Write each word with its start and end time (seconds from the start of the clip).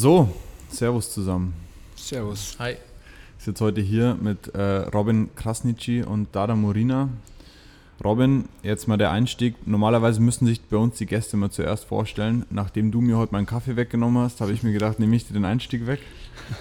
So, 0.00 0.28
Servus 0.70 1.12
zusammen. 1.12 1.54
Servus. 1.96 2.54
Hi. 2.60 2.76
Ich 3.36 3.44
sitze 3.44 3.64
heute 3.64 3.80
hier 3.80 4.16
mit 4.22 4.46
äh, 4.54 4.60
Robin 4.94 5.28
Krasnitschi 5.34 6.04
und 6.04 6.28
Dada 6.30 6.54
Morina. 6.54 7.08
Robin, 8.04 8.44
jetzt 8.62 8.86
mal 8.86 8.96
der 8.96 9.10
Einstieg. 9.10 9.56
Normalerweise 9.66 10.20
müssen 10.20 10.46
sich 10.46 10.60
bei 10.60 10.76
uns 10.76 10.98
die 10.98 11.06
Gäste 11.06 11.36
mal 11.36 11.50
zuerst 11.50 11.84
vorstellen. 11.84 12.46
Nachdem 12.48 12.92
du 12.92 13.00
mir 13.00 13.18
heute 13.18 13.32
meinen 13.32 13.46
Kaffee 13.46 13.74
weggenommen 13.74 14.22
hast, 14.22 14.40
habe 14.40 14.52
ich 14.52 14.62
mir 14.62 14.72
gedacht, 14.72 15.00
nehme 15.00 15.16
ich 15.16 15.26
dir 15.26 15.34
den 15.34 15.44
Einstieg 15.44 15.88
weg. 15.88 15.98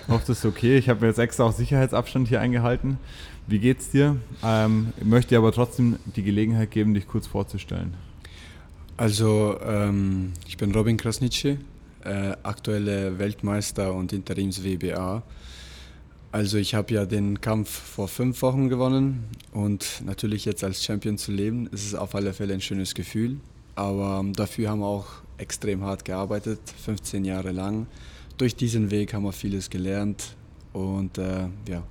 Ich 0.01 0.11
hoffe, 0.11 0.23
das 0.25 0.39
ist 0.39 0.45
okay. 0.45 0.79
Ich 0.79 0.89
habe 0.89 1.01
mir 1.01 1.07
jetzt 1.09 1.19
extra 1.19 1.43
auch 1.43 1.53
Sicherheitsabstand 1.53 2.29
hier 2.29 2.41
eingehalten. 2.41 2.97
Wie 3.45 3.59
geht's 3.59 3.91
dir? 3.91 4.15
Ähm, 4.43 4.93
ich 4.97 5.05
möchte 5.05 5.29
dir 5.29 5.37
aber 5.37 5.51
trotzdem 5.51 5.97
die 6.15 6.23
Gelegenheit 6.23 6.71
geben, 6.71 6.95
dich 6.95 7.07
kurz 7.07 7.27
vorzustellen. 7.27 7.93
Also, 8.97 9.59
ähm, 9.63 10.33
ich 10.47 10.57
bin 10.57 10.73
Robin 10.73 10.97
Krasnitschi, 10.97 11.59
äh, 12.07 12.37
aktueller 12.43 13.19
Weltmeister 13.19 13.93
und 13.93 14.13
Interims-WBA. 14.13 15.23
Also 16.31 16.57
ich 16.57 16.75
habe 16.75 16.93
ja 16.93 17.05
den 17.05 17.41
Kampf 17.41 17.69
vor 17.69 18.07
fünf 18.07 18.41
Wochen 18.41 18.69
gewonnen 18.69 19.25
und 19.51 20.01
natürlich 20.05 20.45
jetzt 20.45 20.63
als 20.63 20.83
Champion 20.83 21.17
zu 21.17 21.31
leben, 21.31 21.67
ist 21.67 21.85
es 21.85 21.95
auf 21.95 22.15
alle 22.15 22.33
Fälle 22.33 22.53
ein 22.53 22.61
schönes 22.61 22.93
Gefühl. 22.93 23.37
Aber 23.75 24.25
dafür 24.35 24.69
haben 24.69 24.79
wir 24.79 24.87
auch 24.87 25.07
extrem 25.37 25.83
hart 25.83 26.03
gearbeitet, 26.03 26.59
15 26.83 27.25
Jahre 27.25 27.51
lang. 27.51 27.87
Durch 28.37 28.55
diesen 28.55 28.91
Weg 28.91 29.13
haben 29.13 29.23
wir 29.23 29.31
vieles 29.31 29.69
gelernt 29.69 30.35
und 30.73 31.17
äh, 31.17 31.47
ja. 31.67 31.83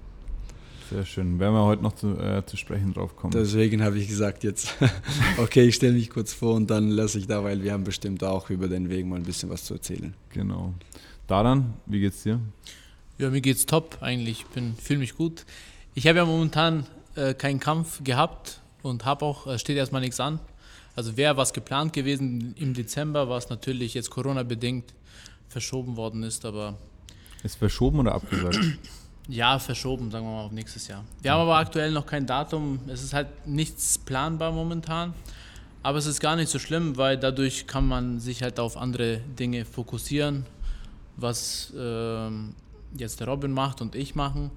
Sehr 0.90 1.04
schön. 1.04 1.40
Werden 1.40 1.54
wir 1.54 1.64
heute 1.64 1.82
noch 1.82 1.94
zu, 1.94 2.16
äh, 2.18 2.44
zu 2.46 2.56
sprechen 2.56 2.94
drauf 2.94 3.16
kommen. 3.16 3.32
Deswegen 3.32 3.82
habe 3.82 3.98
ich 3.98 4.06
gesagt 4.06 4.44
jetzt, 4.44 4.74
okay, 5.38 5.64
ich 5.64 5.74
stelle 5.74 5.94
mich 5.94 6.10
kurz 6.10 6.32
vor 6.32 6.54
und 6.54 6.70
dann 6.70 6.90
lasse 6.90 7.18
ich 7.18 7.26
da, 7.26 7.42
weil 7.42 7.62
wir 7.62 7.72
haben 7.72 7.82
bestimmt 7.82 8.22
auch 8.22 8.50
über 8.50 8.68
den 8.68 8.88
Weg 8.88 9.04
mal 9.04 9.16
ein 9.16 9.24
bisschen 9.24 9.50
was 9.50 9.64
zu 9.64 9.74
erzählen. 9.74 10.14
Genau. 10.30 10.74
Daran, 11.26 11.74
wie 11.86 12.00
geht's 12.00 12.22
dir? 12.22 12.40
Ja, 13.18 13.30
mir 13.30 13.40
geht's 13.40 13.66
top 13.66 13.98
eigentlich. 14.00 14.44
Ich 14.54 14.82
fühle 14.82 15.00
mich 15.00 15.16
gut. 15.16 15.44
Ich 15.94 16.06
habe 16.06 16.18
ja 16.18 16.24
momentan 16.24 16.86
äh, 17.16 17.34
keinen 17.34 17.58
Kampf 17.58 18.04
gehabt 18.04 18.60
und 18.82 19.04
habe 19.04 19.24
auch, 19.24 19.46
äh, 19.46 19.58
steht 19.58 19.76
erstmal 19.76 20.02
nichts 20.02 20.20
an. 20.20 20.38
Also 20.94 21.16
wäre 21.16 21.36
was 21.36 21.52
geplant 21.52 21.94
gewesen 21.94 22.54
im 22.56 22.74
Dezember, 22.74 23.28
was 23.28 23.48
natürlich 23.48 23.94
jetzt 23.94 24.10
Corona-bedingt 24.10 24.94
verschoben 25.48 25.96
worden 25.96 26.22
ist, 26.22 26.44
aber. 26.44 26.78
Ist 27.42 27.56
verschoben 27.56 27.98
oder 27.98 28.14
abgesagt? 28.14 28.58
Ja, 29.28 29.58
verschoben, 29.58 30.10
sagen 30.10 30.24
wir 30.24 30.32
mal 30.32 30.44
auf 30.44 30.52
nächstes 30.52 30.86
Jahr. 30.86 31.04
Wir 31.20 31.32
haben 31.32 31.40
aber 31.40 31.56
aktuell 31.56 31.90
noch 31.90 32.06
kein 32.06 32.26
Datum. 32.26 32.78
Es 32.86 33.02
ist 33.02 33.12
halt 33.12 33.28
nichts 33.46 33.98
planbar 33.98 34.52
momentan. 34.52 35.14
Aber 35.82 35.98
es 35.98 36.06
ist 36.06 36.20
gar 36.20 36.36
nicht 36.36 36.48
so 36.50 36.58
schlimm, 36.58 36.96
weil 36.96 37.16
dadurch 37.16 37.66
kann 37.66 37.86
man 37.86 38.20
sich 38.20 38.42
halt 38.42 38.58
auf 38.60 38.76
andere 38.76 39.18
Dinge 39.38 39.64
fokussieren, 39.64 40.46
was 41.16 41.72
ähm, 41.76 42.54
jetzt 42.96 43.20
der 43.20 43.28
Robin 43.28 43.52
macht 43.52 43.80
und 43.80 43.94
ich 43.94 44.14
machen. 44.14 44.50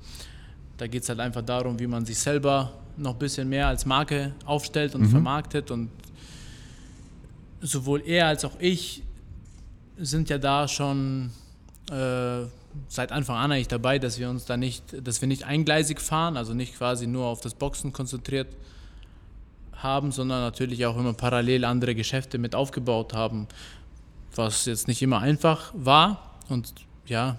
Da 0.77 0.87
geht 0.87 1.03
es 1.03 1.09
halt 1.09 1.19
einfach 1.19 1.41
darum, 1.41 1.79
wie 1.79 1.87
man 1.87 2.05
sich 2.05 2.17
selber 2.17 2.73
noch 2.97 3.13
ein 3.13 3.19
bisschen 3.19 3.49
mehr 3.49 3.67
als 3.67 3.85
Marke 3.85 4.33
aufstellt 4.45 4.95
und 4.95 5.01
mhm. 5.01 5.09
vermarktet. 5.09 5.71
Und 5.71 5.89
sowohl 7.61 8.01
er 8.05 8.27
als 8.27 8.45
auch 8.45 8.59
ich 8.59 9.03
sind 9.97 10.29
ja 10.29 10.37
da 10.37 10.67
schon 10.67 11.31
äh, 11.91 12.45
seit 12.87 13.11
Anfang 13.11 13.37
an 13.37 13.51
eigentlich 13.51 13.67
dabei, 13.67 13.99
dass 13.99 14.19
wir 14.19 14.29
uns 14.29 14.45
da 14.45 14.57
nicht, 14.57 14.83
dass 15.05 15.21
wir 15.21 15.27
nicht 15.27 15.43
eingleisig 15.43 15.99
fahren, 15.99 16.37
also 16.37 16.53
nicht 16.53 16.77
quasi 16.77 17.07
nur 17.07 17.25
auf 17.25 17.41
das 17.41 17.53
Boxen 17.53 17.93
konzentriert 17.93 18.47
haben, 19.73 20.11
sondern 20.11 20.41
natürlich 20.41 20.85
auch 20.85 20.97
immer 20.97 21.13
parallel 21.13 21.65
andere 21.65 21.95
Geschäfte 21.95 22.37
mit 22.37 22.55
aufgebaut 22.55 23.13
haben, 23.13 23.47
was 24.35 24.65
jetzt 24.65 24.87
nicht 24.87 25.01
immer 25.01 25.19
einfach 25.19 25.71
war. 25.73 26.35
Und 26.49 26.73
ja, 27.05 27.37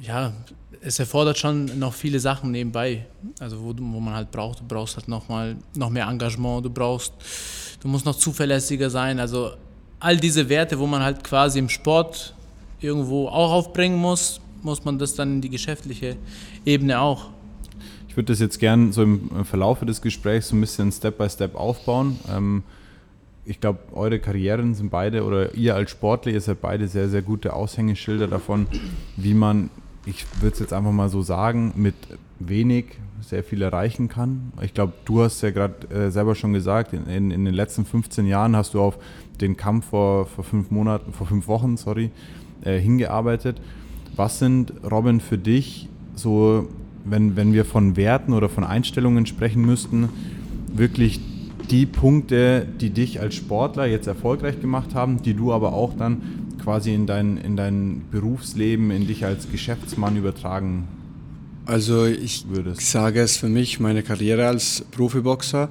ja, 0.00 0.32
es 0.80 0.98
erfordert 0.98 1.38
schon 1.38 1.78
noch 1.78 1.94
viele 1.94 2.20
Sachen 2.20 2.50
nebenbei, 2.50 3.06
also 3.38 3.62
wo, 3.62 3.74
wo 3.76 4.00
man 4.00 4.14
halt 4.14 4.30
braucht. 4.30 4.60
Du 4.60 4.64
brauchst 4.66 4.96
halt 4.96 5.08
noch 5.08 5.28
mal 5.28 5.56
noch 5.74 5.90
mehr 5.90 6.06
Engagement, 6.06 6.64
du 6.64 6.70
brauchst, 6.70 7.12
du 7.80 7.88
musst 7.88 8.04
noch 8.04 8.16
zuverlässiger 8.16 8.90
sein. 8.90 9.20
Also 9.20 9.52
all 10.00 10.16
diese 10.16 10.48
Werte, 10.48 10.78
wo 10.78 10.86
man 10.86 11.02
halt 11.02 11.24
quasi 11.24 11.58
im 11.58 11.68
Sport 11.68 12.34
irgendwo 12.84 13.28
auch 13.28 13.52
aufbringen 13.52 13.98
muss, 13.98 14.40
muss 14.62 14.84
man 14.84 14.98
das 14.98 15.14
dann 15.14 15.36
in 15.36 15.40
die 15.40 15.50
geschäftliche 15.50 16.16
Ebene 16.64 17.00
auch. 17.00 17.30
Ich 18.08 18.16
würde 18.16 18.32
das 18.32 18.38
jetzt 18.38 18.60
gern 18.60 18.92
so 18.92 19.02
im 19.02 19.44
Verlauf 19.44 19.80
des 19.80 20.00
Gesprächs 20.00 20.48
so 20.48 20.56
ein 20.56 20.60
bisschen 20.60 20.92
Step 20.92 21.18
by 21.18 21.28
Step 21.28 21.56
aufbauen. 21.56 22.18
Ähm, 22.30 22.62
ich 23.44 23.60
glaube, 23.60 23.80
eure 23.92 24.20
Karrieren 24.20 24.74
sind 24.74 24.90
beide 24.90 25.24
oder 25.24 25.54
ihr 25.54 25.74
als 25.74 25.90
Sportler, 25.90 26.32
ihr 26.32 26.40
seid 26.40 26.60
beide 26.60 26.88
sehr, 26.88 27.08
sehr 27.08 27.22
gute 27.22 27.52
Aushängeschilder 27.52 28.26
davon, 28.26 28.66
wie 29.16 29.34
man, 29.34 29.68
ich 30.06 30.24
würde 30.40 30.54
es 30.54 30.60
jetzt 30.60 30.72
einfach 30.72 30.92
mal 30.92 31.08
so 31.08 31.22
sagen, 31.22 31.72
mit 31.76 31.94
wenig 32.38 32.86
sehr 33.20 33.42
viel 33.42 33.62
erreichen 33.62 34.08
kann. 34.08 34.52
Ich 34.62 34.74
glaube, 34.74 34.92
du 35.04 35.22
hast 35.22 35.42
ja 35.42 35.50
gerade 35.50 35.88
äh, 35.88 36.10
selber 36.10 36.34
schon 36.34 36.52
gesagt, 36.52 36.92
in, 36.92 37.06
in, 37.06 37.30
in, 37.30 37.44
den 37.44 37.54
letzten 37.54 37.84
15 37.84 38.26
Jahren 38.26 38.54
hast 38.54 38.74
du 38.74 38.80
auf 38.80 38.98
den 39.40 39.56
Kampf 39.56 39.86
vor, 39.86 40.26
vor 40.26 40.44
fünf 40.44 40.70
Monaten, 40.70 41.12
vor 41.12 41.26
fünf 41.26 41.48
Wochen, 41.48 41.76
sorry, 41.76 42.10
äh, 42.64 42.78
hingearbeitet. 42.78 43.60
Was 44.16 44.38
sind, 44.38 44.72
Robin, 44.90 45.20
für 45.20 45.38
dich 45.38 45.88
so, 46.14 46.68
wenn, 47.04 47.36
wenn 47.36 47.52
wir 47.52 47.64
von 47.64 47.96
Werten 47.96 48.32
oder 48.32 48.48
von 48.48 48.64
Einstellungen 48.64 49.26
sprechen 49.26 49.64
müssten, 49.64 50.08
wirklich 50.72 51.20
die 51.70 51.86
Punkte, 51.86 52.66
die 52.80 52.90
dich 52.90 53.20
als 53.20 53.34
Sportler 53.34 53.86
jetzt 53.86 54.06
erfolgreich 54.06 54.60
gemacht 54.60 54.94
haben, 54.94 55.22
die 55.22 55.34
du 55.34 55.52
aber 55.52 55.72
auch 55.72 55.94
dann 55.96 56.22
quasi 56.62 56.94
in 56.94 57.06
dein, 57.06 57.36
in 57.36 57.56
dein 57.56 58.02
Berufsleben, 58.10 58.90
in 58.90 59.06
dich 59.06 59.24
als 59.24 59.50
Geschäftsmann 59.50 60.16
übertragen 60.16 60.84
also 61.66 62.04
ich 62.04 62.46
würdest? 62.48 62.90
sage 62.90 63.20
es 63.20 63.36
für 63.38 63.48
mich, 63.48 63.80
meine 63.80 64.02
Karriere 64.02 64.46
als 64.46 64.84
Profiboxer 64.90 65.70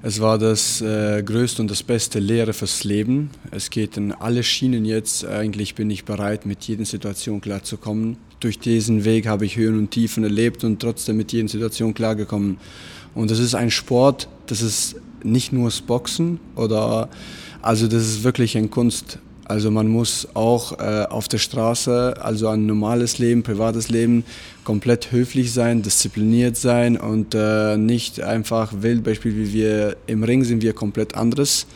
es 0.00 0.20
war 0.20 0.38
das 0.38 0.80
äh, 0.80 1.22
größte 1.24 1.60
und 1.60 1.70
das 1.70 1.82
beste 1.82 2.20
Lehre 2.20 2.52
fürs 2.52 2.84
Leben. 2.84 3.30
Es 3.50 3.68
geht 3.68 3.96
in 3.96 4.12
alle 4.12 4.44
Schienen 4.44 4.84
jetzt. 4.84 5.26
Eigentlich 5.26 5.74
bin 5.74 5.90
ich 5.90 6.04
bereit, 6.04 6.46
mit 6.46 6.64
jeder 6.64 6.84
Situation 6.84 7.40
klarzukommen. 7.40 8.16
Durch 8.38 8.60
diesen 8.60 9.04
Weg 9.04 9.26
habe 9.26 9.44
ich 9.44 9.56
Höhen 9.56 9.76
und 9.76 9.90
Tiefen 9.90 10.22
erlebt 10.22 10.62
und 10.62 10.80
trotzdem 10.80 11.16
mit 11.16 11.32
jeder 11.32 11.48
Situation 11.48 11.94
klargekommen. 11.94 12.58
Und 13.14 13.32
das 13.32 13.40
ist 13.40 13.56
ein 13.56 13.72
Sport, 13.72 14.28
das 14.46 14.62
ist 14.62 14.94
nicht 15.24 15.52
nur 15.52 15.64
das 15.64 15.80
Boxen 15.80 16.38
oder 16.54 17.08
also 17.60 17.88
das 17.88 18.02
ist 18.04 18.22
wirklich 18.22 18.56
eine 18.56 18.68
Kunst. 18.68 19.18
Also 19.46 19.70
man 19.70 19.88
muss 19.88 20.28
auch 20.34 20.78
äh, 20.78 21.06
auf 21.08 21.26
der 21.26 21.38
Straße, 21.38 22.14
also 22.20 22.48
ein 22.48 22.66
normales 22.66 23.18
Leben, 23.18 23.42
privates 23.42 23.88
Leben, 23.88 24.24
komplett 24.68 25.12
höflich 25.12 25.54
sein, 25.54 25.80
diszipliniert 25.80 26.58
sein 26.58 26.98
und 26.98 27.34
äh, 27.34 27.78
nicht 27.78 28.20
einfach 28.20 28.70
wild. 28.82 29.02
Beispiel 29.02 29.34
wie 29.34 29.54
wir 29.54 29.96
im 30.06 30.22
Ring 30.22 30.44
sind 30.44 30.60
wir 30.60 30.74
komplett 30.74 31.16
anderes 31.16 31.66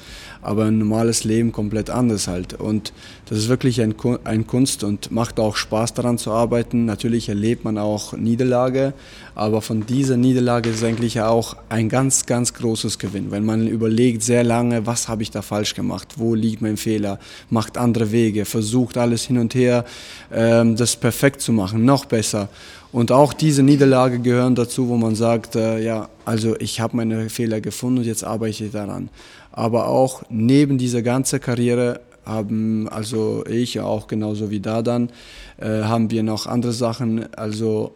aber 0.43 0.65
ein 0.65 0.79
normales 0.79 1.23
Leben 1.23 1.53
komplett 1.53 1.89
anders 1.89 2.27
halt. 2.27 2.55
Und 2.55 2.93
das 3.27 3.39
ist 3.39 3.49
wirklich 3.49 3.81
ein, 3.81 3.95
ein 4.25 4.47
Kunst 4.47 4.83
und 4.83 5.13
macht 5.13 5.39
auch 5.39 5.55
Spaß 5.55 5.95
daran 5.95 6.19
zu 6.19 6.33
arbeiten. 6.33 6.85
Natürlich 6.85 7.29
erlebt 7.29 7.65
man 7.65 7.79
auch 7.79 8.13
Niederlage, 8.13 8.93
aber 9.37 9.63
von 9.63 9.87
dieser 9.87 10.17
Niederlage 10.17 10.71
ist 10.71 10.83
eigentlich 10.83 11.21
auch 11.21 11.57
ein 11.69 11.89
ganz, 11.89 12.27
ganz 12.27 12.53
großes 12.55 12.99
Gewinn, 12.99 13.31
weil 13.31 13.41
man 13.41 13.69
überlegt 13.69 14.23
sehr 14.23 14.43
lange, 14.43 14.85
was 14.85 15.09
habe 15.09 15.23
ich 15.23 15.31
da 15.31 15.43
falsch 15.43 15.75
gemacht, 15.75 16.15
wo 16.17 16.35
liegt 16.35 16.61
mein 16.61 16.77
Fehler, 16.77 17.21
macht 17.49 17.79
andere 17.79 18.11
Wege, 18.11 18.45
versucht 18.45 18.99
alles 18.99 19.25
hin 19.25 19.39
und 19.39 19.55
her, 19.55 19.85
ähm, 20.33 20.75
das 20.75 20.97
perfekt 20.97 21.41
zu 21.41 21.53
machen, 21.53 21.85
noch 21.85 22.05
besser. 22.05 22.49
Und 22.93 23.11
auch 23.11 23.33
diese 23.33 23.63
Niederlage 23.63 24.19
gehören 24.19 24.55
dazu, 24.55 24.89
wo 24.89 24.97
man 24.99 25.15
sagt, 25.15 25.57
äh, 25.57 25.83
ja, 25.83 26.11
also 26.27 26.55
ich 26.61 26.81
habe 26.81 26.97
meine 26.97 27.31
Fehler 27.31 27.63
gefunden 27.63 27.99
und 27.99 28.05
jetzt 28.05 28.23
arbeite 28.23 28.65
ich 28.65 28.71
daran. 28.71 29.09
Aber 29.51 29.89
auch 29.89 30.23
neben 30.29 30.77
dieser 30.77 31.01
ganzen 31.01 31.41
Karriere 31.41 32.01
haben 32.25 32.89
also 32.89 33.45
ich 33.47 33.81
auch 33.81 34.07
genauso 34.07 34.51
wie 34.51 34.61
da 34.61 34.83
dann 34.83 35.11
äh, 35.59 35.83
haben 35.83 36.11
wir 36.11 36.23
noch 36.23 36.47
andere 36.47 36.73
Sachen. 36.73 37.35
Also 37.35 37.93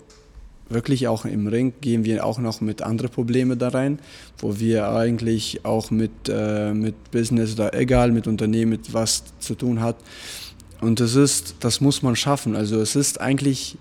wirklich 0.69 1.09
auch 1.09 1.27
im 1.27 1.47
Ring 1.47 1.75
gehen 1.81 2.05
wir 2.05 2.25
auch 2.25 2.39
noch 2.39 2.61
mit 2.61 2.83
anderen 2.83 3.11
Problemen 3.11 3.59
da 3.59 3.69
rein, 3.69 3.99
wo 4.39 4.59
wir 4.59 4.89
eigentlich 4.91 5.65
auch 5.65 5.91
mit, 5.91 6.11
äh, 6.29 6.73
mit 6.73 7.11
Business 7.11 7.55
oder 7.55 7.75
egal 7.75 8.13
mit 8.13 8.27
Unternehmen 8.27 8.71
mit 8.71 8.95
was 8.95 9.25
zu 9.41 9.55
tun 9.55 9.81
hat. 9.81 9.97
Und 10.81 11.01
das 11.01 11.15
ist, 11.15 11.57
das 11.61 11.81
muss 11.81 12.03
man 12.03 12.17
schaffen. 12.17 12.57
Also 12.57 12.81
es 12.81 12.97
ist 12.97 13.21
eigentlich 13.21 13.79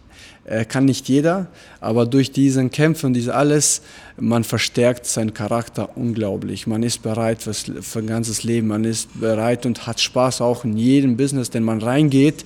kann 0.70 0.86
nicht 0.86 1.10
jeder, 1.10 1.48
aber 1.80 2.06
durch 2.06 2.32
diesen 2.32 2.70
Kämpfe 2.70 3.08
und 3.08 3.14
diese 3.14 3.34
alles, 3.34 3.82
man 4.18 4.44
verstärkt 4.44 5.08
seinen 5.08 5.34
Charakter 5.34 5.98
unglaublich. 5.98 6.68
Man 6.68 6.84
ist 6.84 7.02
bereit 7.02 7.42
fürs, 7.42 7.72
für 7.82 8.00
ein 8.00 8.08
ganzes 8.08 8.44
Leben, 8.44 8.68
man 8.68 8.84
ist 8.84 9.20
bereit 9.20 9.66
und 9.66 9.88
hat 9.88 10.00
Spaß 10.00 10.42
auch 10.42 10.64
in 10.64 10.78
jedem 10.78 11.18
Business, 11.18 11.50
den 11.50 11.64
man 11.64 11.82
reingeht. 11.82 12.46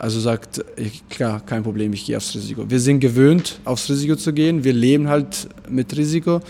Also 0.00 0.20
sagt, 0.20 0.64
klar, 1.10 1.40
kein 1.44 1.64
Problem, 1.64 1.92
ich 1.92 2.06
gehe 2.06 2.16
aufs 2.16 2.32
Risiko. 2.34 2.70
Wir 2.70 2.78
sind 2.78 3.00
gewöhnt, 3.00 3.58
aufs 3.64 3.90
Risiko 3.90 4.14
zu 4.14 4.32
gehen. 4.32 4.62
Wir 4.62 4.72
leben 4.72 5.08
halt 5.08 5.48
mit 5.68 5.96
Risiko 5.96 6.40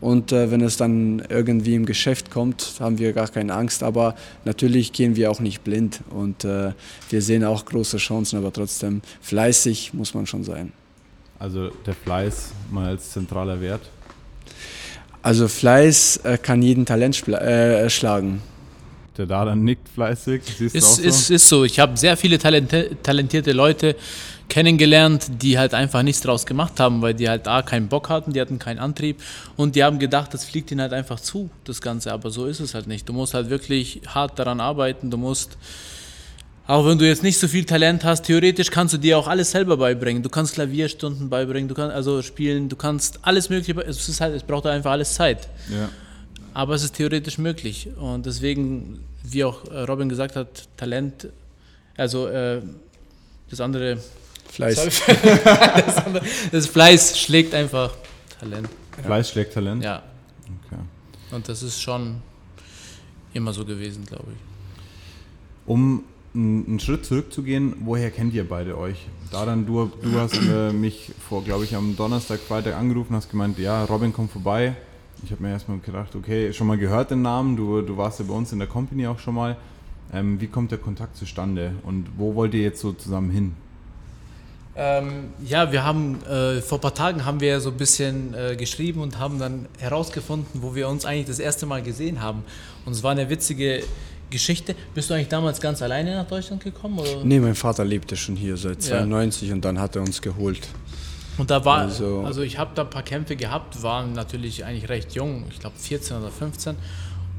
Und 0.00 0.32
äh, 0.32 0.50
wenn 0.50 0.60
es 0.60 0.76
dann 0.76 1.22
irgendwie 1.28 1.74
im 1.74 1.84
Geschäft 1.84 2.30
kommt, 2.30 2.74
haben 2.78 2.98
wir 2.98 3.12
gar 3.12 3.28
keine 3.28 3.54
Angst. 3.54 3.82
Aber 3.82 4.14
natürlich 4.44 4.92
gehen 4.92 5.16
wir 5.16 5.30
auch 5.30 5.40
nicht 5.40 5.64
blind 5.64 6.00
und 6.10 6.44
äh, 6.44 6.72
wir 7.10 7.22
sehen 7.22 7.44
auch 7.44 7.64
große 7.64 7.96
Chancen, 7.96 8.38
aber 8.38 8.52
trotzdem 8.52 9.02
fleißig 9.20 9.94
muss 9.94 10.14
man 10.14 10.26
schon 10.26 10.44
sein. 10.44 10.72
Also 11.38 11.70
der 11.86 11.94
Fleiß 11.94 12.52
mal 12.70 12.88
als 12.88 13.12
zentraler 13.12 13.60
Wert? 13.60 13.82
Also 15.22 15.48
Fleiß 15.48 16.18
äh, 16.18 16.38
kann 16.38 16.62
jeden 16.62 16.86
Talent 16.86 17.26
äh, 17.28 17.90
schlagen. 17.90 18.42
Der 19.16 19.26
da 19.26 19.44
dann 19.44 19.64
nickt 19.64 19.88
fleißig. 19.88 20.42
Siehst 20.44 20.76
ist, 20.76 20.96
so? 20.96 21.02
ist, 21.02 21.30
ist 21.30 21.48
so. 21.48 21.64
Ich 21.64 21.80
habe 21.80 21.96
sehr 21.96 22.16
viele 22.16 22.38
talentierte 22.38 23.52
Leute 23.52 23.96
kennengelernt, 24.48 25.26
die 25.42 25.58
halt 25.58 25.74
einfach 25.74 26.02
nichts 26.02 26.22
draus 26.22 26.46
gemacht 26.46 26.80
haben, 26.80 27.02
weil 27.02 27.14
die 27.14 27.28
halt 27.28 27.46
A, 27.46 27.62
keinen 27.62 27.88
Bock 27.88 28.08
hatten, 28.08 28.32
die 28.32 28.40
hatten 28.40 28.58
keinen 28.58 28.78
Antrieb 28.78 29.22
und 29.56 29.76
die 29.76 29.84
haben 29.84 29.98
gedacht, 29.98 30.32
das 30.32 30.44
fliegt 30.44 30.70
ihnen 30.70 30.80
halt 30.80 30.92
einfach 30.92 31.20
zu, 31.20 31.50
das 31.64 31.80
Ganze. 31.80 32.12
Aber 32.12 32.30
so 32.30 32.46
ist 32.46 32.60
es 32.60 32.74
halt 32.74 32.86
nicht. 32.86 33.08
Du 33.08 33.12
musst 33.12 33.34
halt 33.34 33.50
wirklich 33.50 34.00
hart 34.08 34.38
daran 34.38 34.60
arbeiten, 34.60 35.10
du 35.10 35.16
musst 35.18 35.58
auch 36.68 36.84
wenn 36.86 36.98
du 36.98 37.06
jetzt 37.06 37.22
nicht 37.22 37.38
so 37.38 37.48
viel 37.48 37.64
Talent 37.64 38.04
hast, 38.04 38.26
theoretisch 38.26 38.70
kannst 38.70 38.92
du 38.92 38.98
dir 38.98 39.16
auch 39.16 39.26
alles 39.26 39.52
selber 39.52 39.78
beibringen. 39.78 40.22
Du 40.22 40.28
kannst 40.28 40.52
Klavierstunden 40.52 41.30
beibringen, 41.30 41.66
du 41.66 41.74
kannst 41.74 41.96
also 41.96 42.20
spielen, 42.20 42.68
du 42.68 42.76
kannst 42.76 43.20
alles 43.22 43.48
mögliche. 43.48 43.80
Es 43.80 44.06
ist 44.06 44.20
halt, 44.20 44.34
es 44.34 44.42
braucht 44.42 44.66
einfach 44.66 44.90
alles 44.90 45.14
Zeit. 45.14 45.48
Ja. 45.70 45.88
Aber 46.52 46.74
es 46.74 46.84
ist 46.84 46.96
theoretisch 46.96 47.38
möglich 47.38 47.88
und 47.98 48.26
deswegen, 48.26 49.00
wie 49.22 49.44
auch 49.44 49.62
Robin 49.88 50.10
gesagt 50.10 50.36
hat, 50.36 50.68
Talent, 50.76 51.28
also 51.96 52.28
äh, 52.28 52.60
das 53.48 53.62
andere 53.62 53.96
Fleiß. 54.48 54.76
das, 55.06 55.96
andere, 55.98 56.24
das 56.50 56.66
Fleiß 56.66 57.18
schlägt 57.18 57.54
einfach 57.54 57.92
Talent. 58.40 58.68
Fleiß 59.02 59.30
schlägt 59.30 59.54
Talent. 59.54 59.84
Ja. 59.84 60.02
Okay. 60.66 60.80
Und 61.30 61.48
das 61.48 61.62
ist 61.62 61.80
schon 61.80 62.22
immer 63.32 63.52
so 63.52 63.64
gewesen, 63.64 64.04
glaube 64.04 64.32
ich. 64.32 64.38
Um 65.66 66.04
einen 66.34 66.78
Schritt 66.78 67.04
zurückzugehen, 67.04 67.76
woher 67.80 68.10
kennt 68.10 68.34
ihr 68.34 68.48
beide 68.48 68.78
euch? 68.78 69.06
Daran, 69.32 69.66
du, 69.66 69.90
du 70.02 70.18
hast 70.18 70.36
äh, 70.36 70.72
mich 70.72 71.12
vor, 71.28 71.42
glaube 71.42 71.64
ich, 71.64 71.74
am 71.74 71.96
Donnerstag, 71.96 72.38
Freitag 72.40 72.76
angerufen, 72.76 73.14
hast 73.14 73.30
gemeint, 73.30 73.58
ja, 73.58 73.84
Robin 73.84 74.12
kommt 74.12 74.30
vorbei. 74.30 74.74
Ich 75.24 75.32
habe 75.32 75.42
mir 75.42 75.50
erstmal 75.50 75.78
gedacht, 75.78 76.14
okay, 76.14 76.52
schon 76.52 76.68
mal 76.68 76.78
gehört 76.78 77.10
den 77.10 77.22
Namen, 77.22 77.56
du, 77.56 77.82
du 77.82 77.96
warst 77.96 78.20
ja 78.20 78.26
bei 78.26 78.34
uns 78.34 78.52
in 78.52 78.60
der 78.60 78.68
Company 78.68 79.06
auch 79.06 79.18
schon 79.18 79.34
mal. 79.34 79.56
Ähm, 80.12 80.40
wie 80.40 80.46
kommt 80.46 80.70
der 80.70 80.78
Kontakt 80.78 81.16
zustande 81.16 81.72
und 81.82 82.06
wo 82.16 82.34
wollt 82.34 82.54
ihr 82.54 82.62
jetzt 82.62 82.80
so 82.80 82.92
zusammen 82.92 83.30
hin? 83.30 83.52
Ähm, 84.80 85.30
ja, 85.44 85.72
wir 85.72 85.82
haben 85.82 86.22
äh, 86.24 86.60
vor 86.60 86.78
ein 86.78 86.80
paar 86.80 86.94
Tagen 86.94 87.24
haben 87.24 87.40
wir 87.40 87.60
so 87.60 87.70
ein 87.70 87.76
bisschen 87.76 88.32
äh, 88.34 88.54
geschrieben 88.54 89.00
und 89.00 89.18
haben 89.18 89.40
dann 89.40 89.66
herausgefunden, 89.80 90.62
wo 90.62 90.76
wir 90.76 90.88
uns 90.88 91.04
eigentlich 91.04 91.26
das 91.26 91.40
erste 91.40 91.66
Mal 91.66 91.82
gesehen 91.82 92.22
haben. 92.22 92.44
Und 92.86 92.92
es 92.92 93.02
war 93.02 93.10
eine 93.10 93.28
witzige 93.28 93.82
Geschichte. 94.30 94.76
Bist 94.94 95.10
du 95.10 95.14
eigentlich 95.14 95.28
damals 95.28 95.60
ganz 95.60 95.82
alleine 95.82 96.14
nach 96.14 96.28
Deutschland 96.28 96.62
gekommen? 96.62 97.00
Oder? 97.00 97.24
Nee, 97.24 97.40
mein 97.40 97.56
Vater 97.56 97.84
lebte 97.84 98.16
schon 98.16 98.36
hier 98.36 98.56
seit 98.56 98.80
92 98.80 99.48
ja. 99.48 99.54
und 99.56 99.64
dann 99.64 99.80
hat 99.80 99.96
er 99.96 100.02
uns 100.02 100.22
geholt. 100.22 100.68
Und 101.38 101.50
da 101.50 101.64
war, 101.64 101.78
also, 101.78 102.22
also 102.24 102.42
ich 102.42 102.56
habe 102.56 102.70
da 102.76 102.82
ein 102.82 102.90
paar 102.90 103.02
Kämpfe 103.02 103.34
gehabt, 103.34 103.82
waren 103.82 104.12
natürlich 104.12 104.64
eigentlich 104.64 104.88
recht 104.88 105.12
jung, 105.14 105.44
ich 105.50 105.58
glaube 105.58 105.76
14 105.76 106.18
oder 106.18 106.30
15 106.30 106.76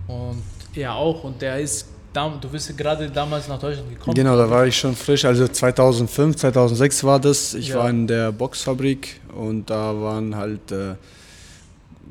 und 0.08 0.42
er 0.76 0.96
auch 0.96 1.24
und 1.24 1.42
der 1.42 1.60
ist, 1.60 1.88
du 2.14 2.50
bist 2.50 2.78
gerade 2.78 3.10
damals 3.10 3.48
nach 3.48 3.60
Deutschland 3.60 3.90
gekommen. 3.90 4.16
Genau, 4.16 4.36
da 4.38 4.50
war 4.50 4.66
ich 4.66 4.78
schon 4.78 4.96
frisch, 4.96 5.26
also 5.26 5.48
2005, 5.48 6.36
2006 6.36 7.04
war 7.04 7.20
das, 7.20 7.54
ich 7.54 7.70
ja. 7.70 7.78
war 7.78 7.90
in 7.90 8.08
der 8.08 8.32
Boxfabrik 8.32 9.22
und 9.36 9.70
da 9.70 10.00
waren 10.00 10.36
halt 10.36 10.72
äh, 10.72 10.96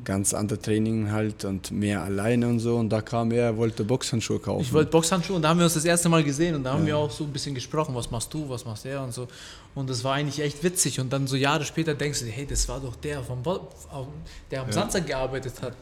ganz 0.09 0.33
andere 0.33 0.59
Training 0.59 1.11
halt 1.11 1.45
und 1.45 1.71
mehr 1.71 2.01
alleine 2.01 2.47
und 2.47 2.59
so. 2.59 2.77
Und 2.77 2.89
da 2.89 3.01
kam 3.01 3.31
er, 3.31 3.55
wollte 3.57 3.83
Boxhandschuhe 3.83 4.39
kaufen. 4.39 4.61
Ich 4.61 4.73
wollte 4.73 4.89
Boxhandschuhe 4.89 5.35
und 5.35 5.43
da 5.43 5.49
haben 5.49 5.59
wir 5.59 5.65
uns 5.65 5.75
das 5.75 5.85
erste 5.85 6.09
Mal 6.09 6.23
gesehen 6.23 6.55
und 6.55 6.63
da 6.63 6.73
haben 6.73 6.81
ja. 6.81 6.87
wir 6.87 6.97
auch 6.97 7.11
so 7.11 7.25
ein 7.25 7.31
bisschen 7.31 7.53
gesprochen, 7.53 7.93
was 7.93 8.09
machst 8.09 8.33
du, 8.33 8.49
was 8.49 8.65
machst 8.65 8.85
er 8.85 9.03
und 9.03 9.13
so. 9.13 9.27
Und 9.75 9.89
das 9.89 10.03
war 10.03 10.15
eigentlich 10.15 10.39
echt 10.41 10.63
witzig. 10.63 10.99
Und 10.99 11.13
dann 11.13 11.27
so 11.27 11.35
Jahre 11.35 11.63
später 11.63 11.93
denkst 11.93 12.21
du, 12.21 12.25
hey, 12.25 12.45
das 12.45 12.67
war 12.67 12.79
doch 12.79 12.95
der, 12.95 13.21
vom 13.23 13.43
Bo 13.43 13.69
der 14.49 14.61
am 14.61 14.67
ja. 14.67 14.73
Samstag 14.73 15.05
gearbeitet 15.05 15.53
hat. 15.61 15.73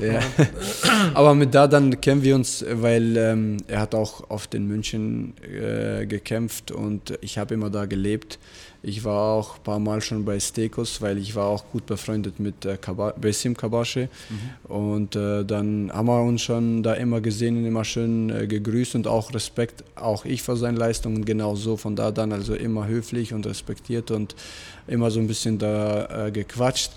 Ja. 0.00 0.20
Aber 1.14 1.34
mit 1.34 1.54
da 1.54 1.66
dann 1.66 2.00
kennen 2.00 2.22
wir 2.22 2.34
uns, 2.34 2.64
weil 2.70 3.16
ähm, 3.16 3.56
er 3.66 3.80
hat 3.80 3.94
auch 3.94 4.30
oft 4.30 4.54
in 4.54 4.66
München 4.66 5.34
äh, 5.42 6.06
gekämpft 6.06 6.70
und 6.70 7.18
ich 7.20 7.38
habe 7.38 7.54
immer 7.54 7.70
da 7.70 7.86
gelebt. 7.86 8.38
Ich 8.82 9.04
war 9.04 9.34
auch 9.34 9.56
ein 9.56 9.62
paar 9.62 9.78
Mal 9.78 10.00
schon 10.00 10.24
bei 10.24 10.40
Stekos, 10.40 11.02
weil 11.02 11.18
ich 11.18 11.34
war 11.34 11.46
auch 11.46 11.64
gut 11.70 11.84
befreundet 11.84 12.40
mit 12.40 12.64
äh, 12.64 12.78
Besim 13.20 13.54
Kabasche. 13.54 14.08
Mhm. 14.30 14.74
Und 14.74 15.16
äh, 15.16 15.44
dann 15.44 15.90
haben 15.92 16.06
wir 16.06 16.22
uns 16.22 16.40
schon 16.40 16.82
da 16.82 16.94
immer 16.94 17.20
gesehen 17.20 17.58
und 17.58 17.66
immer 17.66 17.84
schön 17.84 18.30
äh, 18.30 18.46
gegrüßt 18.46 18.94
und 18.94 19.06
auch 19.06 19.34
Respekt, 19.34 19.84
auch 19.96 20.24
ich 20.24 20.42
für 20.42 20.56
seine 20.56 20.78
Leistungen 20.78 21.26
genauso. 21.26 21.76
Von 21.76 21.94
da 21.94 22.10
dann 22.10 22.32
also 22.32 22.54
immer 22.54 22.86
höflich 22.86 23.34
und 23.34 23.46
respektiert 23.46 24.10
und 24.10 24.34
immer 24.86 25.10
so 25.10 25.20
ein 25.20 25.26
bisschen 25.26 25.58
da 25.58 26.28
äh, 26.28 26.30
gequatscht. 26.30 26.92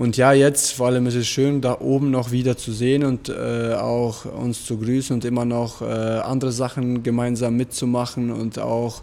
Und 0.00 0.16
ja, 0.16 0.32
jetzt 0.32 0.72
vor 0.72 0.86
allem 0.86 1.06
ist 1.08 1.14
es 1.14 1.26
schön, 1.26 1.60
da 1.60 1.78
oben 1.78 2.10
noch 2.10 2.30
wieder 2.30 2.56
zu 2.56 2.72
sehen 2.72 3.04
und 3.04 3.28
äh, 3.28 3.74
auch 3.74 4.24
uns 4.24 4.64
zu 4.64 4.78
grüßen 4.78 5.12
und 5.12 5.26
immer 5.26 5.44
noch 5.44 5.82
äh, 5.82 5.84
andere 5.84 6.52
Sachen 6.52 7.02
gemeinsam 7.02 7.58
mitzumachen 7.58 8.30
und 8.30 8.58
auch 8.58 9.02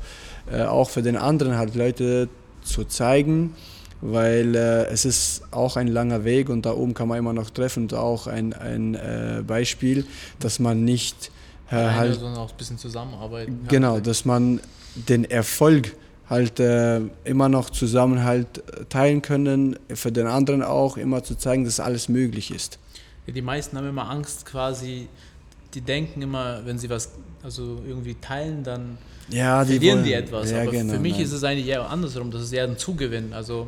äh, 0.52 0.64
auch 0.64 0.90
für 0.90 1.04
den 1.04 1.16
anderen 1.16 1.56
halt 1.56 1.76
Leute 1.76 2.30
zu 2.64 2.84
zeigen, 2.84 3.54
weil 4.02 4.56
äh, 4.56 4.86
es 4.86 5.06
ist 5.06 5.44
auch 5.52 5.78
ein 5.78 5.86
langer 5.86 6.24
Weg 6.24 6.50
und 6.50 6.66
da 6.66 6.74
oben 6.74 6.96
kann 6.96 7.10
man 7.10 7.20
immer 7.20 7.34
noch 7.34 7.52
treffen 7.52 7.84
und 7.84 7.94
auch 7.94 8.26
ein, 8.26 8.54
ein 8.54 8.96
äh, 8.96 9.44
Beispiel, 9.46 10.04
dass 10.40 10.58
man 10.58 10.84
nicht 10.84 11.30
äh, 11.70 11.76
halt 11.76 12.16
sondern 12.16 12.38
auch 12.38 12.50
ein 12.50 12.58
bisschen 12.58 12.80
zusammenarbeiten 12.80 13.60
kann. 13.60 13.68
Genau, 13.68 14.00
dass 14.00 14.26
man 14.26 14.62
den 14.96 15.26
Erfolg 15.26 15.96
halt 16.30 16.60
äh, 16.60 17.00
immer 17.24 17.50
noch 17.50 17.70
zusammen 17.70 18.24
halt 18.24 18.64
teilen 18.90 19.22
können, 19.22 19.78
für 19.94 20.12
den 20.12 20.28
anderen 20.28 20.62
auch 20.62 20.98
immer 20.98 21.24
zu 21.24 21.36
zeigen, 21.36 21.64
dass 21.64 21.80
alles 21.80 22.10
möglich 22.10 22.52
ist. 22.52 22.80
Ja, 23.26 23.34
die 23.34 23.42
meisten 23.42 23.78
haben 23.78 23.88
immer 23.88 24.10
Angst 24.10 24.46
quasi, 24.46 25.08
die 25.74 25.82
denken 25.82 26.22
immer, 26.22 26.62
wenn 26.66 26.78
sie 26.78 26.90
was 26.90 27.12
also 27.44 27.82
irgendwie 27.88 28.16
teilen, 28.16 28.64
dann 28.64 28.98
ja, 29.30 29.64
die 29.64 29.74
verlieren 29.74 29.98
wollen, 30.00 30.06
die 30.06 30.14
etwas. 30.14 30.52
Ja, 30.52 30.62
Aber 30.62 30.72
genau, 30.72 30.94
für 30.94 31.00
mich 31.00 31.14
nein. 31.14 31.22
ist 31.22 31.32
es 31.34 31.44
eigentlich 31.44 31.68
eher 31.68 31.90
andersrum, 31.90 32.32
das 32.32 32.44
ist 32.44 32.54
eher 32.54 32.66
ein 32.66 32.78
Zugewinn. 32.78 33.34
Also 33.34 33.68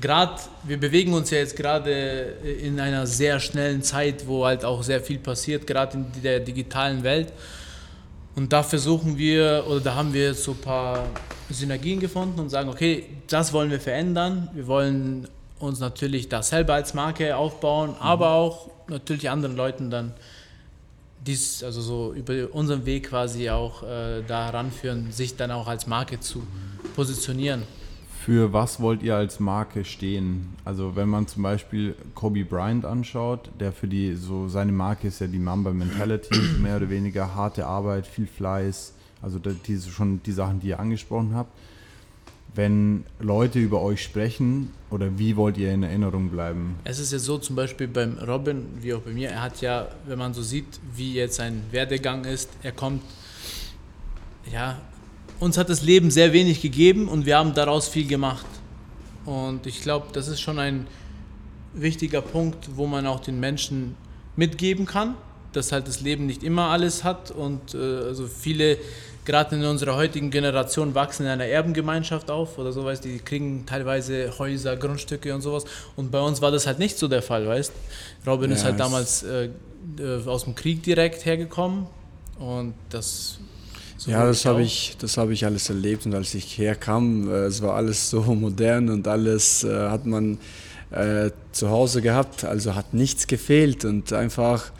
gerade, 0.00 0.40
wir 0.64 0.78
bewegen 0.78 1.12
uns 1.12 1.30
ja 1.30 1.38
jetzt 1.38 1.56
gerade 1.56 2.36
in 2.60 2.80
einer 2.80 3.06
sehr 3.06 3.40
schnellen 3.40 3.82
Zeit, 3.82 4.26
wo 4.26 4.44
halt 4.44 4.64
auch 4.64 4.82
sehr 4.82 5.00
viel 5.00 5.18
passiert, 5.18 5.66
gerade 5.66 5.98
in 5.98 6.22
der 6.22 6.40
digitalen 6.40 7.02
Welt. 7.02 7.32
Und 8.34 8.52
da 8.52 8.62
versuchen 8.62 9.18
wir, 9.18 9.64
oder 9.68 9.80
da 9.80 9.94
haben 9.94 10.12
wir 10.12 10.28
jetzt 10.28 10.44
so 10.44 10.52
ein 10.52 10.58
paar 10.58 11.06
Synergien 11.50 12.00
gefunden 12.00 12.40
und 12.40 12.48
sagen, 12.48 12.70
okay, 12.70 13.04
das 13.28 13.52
wollen 13.52 13.70
wir 13.70 13.80
verändern. 13.80 14.48
Wir 14.54 14.66
wollen 14.66 15.28
uns 15.58 15.80
natürlich 15.80 16.28
das 16.28 16.48
selber 16.48 16.74
als 16.74 16.94
Marke 16.94 17.36
aufbauen, 17.36 17.90
mhm. 17.90 17.96
aber 18.00 18.30
auch 18.30 18.70
natürlich 18.88 19.28
anderen 19.30 19.56
Leuten 19.56 19.90
dann 19.90 20.14
dies, 21.26 21.62
also 21.62 21.80
so 21.80 22.12
über 22.14 22.52
unseren 22.52 22.84
Weg 22.84 23.10
quasi 23.10 23.48
auch 23.50 23.82
äh, 23.82 24.22
da 24.26 24.46
heranführen, 24.46 25.12
sich 25.12 25.36
dann 25.36 25.50
auch 25.50 25.68
als 25.68 25.86
Marke 25.86 26.18
zu 26.18 26.42
positionieren. 26.96 27.62
Für 28.24 28.52
was 28.52 28.80
wollt 28.80 29.02
ihr 29.02 29.16
als 29.16 29.40
Marke 29.40 29.84
stehen? 29.84 30.54
Also 30.64 30.94
wenn 30.94 31.08
man 31.08 31.26
zum 31.26 31.42
Beispiel 31.42 31.96
Kobe 32.14 32.44
Bryant 32.44 32.84
anschaut, 32.84 33.50
der 33.58 33.72
für 33.72 33.88
die, 33.88 34.14
so 34.14 34.48
seine 34.48 34.70
Marke 34.70 35.08
ist 35.08 35.20
ja 35.20 35.26
die 35.26 35.40
Mamba 35.40 35.72
Mentality, 35.72 36.38
mehr 36.62 36.76
oder 36.76 36.88
weniger 36.88 37.34
harte 37.34 37.66
Arbeit, 37.66 38.06
viel 38.06 38.26
Fleiß, 38.26 38.94
also 39.22 39.40
die, 39.40 39.80
schon 39.80 40.22
die 40.22 40.32
Sachen, 40.32 40.60
die 40.60 40.68
ihr 40.68 40.78
angesprochen 40.78 41.34
habt 41.34 41.50
wenn 42.54 43.04
Leute 43.18 43.58
über 43.58 43.80
euch 43.80 44.02
sprechen 44.02 44.70
oder 44.90 45.18
wie 45.18 45.36
wollt 45.36 45.56
ihr 45.56 45.72
in 45.72 45.82
Erinnerung 45.82 46.28
bleiben? 46.28 46.76
Es 46.84 46.98
ist 46.98 47.12
ja 47.12 47.18
so, 47.18 47.38
zum 47.38 47.56
Beispiel 47.56 47.88
beim 47.88 48.18
Robin, 48.18 48.66
wie 48.80 48.92
auch 48.94 49.00
bei 49.00 49.12
mir, 49.12 49.30
er 49.30 49.42
hat 49.42 49.60
ja, 49.60 49.88
wenn 50.06 50.18
man 50.18 50.34
so 50.34 50.42
sieht, 50.42 50.66
wie 50.94 51.14
jetzt 51.14 51.36
sein 51.36 51.62
Werdegang 51.70 52.24
ist, 52.24 52.50
er 52.62 52.72
kommt, 52.72 53.02
ja, 54.52 54.78
uns 55.42 55.58
hat 55.58 55.68
das 55.68 55.82
Leben 55.82 56.12
sehr 56.12 56.32
wenig 56.32 56.62
gegeben 56.62 57.08
und 57.08 57.26
wir 57.26 57.36
haben 57.36 57.52
daraus 57.52 57.88
viel 57.88 58.06
gemacht. 58.06 58.46
Und 59.24 59.66
ich 59.66 59.82
glaube, 59.82 60.06
das 60.12 60.28
ist 60.28 60.40
schon 60.40 60.60
ein 60.60 60.86
wichtiger 61.74 62.22
Punkt, 62.22 62.76
wo 62.76 62.86
man 62.86 63.06
auch 63.06 63.18
den 63.18 63.40
Menschen 63.40 63.96
mitgeben 64.36 64.86
kann, 64.86 65.16
dass 65.52 65.72
halt 65.72 65.88
das 65.88 66.00
Leben 66.00 66.26
nicht 66.26 66.44
immer 66.44 66.66
alles 66.66 67.02
hat 67.02 67.32
und 67.32 67.74
äh, 67.74 67.78
also 67.78 68.28
viele 68.28 68.78
gerade 69.24 69.56
in 69.56 69.64
unserer 69.64 69.96
heutigen 69.96 70.30
Generation 70.30 70.94
wachsen 70.94 71.24
in 71.24 71.28
einer 71.28 71.46
Erbengemeinschaft 71.46 72.30
auf 72.30 72.58
oder 72.58 72.72
sowas, 72.72 73.00
die 73.00 73.18
kriegen 73.18 73.66
teilweise 73.66 74.36
Häuser, 74.38 74.76
Grundstücke 74.76 75.34
und 75.34 75.42
sowas. 75.42 75.64
Und 75.96 76.10
bei 76.10 76.20
uns 76.20 76.40
war 76.40 76.50
das 76.50 76.66
halt 76.66 76.78
nicht 76.78 76.98
so 76.98 77.08
der 77.08 77.22
Fall, 77.22 77.46
weißt 77.46 77.72
Robin 78.26 78.50
ja, 78.50 78.56
ist 78.56 78.64
halt 78.64 78.78
damals 78.78 79.24
äh, 79.24 79.50
äh, 79.98 80.24
aus 80.24 80.44
dem 80.44 80.54
Krieg 80.54 80.84
direkt 80.84 81.24
hergekommen 81.24 81.86
und 82.38 82.74
das. 82.90 83.38
So 84.04 84.10
ja, 84.10 84.26
das 84.26 84.44
habe 84.46 84.62
ich, 84.62 84.96
das 84.98 85.16
habe 85.16 85.32
ich 85.32 85.44
alles 85.44 85.68
erlebt 85.68 86.06
und 86.06 86.14
als 86.16 86.34
ich 86.34 86.58
herkam, 86.58 87.30
äh, 87.30 87.44
es 87.44 87.62
war 87.62 87.76
alles 87.76 88.10
so 88.10 88.20
modern 88.34 88.88
und 88.88 89.06
alles 89.06 89.62
äh, 89.62 89.90
hat 89.90 90.06
man 90.06 90.38
äh, 90.90 91.30
zu 91.52 91.70
Hause 91.70 92.02
gehabt, 92.02 92.44
also 92.44 92.74
hat 92.74 92.94
nichts 92.94 93.28
gefehlt 93.28 93.84
und 93.84 94.12
einfach, 94.12 94.72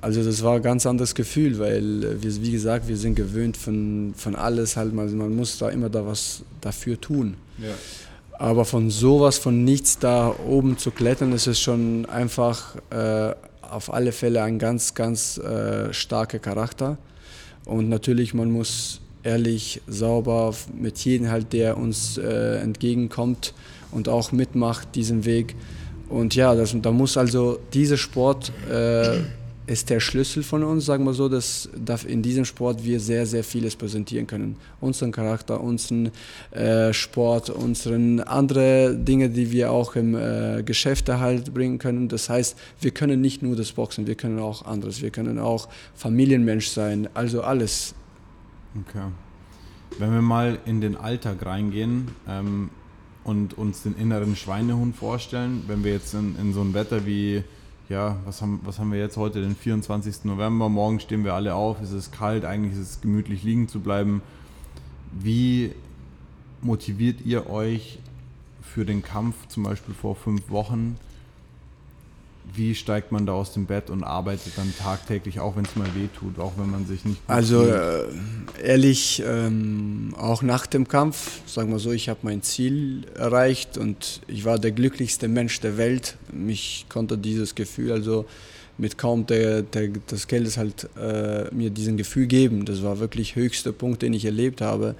also 0.00 0.22
das 0.22 0.44
war 0.44 0.54
ein 0.54 0.62
ganz 0.62 0.86
anderes 0.86 1.16
Gefühl, 1.16 1.58
weil 1.58 2.22
wir, 2.22 2.40
wie 2.40 2.52
gesagt, 2.52 2.86
wir 2.86 2.96
sind 2.96 3.16
gewöhnt 3.16 3.56
von, 3.56 4.14
von 4.16 4.36
alles 4.36 4.76
halt, 4.76 4.94
man, 4.94 5.12
man 5.16 5.34
muss 5.34 5.58
da 5.58 5.68
immer 5.68 5.90
da 5.90 6.06
was 6.06 6.44
dafür 6.60 7.00
tun. 7.00 7.34
Ja. 7.58 7.74
Aber 8.38 8.64
von 8.64 8.90
sowas, 8.90 9.38
von 9.38 9.64
nichts 9.64 9.98
da 9.98 10.32
oben 10.46 10.78
zu 10.78 10.92
klettern, 10.92 11.32
ist 11.32 11.48
es 11.48 11.58
schon 11.58 12.06
einfach 12.06 12.76
äh, 12.90 13.34
auf 13.60 13.92
alle 13.92 14.12
Fälle 14.12 14.44
ein 14.44 14.60
ganz, 14.60 14.94
ganz 14.94 15.38
äh, 15.38 15.92
starker 15.92 16.38
Charakter. 16.38 16.96
Und 17.64 17.88
natürlich, 17.88 18.34
man 18.34 18.50
muss 18.50 19.00
ehrlich, 19.22 19.80
sauber 19.86 20.54
mit 20.76 20.98
jedem 20.98 21.30
halt, 21.30 21.52
der 21.52 21.76
uns 21.76 22.18
äh, 22.18 22.56
entgegenkommt 22.56 23.54
und 23.92 24.08
auch 24.08 24.32
mitmacht 24.32 24.94
diesen 24.94 25.24
Weg. 25.24 25.54
Und 26.08 26.34
ja, 26.34 26.54
das, 26.54 26.74
da 26.82 26.90
muss 26.90 27.16
also 27.16 27.58
dieser 27.72 27.96
Sport 27.96 28.52
äh, 28.70 29.20
ist 29.66 29.90
der 29.90 30.00
Schlüssel 30.00 30.42
von 30.42 30.64
uns, 30.64 30.86
sagen 30.86 31.04
wir 31.04 31.14
so, 31.14 31.28
dass, 31.28 31.68
dass 31.76 32.04
in 32.04 32.22
diesem 32.22 32.44
Sport 32.44 32.84
wir 32.84 32.98
sehr, 32.98 33.26
sehr 33.26 33.44
vieles 33.44 33.76
präsentieren 33.76 34.26
können. 34.26 34.56
Unseren 34.80 35.12
Charakter, 35.12 35.60
unseren 35.60 36.10
äh, 36.50 36.92
Sport, 36.92 37.50
unseren 37.50 38.20
andere 38.20 38.96
Dinge, 38.96 39.30
die 39.30 39.52
wir 39.52 39.70
auch 39.70 39.94
im 39.94 40.14
äh, 40.14 40.62
Geschäft 40.64 41.08
halt 41.08 41.54
bringen 41.54 41.78
können. 41.78 42.08
Das 42.08 42.28
heißt, 42.28 42.58
wir 42.80 42.90
können 42.90 43.20
nicht 43.20 43.42
nur 43.42 43.54
das 43.54 43.72
Boxen, 43.72 44.06
wir 44.06 44.16
können 44.16 44.40
auch 44.40 44.64
anderes. 44.64 45.00
Wir 45.00 45.10
können 45.10 45.38
auch 45.38 45.68
Familienmensch 45.94 46.68
sein, 46.68 47.08
also 47.14 47.42
alles. 47.42 47.94
Okay. 48.88 49.06
Wenn 49.98 50.12
wir 50.12 50.22
mal 50.22 50.58
in 50.64 50.80
den 50.80 50.96
Alltag 50.96 51.44
reingehen 51.44 52.08
ähm, 52.26 52.70
und 53.24 53.56
uns 53.56 53.82
den 53.82 53.94
inneren 53.96 54.34
Schweinehund 54.36 54.96
vorstellen, 54.96 55.64
wenn 55.68 55.84
wir 55.84 55.92
jetzt 55.92 56.14
in, 56.14 56.34
in 56.40 56.52
so 56.52 56.62
ein 56.62 56.74
Wetter 56.74 57.06
wie 57.06 57.44
ja, 57.92 58.16
was 58.24 58.40
haben, 58.40 58.60
was 58.64 58.78
haben 58.78 58.90
wir 58.90 58.98
jetzt 58.98 59.18
heute, 59.18 59.42
den 59.42 59.54
24. 59.54 60.24
November, 60.24 60.70
morgen 60.70 60.98
stehen 60.98 61.24
wir 61.24 61.34
alle 61.34 61.54
auf, 61.54 61.80
es 61.82 61.92
ist 61.92 62.10
kalt, 62.10 62.44
eigentlich 62.46 62.72
ist 62.72 62.78
es 62.78 63.00
gemütlich 63.02 63.42
liegen 63.42 63.68
zu 63.68 63.80
bleiben. 63.80 64.22
Wie 65.12 65.72
motiviert 66.62 67.20
ihr 67.24 67.50
euch 67.50 67.98
für 68.62 68.86
den 68.86 69.02
Kampf 69.02 69.46
zum 69.48 69.64
Beispiel 69.64 69.94
vor 69.94 70.16
fünf 70.16 70.48
Wochen? 70.48 70.96
Wie 72.54 72.74
steigt 72.74 73.12
man 73.12 73.26
da 73.26 73.32
aus 73.32 73.52
dem 73.52 73.66
Bett 73.66 73.88
und 73.90 74.04
arbeitet 74.04 74.52
dann 74.56 74.72
tagtäglich, 74.78 75.40
auch 75.40 75.56
wenn 75.56 75.64
es 75.64 75.76
mal 75.76 75.88
weh 75.94 76.08
tut, 76.18 76.38
auch 76.38 76.52
wenn 76.56 76.70
man 76.70 76.86
sich 76.86 77.04
nicht 77.04 77.20
gut 77.26 77.34
Also 77.34 77.66
äh, 77.66 78.04
ehrlich, 78.62 79.22
ähm, 79.26 80.14
auch 80.18 80.42
nach 80.42 80.66
dem 80.66 80.88
Kampf, 80.88 81.40
sagen 81.46 81.70
wir 81.70 81.78
so, 81.78 81.92
ich 81.92 82.08
habe 82.08 82.20
mein 82.22 82.42
Ziel 82.42 83.06
erreicht 83.14 83.78
und 83.78 84.20
ich 84.26 84.44
war 84.44 84.58
der 84.58 84.72
glücklichste 84.72 85.28
Mensch 85.28 85.60
der 85.60 85.78
Welt. 85.78 86.16
Mich 86.32 86.86
konnte 86.88 87.16
dieses 87.16 87.54
Gefühl, 87.54 87.92
also 87.92 88.26
mit 88.78 88.98
kaum 88.98 89.26
der, 89.26 89.62
der, 89.62 89.90
das 90.06 90.26
Geld 90.26 90.46
ist 90.46 90.56
halt 90.56 90.88
äh, 90.96 91.52
mir 91.54 91.70
diesen 91.70 91.96
Gefühl 91.96 92.26
geben. 92.26 92.64
Das 92.64 92.82
war 92.82 92.98
wirklich 92.98 93.36
höchster 93.36 93.72
Punkt, 93.72 94.02
den 94.02 94.12
ich 94.12 94.24
erlebt 94.24 94.60
habe. 94.60 94.94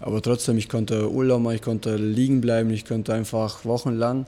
Aber 0.00 0.20
trotzdem, 0.20 0.58
ich 0.58 0.68
konnte 0.68 1.10
Urlaub 1.10 1.42
machen, 1.42 1.54
ich 1.54 1.62
konnte 1.62 1.96
liegen 1.96 2.40
bleiben, 2.40 2.70
ich 2.70 2.84
konnte 2.84 3.14
einfach 3.14 3.64
wochenlang 3.64 4.26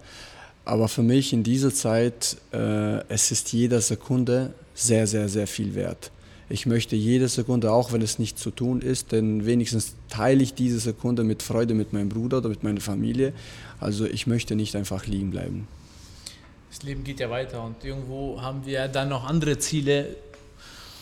aber 0.65 0.89
für 0.89 1.03
mich 1.03 1.33
in 1.33 1.43
dieser 1.43 1.73
Zeit, 1.73 2.37
äh, 2.53 3.07
es 3.09 3.31
ist 3.31 3.53
jede 3.53 3.81
Sekunde 3.81 4.55
sehr, 4.75 5.07
sehr, 5.07 5.29
sehr 5.29 5.47
viel 5.47 5.75
wert. 5.75 6.11
Ich 6.49 6.67
möchte 6.67 6.95
jede 6.95 7.29
Sekunde, 7.29 7.73
auch 7.73 7.93
wenn 7.93 8.03
es 8.03 8.19
nicht 8.19 8.39
zu 8.39 8.51
tun 8.51 8.81
ist, 8.81 9.13
denn 9.13 9.47
wenigstens 9.47 9.95
teile 10.09 10.43
ich 10.43 10.55
diese 10.55 10.79
Sekunde 10.79 11.25
mit 11.25 11.43
Freude 11.43 11.75
mit 11.75 11.93
meinem 11.93 12.11
Bruder 12.11 12.39
oder 12.39 12.51
mit 12.51 12.63
meiner 12.63 12.81
Familie. 12.81 13.33
Also 13.81 14.05
ich 14.05 14.27
möchte 14.27 14.55
nicht 14.55 14.77
einfach 14.77 15.07
liegen 15.07 15.31
bleiben. 15.31 15.67
Das 16.71 16.83
Leben 16.83 17.05
geht 17.05 17.21
ja 17.21 17.31
weiter 17.31 17.63
und 17.65 17.83
irgendwo 17.85 18.41
haben 18.43 18.67
wir 18.67 18.89
dann 18.89 19.09
noch 19.09 19.25
andere 19.25 19.59
Ziele 19.59 20.17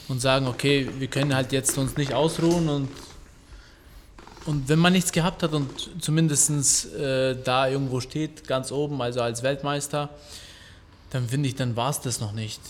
und 0.08 0.20
sagen, 0.20 0.46
okay, 0.46 0.88
wir 0.98 1.08
können 1.08 1.34
halt 1.34 1.52
jetzt 1.52 1.76
uns 1.78 1.96
nicht 1.96 2.12
ausruhen 2.12 2.68
und 2.68 2.88
und 4.44 4.68
wenn 4.68 4.78
man 4.78 4.92
nichts 4.92 5.12
gehabt 5.12 5.42
hat 5.42 5.52
und 5.52 5.90
zumindest 6.00 6.92
äh, 6.94 7.36
da 7.42 7.68
irgendwo 7.68 8.00
steht, 8.00 8.46
ganz 8.46 8.72
oben, 8.72 9.00
also 9.00 9.20
als 9.20 9.42
Weltmeister, 9.42 10.10
dann 11.10 11.28
finde 11.28 11.48
ich, 11.48 11.54
dann 11.54 11.76
war 11.76 11.90
es 11.90 12.00
das 12.00 12.20
noch 12.20 12.32
nicht. 12.32 12.60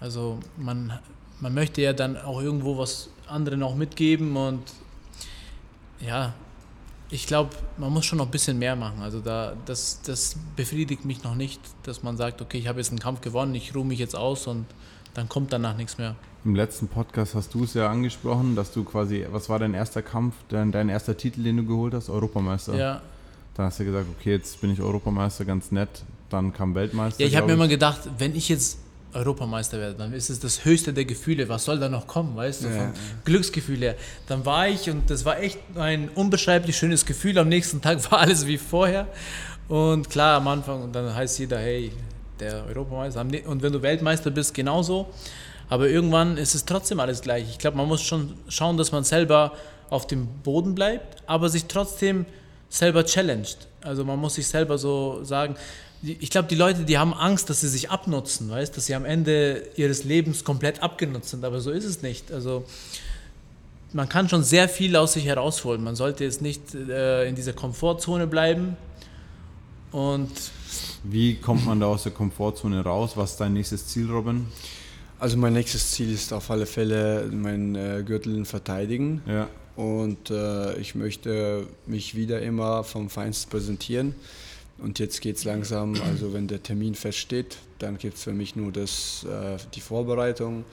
Also 0.00 0.38
man, 0.56 0.98
man 1.40 1.52
möchte 1.52 1.82
ja 1.82 1.92
dann 1.92 2.16
auch 2.16 2.40
irgendwo 2.40 2.78
was 2.78 3.10
anderen 3.26 3.62
auch 3.62 3.74
mitgeben 3.74 4.36
und 4.36 4.62
ja, 6.00 6.32
ich 7.10 7.26
glaube, 7.26 7.50
man 7.76 7.92
muss 7.92 8.06
schon 8.06 8.18
noch 8.18 8.26
ein 8.26 8.30
bisschen 8.30 8.58
mehr 8.58 8.76
machen. 8.76 9.02
Also 9.02 9.20
da, 9.20 9.54
das, 9.66 10.00
das 10.02 10.36
befriedigt 10.56 11.04
mich 11.04 11.22
noch 11.22 11.34
nicht, 11.34 11.60
dass 11.82 12.02
man 12.02 12.16
sagt, 12.16 12.40
okay, 12.40 12.58
ich 12.58 12.68
habe 12.68 12.78
jetzt 12.78 12.90
einen 12.90 13.00
Kampf 13.00 13.20
gewonnen, 13.20 13.54
ich 13.54 13.74
ruhe 13.74 13.84
mich 13.84 13.98
jetzt 13.98 14.16
aus 14.16 14.46
und 14.46 14.66
dann 15.14 15.28
kommt 15.28 15.52
danach 15.52 15.76
nichts 15.76 15.98
mehr. 15.98 16.14
Im 16.44 16.54
letzten 16.54 16.88
Podcast 16.88 17.34
hast 17.34 17.52
du 17.52 17.64
es 17.64 17.74
ja 17.74 17.90
angesprochen, 17.90 18.56
dass 18.56 18.72
du 18.72 18.82
quasi, 18.82 19.26
was 19.30 19.50
war 19.50 19.58
dein 19.58 19.74
erster 19.74 20.00
Kampf, 20.00 20.34
dein, 20.48 20.72
dein 20.72 20.88
erster 20.88 21.16
Titel, 21.16 21.42
den 21.42 21.58
du 21.58 21.66
geholt 21.66 21.92
hast? 21.92 22.08
Europameister. 22.08 22.74
Ja. 22.74 23.02
Dann 23.54 23.66
hast 23.66 23.78
du 23.78 23.84
gesagt, 23.84 24.06
okay, 24.18 24.32
jetzt 24.32 24.58
bin 24.60 24.72
ich 24.72 24.80
Europameister, 24.80 25.44
ganz 25.44 25.70
nett. 25.70 25.90
Dann 26.30 26.54
kam 26.54 26.74
Weltmeister. 26.74 27.20
Ja, 27.20 27.28
ich 27.28 27.36
habe 27.36 27.48
mir 27.48 27.52
immer 27.54 27.68
gedacht, 27.68 28.08
wenn 28.16 28.34
ich 28.34 28.48
jetzt 28.48 28.78
Europameister 29.12 29.78
werde, 29.78 29.96
dann 29.96 30.14
ist 30.14 30.30
es 30.30 30.40
das 30.40 30.64
höchste 30.64 30.94
der 30.94 31.04
Gefühle. 31.04 31.48
Was 31.50 31.64
soll 31.64 31.78
da 31.78 31.90
noch 31.90 32.06
kommen, 32.06 32.36
weißt 32.36 32.64
du? 32.64 32.68
Ja, 32.68 32.74
ja. 32.74 32.92
Glücksgefühl 33.24 33.80
her. 33.80 33.96
Dann 34.26 34.46
war 34.46 34.68
ich 34.68 34.88
und 34.88 35.10
das 35.10 35.26
war 35.26 35.40
echt 35.40 35.58
ein 35.74 36.08
unbeschreiblich 36.08 36.76
schönes 36.76 37.04
Gefühl. 37.04 37.36
Am 37.38 37.48
nächsten 37.48 37.82
Tag 37.82 37.98
war 38.10 38.20
alles 38.20 38.46
wie 38.46 38.56
vorher. 38.56 39.08
Und 39.68 40.08
klar, 40.08 40.38
am 40.38 40.48
Anfang, 40.48 40.84
und 40.84 40.94
dann 40.94 41.14
heißt 41.14 41.38
jeder, 41.38 41.58
hey, 41.58 41.92
der 42.38 42.64
Europameister. 42.66 43.20
Und 43.20 43.62
wenn 43.62 43.72
du 43.72 43.82
Weltmeister 43.82 44.30
bist, 44.30 44.54
genauso. 44.54 45.08
Aber 45.70 45.88
irgendwann 45.88 46.36
ist 46.36 46.54
es 46.54 46.66
trotzdem 46.66 47.00
alles 47.00 47.22
gleich. 47.22 47.48
Ich 47.48 47.58
glaube, 47.58 47.76
man 47.76 47.88
muss 47.88 48.02
schon 48.02 48.34
schauen, 48.48 48.76
dass 48.76 48.92
man 48.92 49.04
selber 49.04 49.52
auf 49.88 50.06
dem 50.06 50.26
Boden 50.42 50.74
bleibt, 50.74 51.22
aber 51.26 51.48
sich 51.48 51.64
trotzdem 51.66 52.26
selber 52.68 53.04
challenged. 53.06 53.68
Also 53.80 54.04
man 54.04 54.18
muss 54.18 54.34
sich 54.34 54.46
selber 54.46 54.78
so 54.78 55.24
sagen, 55.24 55.56
ich 56.02 56.30
glaube, 56.30 56.48
die 56.48 56.54
Leute, 56.54 56.84
die 56.84 56.98
haben 56.98 57.14
Angst, 57.14 57.50
dass 57.50 57.60
sie 57.60 57.68
sich 57.68 57.90
abnutzen, 57.90 58.50
weißt, 58.50 58.76
dass 58.76 58.86
sie 58.86 58.94
am 58.94 59.04
Ende 59.04 59.62
ihres 59.76 60.04
Lebens 60.04 60.44
komplett 60.44 60.82
abgenutzt 60.82 61.30
sind, 61.30 61.44
aber 61.44 61.60
so 61.60 61.70
ist 61.70 61.84
es 61.84 62.02
nicht. 62.02 62.32
Also 62.32 62.64
man 63.92 64.08
kann 64.08 64.28
schon 64.28 64.42
sehr 64.42 64.68
viel 64.68 64.96
aus 64.96 65.12
sich 65.12 65.26
herausholen. 65.26 65.84
Man 65.84 65.96
sollte 65.96 66.24
jetzt 66.24 66.42
nicht 66.42 66.74
äh, 66.74 67.28
in 67.28 67.34
dieser 67.34 67.52
Komfortzone 67.52 68.26
bleiben 68.26 68.76
und 69.92 70.30
wie 71.02 71.36
kommt 71.36 71.66
man 71.66 71.80
da 71.80 71.86
aus 71.86 72.04
der 72.04 72.12
Komfortzone 72.12 72.82
raus? 72.82 73.12
Was 73.16 73.32
ist 73.32 73.40
dein 73.40 73.52
nächstes 73.52 73.86
Ziel, 73.86 74.10
Robin? 74.10 74.46
Also 75.20 75.36
mein 75.36 75.52
nächstes 75.52 75.90
Ziel 75.90 76.12
ist 76.14 76.32
auf 76.32 76.50
alle 76.50 76.64
Fälle 76.64 77.28
meinen 77.30 77.74
äh, 77.74 78.02
Gürtel 78.04 78.46
verteidigen. 78.46 79.20
Ja. 79.26 79.48
Und 79.76 80.30
äh, 80.30 80.78
ich 80.78 80.94
möchte 80.94 81.66
mich 81.86 82.14
wieder 82.14 82.40
immer 82.40 82.84
vom 82.84 83.10
Feinsten 83.10 83.50
präsentieren. 83.50 84.14
Und 84.78 84.98
jetzt 84.98 85.20
geht 85.20 85.36
es 85.36 85.44
langsam, 85.44 85.94
also 86.08 86.32
wenn 86.32 86.48
der 86.48 86.62
Termin 86.62 86.94
feststeht, 86.94 87.58
dann 87.78 87.98
gibt 87.98 88.16
es 88.16 88.24
für 88.24 88.32
mich 88.32 88.56
nur 88.56 88.72
das, 88.72 89.24
äh, 89.24 89.58
die 89.74 89.82
Vorbereitung. 89.82 90.64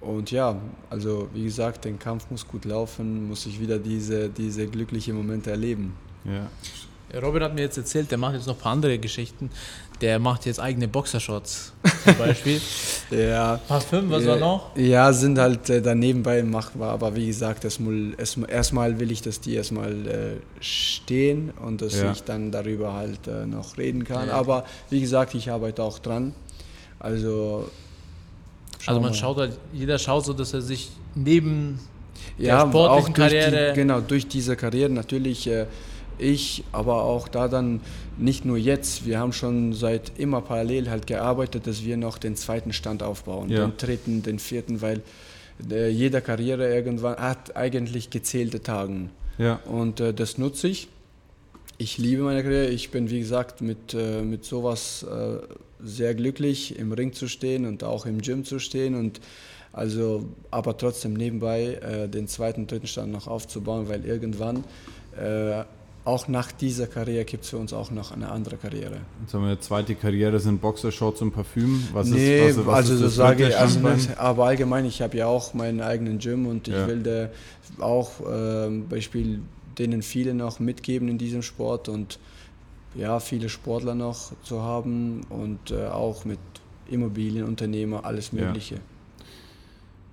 Und 0.00 0.30
ja, 0.30 0.60
also 0.88 1.28
wie 1.34 1.42
gesagt, 1.42 1.84
der 1.84 1.92
Kampf 1.94 2.30
muss 2.30 2.46
gut 2.46 2.64
laufen, 2.64 3.26
muss 3.26 3.46
ich 3.46 3.60
wieder 3.60 3.80
diese, 3.80 4.28
diese 4.28 4.68
glücklichen 4.68 5.16
Momente 5.16 5.50
erleben. 5.50 5.94
Ja, 6.24 6.48
Robin 7.20 7.42
hat 7.42 7.54
mir 7.54 7.62
jetzt 7.62 7.76
erzählt, 7.76 8.10
der 8.10 8.18
macht 8.18 8.34
jetzt 8.34 8.46
noch 8.46 8.56
ein 8.56 8.60
paar 8.60 8.72
andere 8.72 8.98
Geschichten. 8.98 9.50
Der 10.00 10.18
macht 10.18 10.46
jetzt 10.46 10.58
eigene 10.58 10.88
Boxershorts 10.88 11.72
zum 12.04 12.14
Beispiel. 12.18 12.60
ja. 13.10 13.60
Parfüm, 13.68 14.10
was 14.10 14.26
war 14.26 14.36
noch? 14.36 14.76
Ja, 14.76 15.12
sind 15.12 15.38
halt 15.38 15.70
äh, 15.70 15.80
da 15.80 15.94
nebenbei 15.94 16.42
machbar, 16.42 16.90
aber 16.90 17.14
wie 17.14 17.26
gesagt, 17.26 17.64
erstmal, 17.64 18.14
erstmal 18.48 18.98
will 18.98 19.12
ich, 19.12 19.22
dass 19.22 19.40
die 19.40 19.54
erstmal 19.54 20.06
äh, 20.06 20.36
stehen 20.60 21.50
und 21.64 21.82
dass 21.82 22.00
ja. 22.00 22.12
ich 22.12 22.24
dann 22.24 22.50
darüber 22.50 22.94
halt 22.94 23.28
äh, 23.28 23.46
noch 23.46 23.78
reden 23.78 24.04
kann. 24.04 24.28
Ja. 24.28 24.34
Aber 24.34 24.64
wie 24.90 25.00
gesagt, 25.00 25.34
ich 25.34 25.50
arbeite 25.50 25.82
auch 25.82 25.98
dran. 25.98 26.34
Also. 26.98 27.70
Also 28.86 29.00
man 29.00 29.10
mal. 29.10 29.16
schaut 29.16 29.36
halt, 29.36 29.58
jeder 29.72 29.98
schaut 29.98 30.24
so, 30.24 30.32
dass 30.32 30.52
er 30.54 30.62
sich 30.62 30.90
neben 31.14 31.78
ja, 32.38 32.64
der 32.64 32.70
sportlichen 32.70 33.14
Karriere. 33.14 33.70
Die, 33.70 33.80
genau, 33.80 34.00
durch 34.00 34.26
diese 34.26 34.56
Karriere 34.56 34.90
natürlich. 34.90 35.48
Ich, 36.18 36.64
aber 36.72 37.04
auch 37.04 37.28
da 37.28 37.48
dann 37.48 37.80
nicht 38.18 38.44
nur 38.44 38.56
jetzt, 38.56 39.06
wir 39.06 39.18
haben 39.18 39.32
schon 39.32 39.72
seit 39.72 40.18
immer 40.18 40.40
parallel 40.40 40.90
halt 40.90 41.06
gearbeitet, 41.06 41.66
dass 41.66 41.84
wir 41.84 41.96
noch 41.96 42.18
den 42.18 42.36
zweiten 42.36 42.72
Stand 42.72 43.02
aufbauen, 43.02 43.50
ja. 43.50 43.66
den 43.66 43.76
dritten, 43.76 44.22
den 44.22 44.38
vierten, 44.38 44.80
weil 44.82 45.02
äh, 45.70 45.88
jede 45.88 46.20
Karriere 46.20 46.72
irgendwann 46.72 47.16
hat 47.16 47.56
eigentlich 47.56 48.10
gezählte 48.10 48.62
Tagen. 48.62 49.10
Ja. 49.38 49.60
Und 49.64 50.00
äh, 50.00 50.12
das 50.14 50.38
nutze 50.38 50.68
ich. 50.68 50.88
Ich 51.78 51.98
liebe 51.98 52.22
meine 52.22 52.42
Karriere. 52.42 52.68
Ich 52.68 52.90
bin, 52.90 53.10
wie 53.10 53.20
gesagt, 53.20 53.60
mit, 53.60 53.94
äh, 53.94 54.22
mit 54.22 54.44
sowas 54.44 55.04
äh, 55.04 55.38
sehr 55.82 56.14
glücklich, 56.14 56.78
im 56.78 56.92
Ring 56.92 57.12
zu 57.12 57.28
stehen 57.28 57.66
und 57.66 57.82
auch 57.82 58.06
im 58.06 58.20
Gym 58.20 58.44
zu 58.44 58.58
stehen 58.58 58.94
und 58.94 59.20
also, 59.72 60.28
aber 60.50 60.76
trotzdem 60.76 61.14
nebenbei 61.14 61.74
äh, 61.74 62.08
den 62.08 62.28
zweiten, 62.28 62.66
dritten 62.66 62.86
Stand 62.86 63.10
noch 63.10 63.26
aufzubauen, 63.26 63.88
weil 63.88 64.04
irgendwann 64.04 64.64
äh, 65.16 65.64
auch 66.04 66.26
nach 66.26 66.50
dieser 66.50 66.88
Karriere 66.88 67.24
gibt 67.24 67.44
es 67.44 67.50
für 67.50 67.58
uns 67.58 67.72
auch 67.72 67.90
noch 67.90 68.10
eine 68.10 68.30
andere 68.30 68.56
Karriere. 68.56 68.98
Jetzt 69.20 69.34
haben 69.34 69.42
wir 69.42 69.48
eine 69.48 69.60
zweite 69.60 69.94
Karriere, 69.94 70.40
sind 70.40 70.60
Boxershorts 70.60 71.22
und 71.22 71.30
Parfüm. 71.30 71.82
Was 71.92 72.08
nee, 72.08 72.48
ist, 72.48 72.58
was, 72.58 72.66
was 72.66 72.74
also 72.74 72.94
ist 72.94 73.00
so 73.00 73.08
sage 73.08 73.48
ich, 73.48 73.56
also 73.56 73.78
nicht, 73.80 74.18
aber 74.18 74.46
allgemein, 74.46 74.84
ich 74.84 75.00
habe 75.00 75.16
ja 75.16 75.26
auch 75.26 75.54
meinen 75.54 75.80
eigenen 75.80 76.18
Gym 76.18 76.46
und 76.46 76.66
ich 76.66 76.74
ja. 76.74 76.86
will 76.88 77.02
da 77.02 77.30
auch 77.82 78.20
äh, 78.20 78.68
Beispiel 78.88 79.42
denen 79.78 80.02
viele 80.02 80.34
noch 80.34 80.58
mitgeben 80.58 81.08
in 81.08 81.18
diesem 81.18 81.42
Sport 81.42 81.88
und 81.88 82.18
ja, 82.94 83.20
viele 83.20 83.48
Sportler 83.48 83.94
noch 83.94 84.32
zu 84.42 84.62
haben 84.62 85.22
und 85.30 85.70
äh, 85.70 85.86
auch 85.86 86.24
mit 86.24 86.38
Immobilienunternehmer, 86.90 88.04
alles 88.04 88.32
Mögliche. 88.32 88.74
Ja. 88.74 88.80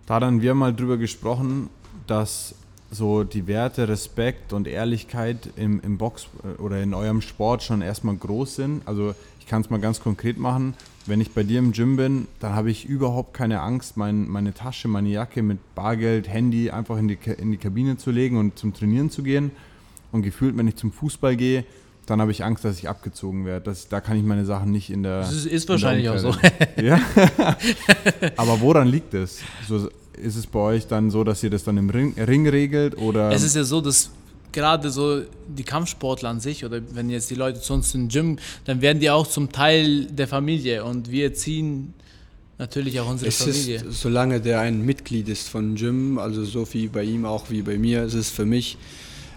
Da 0.05 0.19
dann 0.19 0.41
wir 0.41 0.53
mal 0.53 0.73
drüber 0.73 0.97
gesprochen, 0.97 1.69
dass 2.07 2.55
so 2.91 3.23
die 3.23 3.47
Werte 3.47 3.87
Respekt 3.87 4.53
und 4.53 4.67
Ehrlichkeit 4.67 5.49
im, 5.55 5.79
im 5.81 5.97
Box 5.97 6.27
äh, 6.43 6.61
oder 6.61 6.81
in 6.81 6.93
eurem 6.93 7.21
Sport 7.21 7.63
schon 7.63 7.81
erstmal 7.81 8.15
groß 8.15 8.55
sind. 8.55 8.81
Also 8.85 9.13
ich 9.39 9.47
kann 9.47 9.61
es 9.61 9.69
mal 9.69 9.79
ganz 9.79 9.99
konkret 9.99 10.37
machen. 10.37 10.73
Wenn 11.05 11.21
ich 11.21 11.31
bei 11.31 11.43
dir 11.43 11.59
im 11.59 11.71
Gym 11.71 11.95
bin, 11.95 12.27
dann 12.39 12.53
habe 12.53 12.69
ich 12.69 12.85
überhaupt 12.85 13.33
keine 13.33 13.61
Angst, 13.61 13.97
mein, 13.97 14.27
meine 14.27 14.53
Tasche, 14.53 14.87
meine 14.87 15.09
Jacke 15.09 15.41
mit 15.41 15.57
Bargeld, 15.75 16.27
Handy 16.27 16.69
einfach 16.69 16.97
in 16.97 17.07
die, 17.07 17.17
in 17.37 17.51
die 17.51 17.57
Kabine 17.57 17.97
zu 17.97 18.11
legen 18.11 18.37
und 18.37 18.59
zum 18.59 18.73
Trainieren 18.73 19.09
zu 19.09 19.23
gehen. 19.23 19.51
Und 20.11 20.23
gefühlt, 20.23 20.57
wenn 20.57 20.67
ich 20.67 20.75
zum 20.75 20.91
Fußball 20.91 21.35
gehe, 21.35 21.65
dann 22.09 22.21
habe 22.21 22.31
ich 22.31 22.43
Angst, 22.43 22.65
dass 22.65 22.79
ich 22.79 22.89
abgezogen 22.89 23.45
werde. 23.45 23.65
Das, 23.65 23.87
da 23.87 24.01
kann 24.01 24.17
ich 24.17 24.23
meine 24.23 24.45
Sachen 24.45 24.71
nicht 24.71 24.89
in 24.89 25.03
der. 25.03 25.19
Das 25.19 25.33
ist, 25.33 25.45
ist 25.45 25.69
wahrscheinlich 25.69 26.09
auch 26.09 26.17
so. 26.17 26.33
ja. 26.81 26.99
Aber 28.37 28.61
woran 28.61 28.87
liegt 28.87 29.13
es? 29.13 29.41
So, 29.67 29.89
ist 30.21 30.35
es 30.35 30.47
bei 30.47 30.59
euch 30.59 30.87
dann 30.87 31.11
so, 31.11 31.23
dass 31.23 31.43
ihr 31.43 31.49
das 31.49 31.63
dann 31.63 31.77
im 31.77 31.89
Ring, 31.89 32.13
Ring 32.17 32.47
regelt? 32.47 32.97
Oder? 32.97 33.31
Es 33.31 33.43
ist 33.43 33.55
ja 33.55 33.63
so, 33.63 33.81
dass 33.81 34.11
gerade 34.51 34.89
so 34.89 35.21
die 35.47 35.63
Kampfsportler 35.63 36.29
an 36.29 36.39
sich 36.39 36.65
oder 36.65 36.81
wenn 36.93 37.09
jetzt 37.09 37.29
die 37.29 37.35
Leute 37.35 37.61
zu 37.61 37.73
uns 37.73 37.93
im 37.93 38.07
Gym, 38.09 38.37
dann 38.65 38.81
werden 38.81 38.99
die 38.99 39.09
auch 39.09 39.27
zum 39.27 39.51
Teil 39.51 40.05
der 40.05 40.27
Familie 40.27 40.83
und 40.83 41.11
wir 41.11 41.33
ziehen 41.33 41.93
natürlich 42.57 42.99
auch 42.99 43.09
unsere 43.09 43.29
es 43.29 43.37
Familie. 43.37 43.77
Ist, 43.77 44.01
solange 44.01 44.41
der 44.41 44.59
ein 44.61 44.83
Mitglied 44.83 45.29
ist 45.29 45.49
von 45.49 45.75
Gym, 45.75 46.17
also 46.17 46.43
so 46.43 46.67
wie 46.73 46.87
bei 46.87 47.03
ihm 47.03 47.25
auch 47.25 47.49
wie 47.49 47.61
bei 47.61 47.77
mir, 47.77 48.03
ist 48.03 48.15
es 48.15 48.29
für 48.29 48.45
mich 48.45 48.77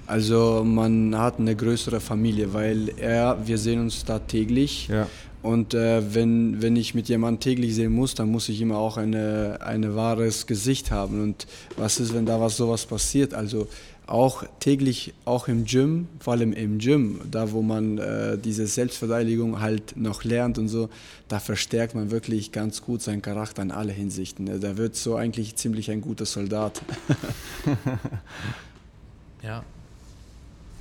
also 0.07 0.63
man 0.65 1.17
hat 1.17 1.39
eine 1.39 1.55
größere 1.57 2.01
Familie, 2.01 2.53
weil 2.53 2.91
er, 2.99 3.39
wir 3.47 3.57
sehen 3.57 3.81
uns 3.81 4.05
da 4.05 4.19
täglich. 4.19 4.89
Ja. 4.89 5.07
Und 5.43 5.75
äh, 5.75 6.15
wenn, 6.15 6.63
wenn 6.63 6.77
ich 6.77 6.95
mit 6.95 7.09
jemandem 7.09 7.41
täglich 7.41 7.75
sehen 7.75 7.93
muss, 7.93 8.15
dann 8.15 8.31
muss 8.31 8.49
ich 8.49 8.61
immer 8.61 8.79
auch 8.79 8.97
ein 8.97 9.13
eine 9.13 9.97
wahres 9.97 10.47
Gesicht 10.47 10.91
haben. 10.91 11.21
Und 11.23 11.47
was 11.77 11.99
ist, 11.99 12.15
wenn 12.15 12.27
da 12.27 12.41
was 12.41 12.57
sowas 12.57 12.87
passiert? 12.87 13.35
Also 13.35 13.67
auch 14.07 14.45
täglich, 14.61 15.15
auch 15.25 15.49
im 15.49 15.65
Gym, 15.65 16.09
vor 16.21 16.35
allem 16.35 16.53
im 16.53 16.79
Gym, 16.79 17.21
da 17.31 17.53
wo 17.53 17.63
man 17.63 17.99
äh, 17.99 18.37
diese 18.37 18.67
Selbstverteidigung 18.67 19.61
halt 19.61 19.97
noch 19.97 20.25
lernt 20.25 20.59
und 20.59 20.69
so, 20.69 20.91
da 21.29 21.41
verstärkt 21.41 21.95
man 21.95 22.11
wirklich 22.11 22.53
ganz 22.53 22.83
gut 22.83 23.01
seinen 23.01 23.23
Charakter 23.23 23.63
in 23.63 23.71
alle 23.71 23.93
Hinsichten. 23.93 24.61
Da 24.61 24.77
wird 24.77 24.97
so 24.97 25.17
eigentlich 25.17 25.57
ziemlich 25.57 25.91
ein 25.91 26.01
guter 26.01 26.27
Soldat. 26.27 26.83
ja, 29.43 29.65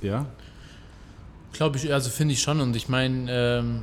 ja? 0.02 0.26
Glaube 1.52 1.78
ich, 1.78 1.92
also 1.92 2.10
finde 2.10 2.34
ich 2.34 2.42
schon. 2.42 2.60
Und 2.60 2.76
ich 2.76 2.88
meine, 2.88 3.26
ähm, 3.30 3.82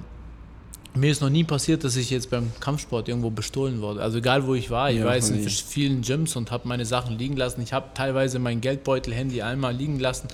mir 0.99 1.11
ist 1.11 1.21
noch 1.21 1.29
nie 1.29 1.43
passiert, 1.43 1.83
dass 1.83 1.95
ich 1.95 2.09
jetzt 2.09 2.29
beim 2.29 2.51
Kampfsport 2.59 3.07
irgendwo 3.07 3.29
bestohlen 3.29 3.81
wurde. 3.81 4.01
Also 4.01 4.17
egal 4.17 4.45
wo 4.45 4.55
ich 4.55 4.69
war, 4.69 4.91
ich 4.91 4.99
ja, 4.99 5.05
war 5.05 5.15
jetzt 5.15 5.29
in 5.29 5.47
vielen 5.47 6.01
Gyms 6.01 6.35
und 6.35 6.51
habe 6.51 6.67
meine 6.67 6.85
Sachen 6.85 7.17
liegen 7.17 7.37
lassen. 7.37 7.61
Ich 7.61 7.73
habe 7.73 7.87
teilweise 7.93 8.39
mein 8.39 8.61
Geldbeutel, 8.61 9.13
Handy 9.13 9.41
einmal 9.41 9.73
liegen 9.73 9.99
lassen 9.99 10.27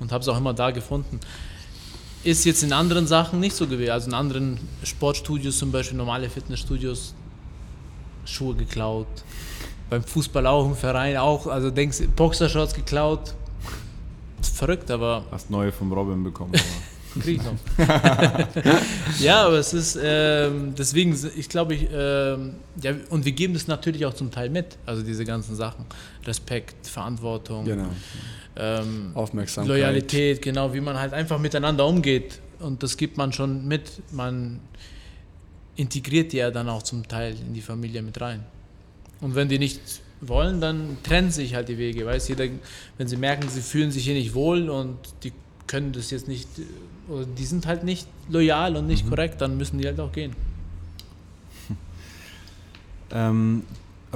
und 0.00 0.12
habe 0.12 0.22
es 0.22 0.28
auch 0.28 0.36
immer 0.36 0.54
da 0.54 0.70
gefunden. 0.70 1.20
Ist 2.24 2.44
jetzt 2.44 2.62
in 2.62 2.72
anderen 2.72 3.06
Sachen 3.06 3.40
nicht 3.40 3.56
so 3.56 3.66
gewesen. 3.66 3.90
Also 3.90 4.08
in 4.08 4.14
anderen 4.14 4.60
Sportstudios, 4.84 5.58
zum 5.58 5.72
Beispiel 5.72 5.98
normale 5.98 6.30
Fitnessstudios, 6.30 7.14
Schuhe 8.24 8.54
geklaut. 8.54 9.08
Beim 9.90 10.04
Fußball 10.04 10.46
auch 10.46 10.66
im 10.66 10.76
Verein 10.76 11.16
auch. 11.16 11.48
Also 11.48 11.70
denkst 11.70 12.02
Boxershorts 12.14 12.74
geklaut, 12.74 13.34
verrückt, 14.40 14.90
aber. 14.90 15.24
Hast 15.32 15.50
neue 15.50 15.72
vom 15.72 15.92
Robin 15.92 16.22
bekommen. 16.22 16.52
Krieg 17.20 17.40
ich 17.40 17.42
noch. 17.42 17.56
ja, 19.20 19.46
aber 19.46 19.58
es 19.58 19.74
ist, 19.74 19.98
ähm, 20.02 20.74
deswegen, 20.76 21.18
ich 21.36 21.48
glaube, 21.48 21.74
ich, 21.74 21.88
ähm, 21.92 22.54
ja, 22.80 22.94
und 23.10 23.24
wir 23.24 23.32
geben 23.32 23.54
das 23.54 23.66
natürlich 23.66 24.06
auch 24.06 24.14
zum 24.14 24.30
Teil 24.30 24.50
mit, 24.50 24.78
also 24.86 25.02
diese 25.02 25.24
ganzen 25.24 25.56
Sachen. 25.56 25.84
Respekt, 26.24 26.86
Verantwortung, 26.86 27.64
genau. 27.64 27.88
ähm, 28.56 29.10
Aufmerksamkeit. 29.14 29.68
Loyalität, 29.68 30.42
genau, 30.42 30.72
wie 30.72 30.80
man 30.80 30.98
halt 30.98 31.12
einfach 31.12 31.38
miteinander 31.38 31.86
umgeht. 31.86 32.40
Und 32.60 32.82
das 32.82 32.96
gibt 32.96 33.16
man 33.16 33.32
schon 33.32 33.66
mit. 33.66 33.90
Man 34.12 34.60
integriert 35.76 36.32
die 36.32 36.38
ja 36.38 36.50
dann 36.50 36.68
auch 36.68 36.82
zum 36.82 37.06
Teil 37.08 37.34
in 37.34 37.54
die 37.54 37.62
Familie 37.62 38.02
mit 38.02 38.20
rein. 38.20 38.44
Und 39.20 39.34
wenn 39.34 39.48
die 39.48 39.58
nicht 39.58 39.80
wollen, 40.20 40.60
dann 40.60 40.98
trennen 41.02 41.30
sich 41.30 41.54
halt 41.54 41.68
die 41.68 41.78
Wege. 41.78 42.06
Weißt 42.06 42.28
jeder, 42.28 42.46
wenn 42.98 43.08
sie 43.08 43.16
merken, 43.16 43.48
sie 43.48 43.60
fühlen 43.60 43.90
sich 43.90 44.04
hier 44.04 44.14
nicht 44.14 44.34
wohl 44.34 44.70
und 44.70 44.96
die 45.22 45.32
können 45.66 45.92
das 45.92 46.10
jetzt 46.10 46.28
nicht, 46.28 46.48
die 47.08 47.44
sind 47.44 47.66
halt 47.66 47.84
nicht 47.84 48.06
loyal 48.28 48.76
und 48.76 48.86
nicht 48.86 49.04
mhm. 49.04 49.10
korrekt, 49.10 49.40
dann 49.40 49.56
müssen 49.56 49.78
die 49.78 49.86
halt 49.86 50.00
auch 50.00 50.12
gehen. 50.12 50.34
Ähm, 53.14 53.64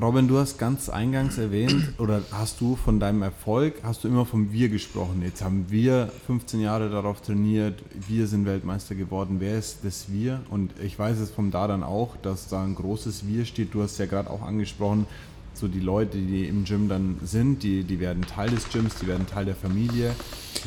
Robin, 0.00 0.26
du 0.26 0.38
hast 0.38 0.58
ganz 0.58 0.88
eingangs 0.88 1.36
erwähnt, 1.36 1.94
oder 1.98 2.22
hast 2.32 2.60
du 2.62 2.76
von 2.76 2.98
deinem 2.98 3.22
Erfolg, 3.22 3.74
hast 3.82 4.04
du 4.04 4.08
immer 4.08 4.24
vom 4.24 4.52
Wir 4.52 4.70
gesprochen. 4.70 5.20
Jetzt 5.22 5.42
haben 5.42 5.66
wir 5.70 6.10
15 6.26 6.60
Jahre 6.60 6.88
darauf 6.88 7.20
trainiert, 7.20 7.82
wir 8.08 8.26
sind 8.26 8.46
Weltmeister 8.46 8.94
geworden. 8.94 9.36
Wer 9.38 9.58
ist 9.58 9.80
das 9.84 10.10
Wir? 10.10 10.40
Und 10.48 10.72
ich 10.82 10.98
weiß 10.98 11.18
es 11.18 11.30
vom 11.30 11.50
Dadan 11.50 11.82
auch, 11.82 12.16
dass 12.16 12.48
da 12.48 12.62
ein 12.62 12.74
großes 12.74 13.26
Wir 13.26 13.44
steht. 13.44 13.74
Du 13.74 13.82
hast 13.82 13.98
ja 13.98 14.06
gerade 14.06 14.30
auch 14.30 14.40
angesprochen, 14.40 15.06
so 15.52 15.68
die 15.68 15.80
Leute, 15.80 16.18
die 16.18 16.46
im 16.46 16.64
Gym 16.64 16.88
dann 16.88 17.18
sind, 17.22 17.62
die, 17.62 17.82
die 17.82 18.00
werden 18.00 18.22
Teil 18.22 18.50
des 18.50 18.68
Gyms, 18.68 18.96
die 18.96 19.06
werden 19.06 19.26
Teil 19.26 19.46
der 19.46 19.56
Familie. 19.56 20.12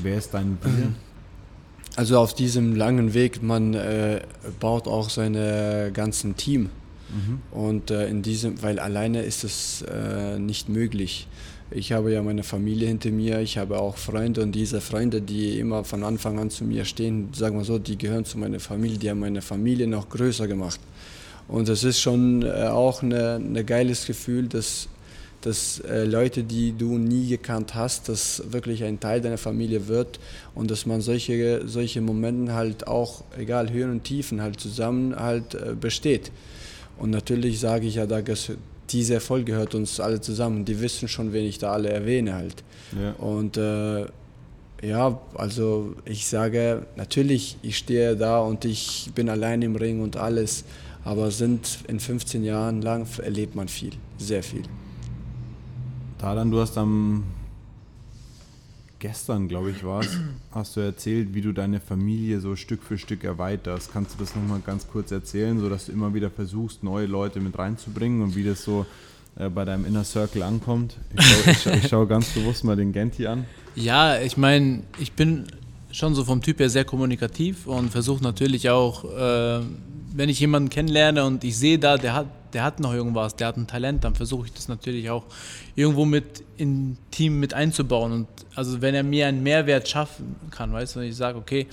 Wer 0.01 0.17
ist 0.17 0.33
dein 0.33 0.55
Bier? 0.55 0.93
Also 1.95 2.19
auf 2.19 2.33
diesem 2.33 2.75
langen 2.75 3.13
Weg, 3.13 3.43
man 3.43 3.73
äh, 3.73 4.21
baut 4.59 4.87
auch 4.87 5.09
sein 5.09 5.33
ganzen 5.93 6.37
Team. 6.37 6.69
Mhm. 7.09 7.41
Und 7.51 7.91
äh, 7.91 8.07
in 8.07 8.21
diesem, 8.21 8.61
weil 8.61 8.79
alleine 8.79 9.23
ist 9.23 9.43
es 9.43 9.81
äh, 9.81 10.39
nicht 10.39 10.69
möglich. 10.69 11.27
Ich 11.71 11.91
habe 11.91 12.11
ja 12.11 12.23
meine 12.23 12.43
Familie 12.43 12.87
hinter 12.87 13.11
mir, 13.11 13.41
ich 13.41 13.57
habe 13.57 13.79
auch 13.79 13.97
Freunde 13.97 14.41
und 14.41 14.53
diese 14.53 14.81
Freunde, 14.81 15.21
die 15.21 15.59
immer 15.59 15.83
von 15.83 16.03
Anfang 16.03 16.39
an 16.39 16.49
zu 16.49 16.63
mir 16.63 16.83
stehen, 16.83 17.29
sagen 17.33 17.57
wir 17.57 17.63
so, 17.63 17.77
die 17.77 17.97
gehören 17.97 18.25
zu 18.25 18.39
meiner 18.39 18.59
Familie, 18.59 18.97
die 18.97 19.09
haben 19.09 19.19
meine 19.19 19.41
Familie 19.41 19.87
noch 19.87 20.09
größer 20.09 20.47
gemacht. 20.47 20.79
Und 21.47 21.69
es 21.69 21.83
ist 21.83 21.99
schon 21.99 22.43
äh, 22.43 22.67
auch 22.67 23.01
ein 23.01 23.51
ne 23.53 23.63
geiles 23.63 24.05
Gefühl, 24.05 24.47
dass, 24.47 24.87
dass 25.41 25.79
äh, 25.79 26.03
Leute, 26.03 26.43
die 26.43 26.73
du 26.73 26.97
nie 26.97 27.27
gekannt 27.27 27.75
hast, 27.75 28.09
dass 28.09 28.43
wirklich 28.51 28.83
ein 28.83 28.99
Teil 28.99 29.21
deiner 29.21 29.37
Familie 29.37 29.87
wird 29.87 30.19
und 30.55 30.69
dass 30.69 30.85
man 30.85 31.01
solche, 31.01 31.61
solche 31.65 32.01
Momente 32.01 32.53
halt 32.53 32.87
auch, 32.87 33.23
egal 33.37 33.71
Höhen 33.71 33.91
und 33.91 34.03
Tiefen, 34.03 34.41
halt 34.41 34.59
zusammen 34.59 35.15
halt 35.15 35.55
äh, 35.55 35.75
besteht. 35.79 36.31
Und 36.97 37.11
natürlich 37.11 37.59
sage 37.59 37.87
ich 37.87 37.95
ja, 37.95 38.05
da 38.05 38.21
diese 38.89 39.13
Erfolg 39.13 39.45
gehört 39.45 39.75
uns 39.75 39.99
alle 39.99 40.19
zusammen. 40.19 40.65
Die 40.65 40.81
wissen 40.81 41.07
schon, 41.07 41.31
wen 41.31 41.45
ich 41.45 41.59
da 41.59 41.71
alle 41.71 41.89
erwähne 41.89 42.33
halt. 42.33 42.63
Ja. 42.99 43.11
Und 43.13 43.55
äh, 43.55 44.05
ja, 44.81 45.19
also 45.35 45.95
ich 46.05 46.27
sage, 46.27 46.85
natürlich, 46.95 47.57
ich 47.61 47.77
stehe 47.77 48.15
da 48.15 48.39
und 48.39 48.65
ich 48.65 49.11
bin 49.15 49.29
allein 49.29 49.61
im 49.61 49.75
Ring 49.75 50.01
und 50.01 50.17
alles. 50.17 50.65
Aber 51.05 51.31
sind 51.31 51.79
in 51.87 51.99
15 51.99 52.43
Jahren 52.43 52.81
lang 52.81 53.07
erlebt 53.19 53.55
man 53.55 53.67
viel, 53.67 53.93
sehr 54.17 54.43
viel. 54.43 54.63
Talan, 56.19 56.51
du 56.51 56.59
hast 56.59 56.77
am 56.77 57.23
gestern, 58.99 59.47
glaube 59.47 59.71
ich, 59.71 59.85
war 59.85 60.01
es, 60.01 60.17
hast 60.51 60.75
du 60.75 60.81
erzählt, 60.81 61.33
wie 61.33 61.39
du 61.39 61.53
deine 61.53 61.79
Familie 61.79 62.41
so 62.41 62.57
Stück 62.57 62.83
für 62.83 62.97
Stück 62.97 63.23
erweiterst. 63.23 63.93
Kannst 63.93 64.15
du 64.15 64.19
das 64.19 64.35
nochmal 64.35 64.59
ganz 64.59 64.85
kurz 64.89 65.11
erzählen, 65.11 65.57
sodass 65.61 65.85
du 65.85 65.93
immer 65.93 66.13
wieder 66.13 66.29
versuchst, 66.29 66.83
neue 66.83 67.05
Leute 67.05 67.39
mit 67.39 67.57
reinzubringen 67.57 68.21
und 68.21 68.35
wie 68.35 68.43
das 68.43 68.65
so 68.65 68.85
äh, 69.37 69.47
bei 69.47 69.63
deinem 69.63 69.85
Inner 69.85 70.03
Circle 70.03 70.43
ankommt? 70.43 70.97
Ich 71.17 71.25
schaue 71.25 71.55
schau, 71.55 71.87
schau 71.87 72.05
ganz 72.05 72.27
bewusst 72.31 72.65
mal 72.65 72.75
den 72.75 72.91
Genti 72.91 73.25
an. 73.25 73.45
Ja, 73.75 74.19
ich 74.19 74.35
meine, 74.35 74.83
ich 74.97 75.13
bin 75.13 75.47
schon 75.89 76.15
so 76.15 76.25
vom 76.25 76.41
Typ 76.41 76.59
her 76.59 76.69
sehr 76.69 76.83
kommunikativ 76.83 77.65
und 77.65 77.91
versuche 77.91 78.21
natürlich 78.21 78.69
auch 78.69 79.05
äh, 79.05 79.63
wenn 80.13 80.29
ich 80.29 80.39
jemanden 80.39 80.69
kennenlerne 80.69 81.23
und 81.25 81.43
ich 81.43 81.57
sehe 81.57 81.79
da, 81.79 81.97
der 81.97 82.13
hat, 82.13 82.27
der 82.53 82.63
hat 82.63 82.79
noch 82.79 82.93
irgendwas, 82.93 83.35
der 83.35 83.47
hat 83.47 83.57
ein 83.57 83.67
Talent, 83.67 84.03
dann 84.03 84.15
versuche 84.15 84.47
ich 84.47 84.53
das 84.53 84.67
natürlich 84.67 85.09
auch 85.09 85.25
irgendwo 85.75 86.05
mit 86.05 86.43
in 86.57 86.97
Team 87.11 87.39
mit 87.39 87.53
einzubauen. 87.53 88.11
Und 88.11 88.27
also 88.55 88.81
wenn 88.81 88.95
er 88.95 89.03
mir 89.03 89.27
einen 89.27 89.43
Mehrwert 89.43 89.87
schaffen 89.87 90.35
kann, 90.51 90.73
weißt 90.73 90.95
du, 90.95 90.99
wenn 91.01 91.09
ich 91.09 91.15
sage, 91.15 91.37
okay, 91.37 91.67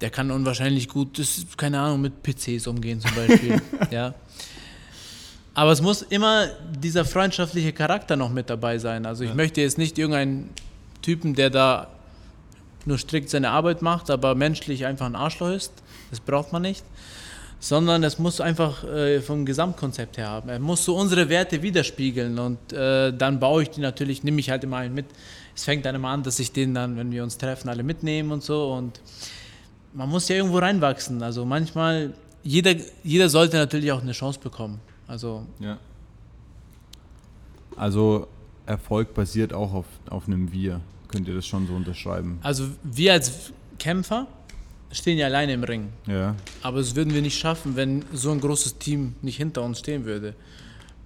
der 0.00 0.10
kann 0.10 0.30
unwahrscheinlich 0.30 0.88
gut, 0.88 1.18
das 1.18 1.38
ist, 1.38 1.58
keine 1.58 1.80
Ahnung, 1.80 2.02
mit 2.02 2.22
PCs 2.22 2.66
umgehen 2.66 3.00
zum 3.00 3.14
Beispiel. 3.14 3.60
ja. 3.90 4.14
Aber 5.54 5.72
es 5.72 5.80
muss 5.80 6.02
immer 6.02 6.48
dieser 6.78 7.06
freundschaftliche 7.06 7.72
Charakter 7.72 8.16
noch 8.16 8.30
mit 8.30 8.50
dabei 8.50 8.76
sein. 8.78 9.06
Also 9.06 9.24
ich 9.24 9.30
ja. 9.30 9.36
möchte 9.36 9.62
jetzt 9.62 9.78
nicht 9.78 9.98
irgendeinen 9.98 10.50
Typen, 11.00 11.34
der 11.34 11.48
da 11.48 11.88
nur 12.84 12.98
strikt 12.98 13.30
seine 13.30 13.50
Arbeit 13.50 13.80
macht, 13.80 14.10
aber 14.10 14.34
menschlich 14.34 14.84
einfach 14.84 15.06
ein 15.06 15.16
Arschloch 15.16 15.50
ist. 15.50 15.72
Das 16.10 16.20
braucht 16.20 16.52
man 16.52 16.62
nicht. 16.62 16.84
Sondern 17.58 18.04
es 18.04 18.18
muss 18.18 18.40
einfach 18.40 18.84
äh, 18.84 19.20
vom 19.20 19.46
Gesamtkonzept 19.46 20.18
her 20.18 20.28
haben. 20.28 20.48
Er 20.48 20.58
muss 20.58 20.84
so 20.84 20.96
unsere 20.96 21.28
Werte 21.28 21.62
widerspiegeln 21.62 22.38
und 22.38 22.72
äh, 22.72 23.12
dann 23.16 23.40
baue 23.40 23.62
ich 23.62 23.70
die 23.70 23.80
natürlich, 23.80 24.22
nehme 24.22 24.40
ich 24.40 24.50
halt 24.50 24.62
immer 24.64 24.76
einen 24.76 24.94
mit. 24.94 25.06
Es 25.54 25.64
fängt 25.64 25.86
dann 25.86 25.94
immer 25.94 26.10
an, 26.10 26.22
dass 26.22 26.38
ich 26.38 26.52
den 26.52 26.74
dann, 26.74 26.96
wenn 26.96 27.10
wir 27.10 27.22
uns 27.22 27.38
treffen, 27.38 27.70
alle 27.70 27.82
mitnehmen 27.82 28.30
und 28.30 28.42
so. 28.42 28.72
Und 28.72 29.00
man 29.94 30.08
muss 30.10 30.28
ja 30.28 30.36
irgendwo 30.36 30.58
reinwachsen. 30.58 31.22
Also 31.22 31.46
manchmal, 31.46 32.12
jeder, 32.42 32.74
jeder 33.02 33.30
sollte 33.30 33.56
natürlich 33.56 33.90
auch 33.90 34.02
eine 34.02 34.12
Chance 34.12 34.38
bekommen. 34.38 34.80
Also, 35.08 35.46
ja. 35.58 35.78
also 37.76 38.28
Erfolg 38.66 39.14
basiert 39.14 39.52
auch 39.54 39.72
auf, 39.72 39.86
auf 40.10 40.26
einem 40.26 40.52
Wir. 40.52 40.80
Könnt 41.08 41.28
ihr 41.28 41.34
das 41.34 41.46
schon 41.46 41.66
so 41.66 41.74
unterschreiben? 41.74 42.38
Also 42.42 42.66
wir 42.82 43.12
als 43.12 43.52
Kämpfer 43.78 44.26
stehen 44.96 45.18
ja 45.18 45.26
alleine 45.26 45.52
im 45.52 45.64
Ring. 45.64 45.88
Ja. 46.06 46.34
Aber 46.62 46.78
das 46.78 46.94
würden 46.94 47.14
wir 47.14 47.22
nicht 47.22 47.38
schaffen, 47.38 47.76
wenn 47.76 48.04
so 48.12 48.30
ein 48.30 48.40
großes 48.40 48.78
Team 48.78 49.14
nicht 49.22 49.36
hinter 49.36 49.62
uns 49.62 49.78
stehen 49.80 50.04
würde. 50.04 50.34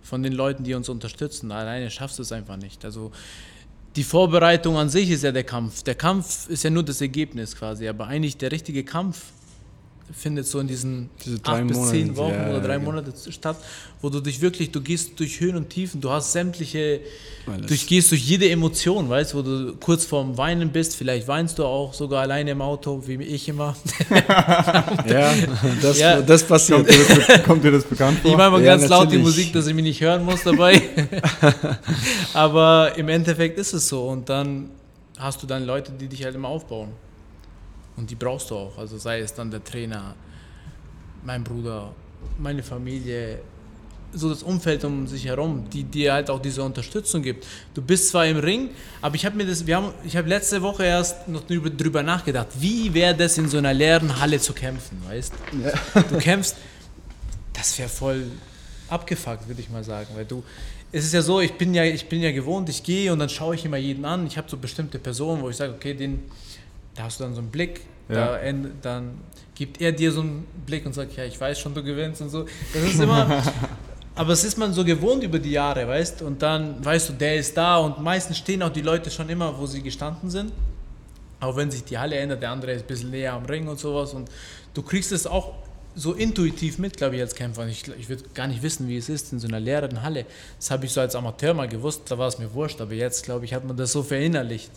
Von 0.03 0.22
den 0.22 0.33
Leuten, 0.33 0.64
die 0.64 0.74
uns 0.74 0.88
unterstützen. 0.88 1.53
Alleine 1.53 1.90
schaffst 1.90 2.18
du 2.18 2.22
es 2.22 2.33
einfach 2.33 2.57
nicht. 2.57 2.85
Also 2.85 3.12
die 3.96 4.05
Vorbereitung 4.05 4.76
an 4.76 4.88
sich 4.88 5.11
ist 5.11 5.24
ja 5.24 5.33
der 5.33 5.44
Kampf. 5.44 5.83
Der 5.83 5.94
Kampf 5.94 6.48
ist 6.48 6.62
ja 6.62 6.70
nur 6.70 6.83
das 6.83 7.00
Ergebnis 7.00 7.57
quasi. 7.57 7.88
Aber 7.88 8.07
eigentlich 8.07 8.37
der 8.37 8.53
richtige 8.53 8.85
Kampf 8.85 9.33
findet 10.12 10.46
so 10.46 10.61
in 10.61 10.66
diesen 10.66 11.11
Diese 11.25 11.38
acht 11.44 11.66
bis 11.66 11.77
Monate, 11.77 11.92
zehn 11.96 12.16
Wochen 12.16 12.33
ja, 12.33 12.51
oder 12.51 12.61
drei 12.61 12.75
ja. 12.75 12.79
Monate 12.79 13.12
statt, 13.31 13.57
wo 14.01 14.09
du 14.09 14.20
dich 14.20 14.40
wirklich, 14.40 14.70
du 14.70 14.81
gehst 14.81 15.18
durch 15.20 15.40
Höhen 15.40 15.57
und 15.57 15.70
Tiefen, 15.70 16.01
du 16.01 16.11
hast 16.11 16.33
sämtliche, 16.33 17.01
Alles. 17.46 17.66
du 17.66 17.87
gehst 17.87 18.11
durch 18.11 18.23
jede 18.23 18.49
Emotion, 18.51 19.09
weißt, 19.09 19.35
wo 19.35 19.42
du 19.42 19.77
kurz 19.77 20.05
vorm 20.05 20.37
Weinen 20.38 20.70
bist, 20.70 20.96
vielleicht 20.96 21.29
weinst 21.29 21.59
du 21.59 21.64
auch 21.64 21.94
sogar 21.94 22.23
alleine 22.23 22.51
im 22.53 22.62
Auto, 22.62 23.03
wie 23.07 23.23
ich 23.23 23.49
immer. 23.49 23.77
Ja, 25.07 25.33
das, 25.83 25.99
Ja. 25.99 26.20
das 26.20 26.42
passiert. 26.44 26.87
Kommt 26.87 26.90
dir 26.90 27.25
das, 27.27 27.42
kommt 27.44 27.64
dir 27.64 27.73
das 27.73 27.85
bekannt 27.85 28.18
vor? 28.20 28.31
Ich 28.31 28.37
mache 28.37 28.51
mal 28.51 28.62
ganz 28.62 28.88
laut 28.88 29.11
die. 29.11 29.18
Musik, 29.18 29.53
dass 29.53 29.66
ich 29.66 29.75
mich 29.75 29.85
nicht 29.85 30.01
hören 30.01 30.25
muss 30.25 30.42
dabei. 30.42 30.81
Aber 32.35 32.92
im 32.96 33.09
Endeffekt 33.09 33.59
ist 33.59 33.73
es 33.73 33.88
so. 33.88 34.09
Und 34.09 34.29
dann 34.29 34.70
hast 35.18 35.42
du 35.42 35.46
dann 35.46 35.64
Leute, 35.66 35.92
die 35.92 36.09
dich 36.09 36.25
halt 36.25 36.35
immer 36.35 36.49
aufbauen. 36.49 36.88
Und 38.00 38.10
die 38.10 38.14
brauchst 38.14 38.50
du 38.50 38.56
auch. 38.56 38.78
Also 38.78 38.96
sei 38.96 39.20
es 39.20 39.34
dann 39.34 39.50
der 39.50 39.62
Trainer, 39.62 40.14
mein 41.22 41.44
Bruder, 41.44 41.92
meine 42.38 42.62
Familie, 42.62 43.40
so 44.14 44.30
das 44.30 44.42
Umfeld 44.42 44.82
um 44.84 45.06
sich 45.06 45.26
herum, 45.26 45.68
die 45.70 45.84
dir 45.84 46.14
halt 46.14 46.30
auch 46.30 46.40
diese 46.40 46.62
Unterstützung 46.62 47.22
gibt. 47.22 47.46
Du 47.74 47.82
bist 47.82 48.08
zwar 48.08 48.26
im 48.26 48.38
Ring, 48.38 48.70
aber 49.02 49.16
ich 49.16 49.26
habe 49.26 49.36
mir 49.36 49.44
das, 49.44 49.66
wir 49.66 49.76
haben, 49.76 49.92
ich 50.02 50.16
habe 50.16 50.30
letzte 50.30 50.62
Woche 50.62 50.84
erst 50.84 51.28
noch 51.28 51.42
drüber, 51.46 52.02
nachgedacht, 52.02 52.48
wie 52.58 52.94
wäre 52.94 53.14
das 53.14 53.36
in 53.36 53.48
so 53.48 53.58
einer 53.58 53.74
leeren 53.74 54.18
Halle 54.18 54.40
zu 54.40 54.54
kämpfen, 54.54 55.02
weißt? 55.06 55.34
Du 56.08 56.16
kämpfst, 56.16 56.56
das 57.52 57.78
wäre 57.78 57.90
voll 57.90 58.24
abgefuckt, 58.88 59.46
würde 59.46 59.60
ich 59.60 59.68
mal 59.68 59.84
sagen, 59.84 60.08
weil 60.14 60.24
du, 60.24 60.42
es 60.90 61.04
ist 61.04 61.12
ja 61.12 61.20
so, 61.20 61.40
ich 61.40 61.52
bin 61.52 61.74
ja, 61.74 61.84
ich 61.84 62.08
bin 62.08 62.22
ja 62.22 62.32
gewohnt, 62.32 62.70
ich 62.70 62.82
gehe 62.82 63.12
und 63.12 63.18
dann 63.18 63.28
schaue 63.28 63.54
ich 63.54 63.64
immer 63.66 63.76
jeden 63.76 64.06
an. 64.06 64.26
Ich 64.26 64.38
habe 64.38 64.48
so 64.50 64.56
bestimmte 64.56 64.98
Personen, 64.98 65.42
wo 65.42 65.50
ich 65.50 65.56
sage, 65.56 65.74
okay, 65.74 65.92
den, 65.92 66.22
da 66.94 67.05
hast 67.05 67.20
du 67.20 67.24
dann 67.24 67.35
so 67.35 67.40
einen 67.40 67.50
Blick, 67.50 67.81
Ja. 68.09 68.37
da, 68.38 68.53
dann 68.83 69.18
gibt 69.55 69.81
er 69.81 69.92
dir 69.92 70.11
so 70.12 70.20
einen 70.22 70.46
Blick 70.66 70.85
und 70.87 70.94
sagt, 70.94 71.16
ja, 71.16 71.24
ich 71.24 71.40
weiß 71.40 71.59
schon, 71.59 71.74
du 71.74 71.83
gewinnst 71.83 72.20
und 72.22 72.31
so. 72.31 72.46
Das 72.74 72.83
ist 72.83 73.00
immer, 73.00 73.42
aber 74.14 74.33
es 74.33 74.44
ist 74.44 74.59
man 74.59 74.72
so 74.72 74.85
gewohnt 74.85 75.22
über 75.22 75.38
die 75.38 75.53
Jahre, 75.53 75.87
weißt 75.87 76.22
und 76.22 76.42
dann 76.42 76.85
weißt 76.85 77.11
du, 77.11 77.12
der 77.14 77.37
ist 77.37 77.57
da 77.57 77.76
und 77.79 78.00
meistens 78.00 78.38
stehen 78.38 78.62
auch 78.62 78.70
die 78.72 78.83
Leute 78.83 79.11
schon 79.11 79.29
immer, 79.29 79.57
wo 79.59 79.66
sie 79.66 79.83
gestanden 79.83 80.31
sind. 80.31 80.53
Auch 81.40 81.57
wenn 81.57 81.70
sich 81.70 81.85
die 81.85 81.96
Halle 81.98 82.16
ändert, 82.16 82.42
der 82.42 82.50
andere 82.50 82.72
ist 82.72 82.83
ein 82.83 82.87
bisschen 82.87 83.11
näher 83.11 83.33
am 83.33 83.44
Ring 83.46 83.66
und 83.68 83.79
sowas 83.79 84.12
und 84.12 84.29
du 84.74 84.83
kriegst 84.83 85.11
es 85.12 85.26
auch 85.26 85.55
so 85.96 86.12
intuitiv 86.12 86.79
mit, 86.79 86.96
glaube 86.96 87.16
ich, 87.16 87.22
als 87.22 87.35
Kämpfer. 87.35 87.66
Ich, 87.66 87.88
ich 87.98 88.09
würde 88.09 88.24
gar 88.35 88.46
nicht 88.46 88.62
wissen, 88.62 88.88
wie 88.88 88.96
es 88.96 89.09
ist 89.09 89.33
in 89.33 89.40
so 89.40 89.48
einer 89.48 89.59
leeren 89.59 90.03
Halle. 90.03 90.24
Das 90.59 90.70
habe 90.70 90.87
ich 90.87 90.92
so 90.92 91.00
als 91.00 91.14
Amateur 91.16 91.53
mal 91.55 91.66
gewusst, 91.68 92.03
da 92.09 92.16
war 92.18 92.29
es 92.29 92.38
mir 92.38 92.53
wurscht, 92.55 92.81
aber 92.81 92.92
jetzt, 92.94 93.24
glaube 93.24 93.44
ich, 93.44 93.55
hat 93.55 93.64
man 93.64 93.76
das 93.76 93.92
so 93.92 94.03
verinnerlicht. 94.03 94.70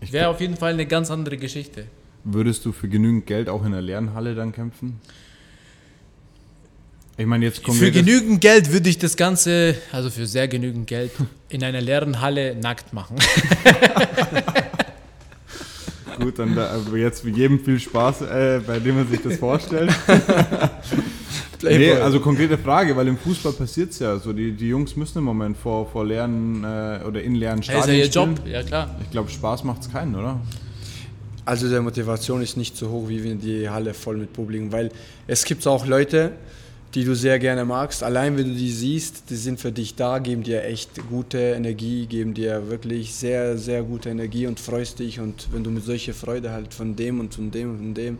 Ich 0.00 0.12
Wäre 0.12 0.28
auf 0.28 0.40
jeden 0.40 0.56
Fall 0.56 0.72
eine 0.72 0.86
ganz 0.86 1.10
andere 1.10 1.36
Geschichte. 1.36 1.84
Würdest 2.24 2.64
du 2.64 2.72
für 2.72 2.88
genügend 2.88 3.26
Geld 3.26 3.48
auch 3.48 3.64
in 3.64 3.72
der 3.72 3.82
leeren 3.82 4.14
Halle 4.14 4.34
dann 4.34 4.52
kämpfen? 4.52 5.00
Ich 7.16 7.26
meine, 7.26 7.44
jetzt 7.44 7.62
kommen 7.62 7.78
Für 7.78 7.90
genügend 7.90 8.40
Geld 8.40 8.72
würde 8.72 8.88
ich 8.88 8.96
das 8.96 9.16
Ganze, 9.16 9.74
also 9.92 10.08
für 10.08 10.26
sehr 10.26 10.48
genügend 10.48 10.86
Geld, 10.86 11.12
in 11.50 11.62
einer 11.62 11.82
leeren 11.82 12.20
Halle 12.22 12.54
nackt 12.54 12.94
machen. 12.94 13.16
Gut, 16.18 16.38
dann 16.38 16.54
da, 16.54 16.78
jetzt 16.94 17.24
mit 17.24 17.36
jedem 17.36 17.62
viel 17.62 17.78
Spaß, 17.78 18.22
äh, 18.22 18.60
bei 18.66 18.78
dem 18.78 18.96
man 18.96 19.08
sich 19.08 19.20
das 19.22 19.36
vorstellt. 19.36 19.90
nee, 21.62 21.76
Playboy. 21.76 22.02
also 22.02 22.20
konkrete 22.20 22.58
Frage, 22.58 22.96
weil 22.96 23.08
im 23.08 23.18
Fußball 23.18 23.52
passiert 23.52 23.90
es 23.90 23.98
ja 23.98 24.18
so. 24.18 24.32
Die, 24.32 24.52
die 24.52 24.68
Jungs 24.68 24.96
müssen 24.96 25.18
im 25.18 25.24
Moment 25.24 25.56
vor, 25.56 25.86
vor 25.86 26.04
leeren 26.04 26.64
äh, 26.64 27.00
oder 27.06 27.22
in 27.22 27.34
leeren 27.34 27.60
Das 27.60 27.68
ist 27.68 27.74
ja 27.74 27.82
Stadien 27.82 27.98
ihr 27.98 28.06
spielen. 28.06 28.36
Job, 28.36 28.46
ja 28.46 28.62
klar. 28.62 28.96
Ich 29.02 29.10
glaube, 29.10 29.30
Spaß 29.30 29.64
macht 29.64 29.82
es 29.82 29.92
keinen, 29.92 30.14
oder? 30.14 30.40
Also 31.44 31.68
der 31.68 31.82
Motivation 31.82 32.42
ist 32.42 32.56
nicht 32.56 32.76
so 32.76 32.90
hoch, 32.90 33.08
wie 33.08 33.24
wenn 33.24 33.40
die 33.40 33.68
Halle 33.68 33.94
voll 33.94 34.16
mit 34.16 34.32
Publikum, 34.32 34.70
weil 34.72 34.90
es 35.26 35.44
gibt 35.44 35.66
auch 35.66 35.86
Leute, 35.86 36.32
die 36.94 37.04
du 37.04 37.14
sehr 37.14 37.38
gerne 37.38 37.64
magst. 37.64 38.02
Allein 38.02 38.36
wenn 38.36 38.48
du 38.48 38.54
die 38.54 38.70
siehst, 38.70 39.30
die 39.30 39.36
sind 39.36 39.60
für 39.60 39.72
dich 39.72 39.94
da, 39.94 40.18
geben 40.18 40.42
dir 40.42 40.64
echt 40.64 40.90
gute 41.08 41.38
Energie, 41.38 42.06
geben 42.06 42.34
dir 42.34 42.68
wirklich 42.68 43.14
sehr, 43.14 43.56
sehr 43.58 43.82
gute 43.82 44.10
Energie 44.10 44.46
und 44.46 44.58
freust 44.58 44.98
dich. 44.98 45.20
Und 45.20 45.48
wenn 45.52 45.62
du 45.62 45.70
mit 45.70 45.84
solcher 45.84 46.14
Freude 46.14 46.50
halt 46.50 46.74
von 46.74 46.96
dem 46.96 47.20
und 47.20 47.34
von 47.34 47.50
dem 47.50 47.70
und 47.70 47.78
von 47.78 47.94
dem 47.94 48.18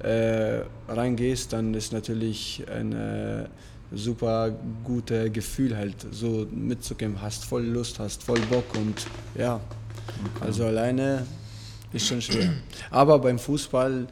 äh, 0.00 0.60
reingehst, 0.88 1.52
dann 1.52 1.74
ist 1.74 1.92
natürlich 1.92 2.64
ein 2.68 3.48
super 3.92 4.52
gutes 4.84 5.32
Gefühl 5.32 5.76
halt, 5.76 5.94
so 6.10 6.46
mitzukämpfen. 6.50 7.22
Hast 7.22 7.44
voll 7.44 7.64
Lust, 7.64 7.98
hast 7.98 8.22
voll 8.22 8.40
Bock 8.50 8.74
und 8.74 9.06
ja, 9.36 9.60
also 10.40 10.64
alleine 10.64 11.24
ist 11.92 12.06
schon 12.06 12.20
schwer. 12.20 12.52
Aber 12.90 13.18
beim 13.18 13.38
Fußball 13.38 14.06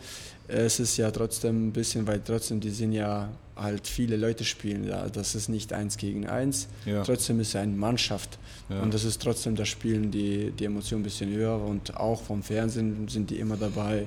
äh, 0.48 0.64
es 0.64 0.80
ist 0.80 0.96
ja 0.96 1.10
trotzdem 1.10 1.68
ein 1.68 1.72
bisschen, 1.72 2.06
weil 2.06 2.20
trotzdem 2.20 2.60
die 2.60 2.70
sind 2.70 2.92
ja 2.92 3.30
halt 3.56 3.86
viele 3.86 4.16
Leute 4.16 4.44
spielen. 4.44 4.84
Ja, 4.84 5.08
das 5.08 5.34
ist 5.34 5.48
nicht 5.48 5.72
eins 5.72 5.96
gegen 5.96 6.26
eins. 6.26 6.68
Ja. 6.86 7.02
Trotzdem 7.02 7.40
ist 7.40 7.48
es 7.48 7.56
eine 7.56 7.72
Mannschaft. 7.72 8.38
Ja. 8.68 8.80
Und 8.80 8.92
das 8.92 9.04
ist 9.04 9.22
trotzdem, 9.22 9.54
da 9.54 9.64
spielen 9.64 10.10
die, 10.10 10.50
die 10.50 10.64
Emotionen 10.64 11.02
ein 11.02 11.04
bisschen 11.04 11.30
höher 11.30 11.60
und 11.60 11.96
auch 11.96 12.22
vom 12.22 12.42
Fernsehen 12.42 13.08
sind 13.08 13.30
die 13.30 13.38
immer 13.38 13.56
dabei. 13.56 14.06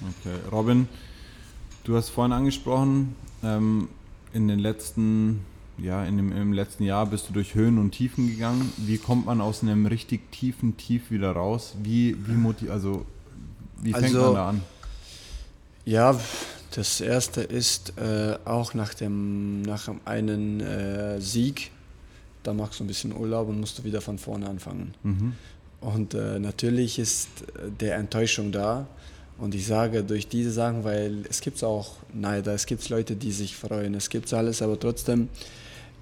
Okay. 0.00 0.36
Robin, 0.52 0.88
du 1.84 1.96
hast 1.96 2.10
vorhin 2.10 2.32
angesprochen, 2.32 3.16
ähm, 3.42 3.88
in 4.32 4.48
den 4.48 4.58
letzten, 4.58 5.40
ja, 5.78 6.04
in 6.04 6.16
dem, 6.16 6.32
im 6.32 6.52
letzten 6.52 6.84
Jahr 6.84 7.06
bist 7.06 7.28
du 7.28 7.32
durch 7.32 7.54
Höhen 7.54 7.78
und 7.78 7.92
Tiefen 7.92 8.28
gegangen. 8.28 8.72
Wie 8.76 8.98
kommt 8.98 9.26
man 9.26 9.40
aus 9.40 9.62
einem 9.62 9.86
richtig 9.86 10.30
tiefen 10.32 10.76
Tief 10.76 11.10
wieder 11.10 11.32
raus? 11.32 11.74
Wie, 11.82 12.16
wie 12.26 12.32
motiv 12.34 12.70
also 12.70 13.04
wie 13.82 13.92
fängt 13.92 14.04
Also- 14.06 14.22
man 14.22 14.34
da 14.34 14.48
an? 14.50 14.62
Ja, 15.84 16.20
das 16.72 17.00
erste 17.00 17.40
ist 17.40 17.94
äh, 17.96 18.36
auch 18.44 18.74
nach 18.74 18.92
dem 18.92 19.62
nach 19.62 19.88
einem 20.04 20.60
äh, 20.60 21.18
Sieg, 21.18 21.70
da 22.42 22.52
machst 22.52 22.78
du 22.80 22.84
ein 22.84 22.88
bisschen 22.88 23.16
Urlaub 23.16 23.48
und 23.48 23.58
musst 23.58 23.78
du 23.78 23.84
wieder 23.84 24.02
von 24.02 24.18
vorne 24.18 24.48
anfangen. 24.50 24.92
Mhm. 25.02 25.32
Und 25.80 26.12
äh, 26.12 26.38
natürlich 26.38 26.98
ist 26.98 27.28
äh, 27.42 27.70
der 27.80 27.96
Enttäuschung 27.96 28.52
da. 28.52 28.86
Und 29.38 29.54
ich 29.54 29.66
sage 29.66 30.02
durch 30.02 30.26
diese 30.26 30.50
Sachen, 30.50 30.82
weil 30.82 31.24
es 31.30 31.40
gibt 31.40 31.62
auch 31.62 31.96
Neider, 32.12 32.54
es 32.54 32.66
gibt 32.66 32.88
Leute, 32.88 33.14
die 33.14 33.30
sich 33.30 33.56
freuen, 33.56 33.94
es 33.94 34.10
gibt 34.10 34.32
alles, 34.32 34.62
aber 34.62 34.78
trotzdem, 34.78 35.28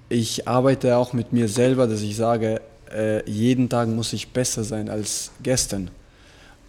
ich 0.09 0.47
arbeite 0.47 0.97
auch 0.97 1.13
mit 1.13 1.33
mir 1.33 1.47
selber, 1.47 1.85
dass 1.85 2.01
ich 2.01 2.15
sage, 2.15 2.61
äh, 2.91 3.29
jeden 3.29 3.69
Tag 3.69 3.89
muss 3.89 4.13
ich 4.13 4.29
besser 4.29 4.63
sein 4.63 4.89
als 4.89 5.31
gestern. 5.43 5.91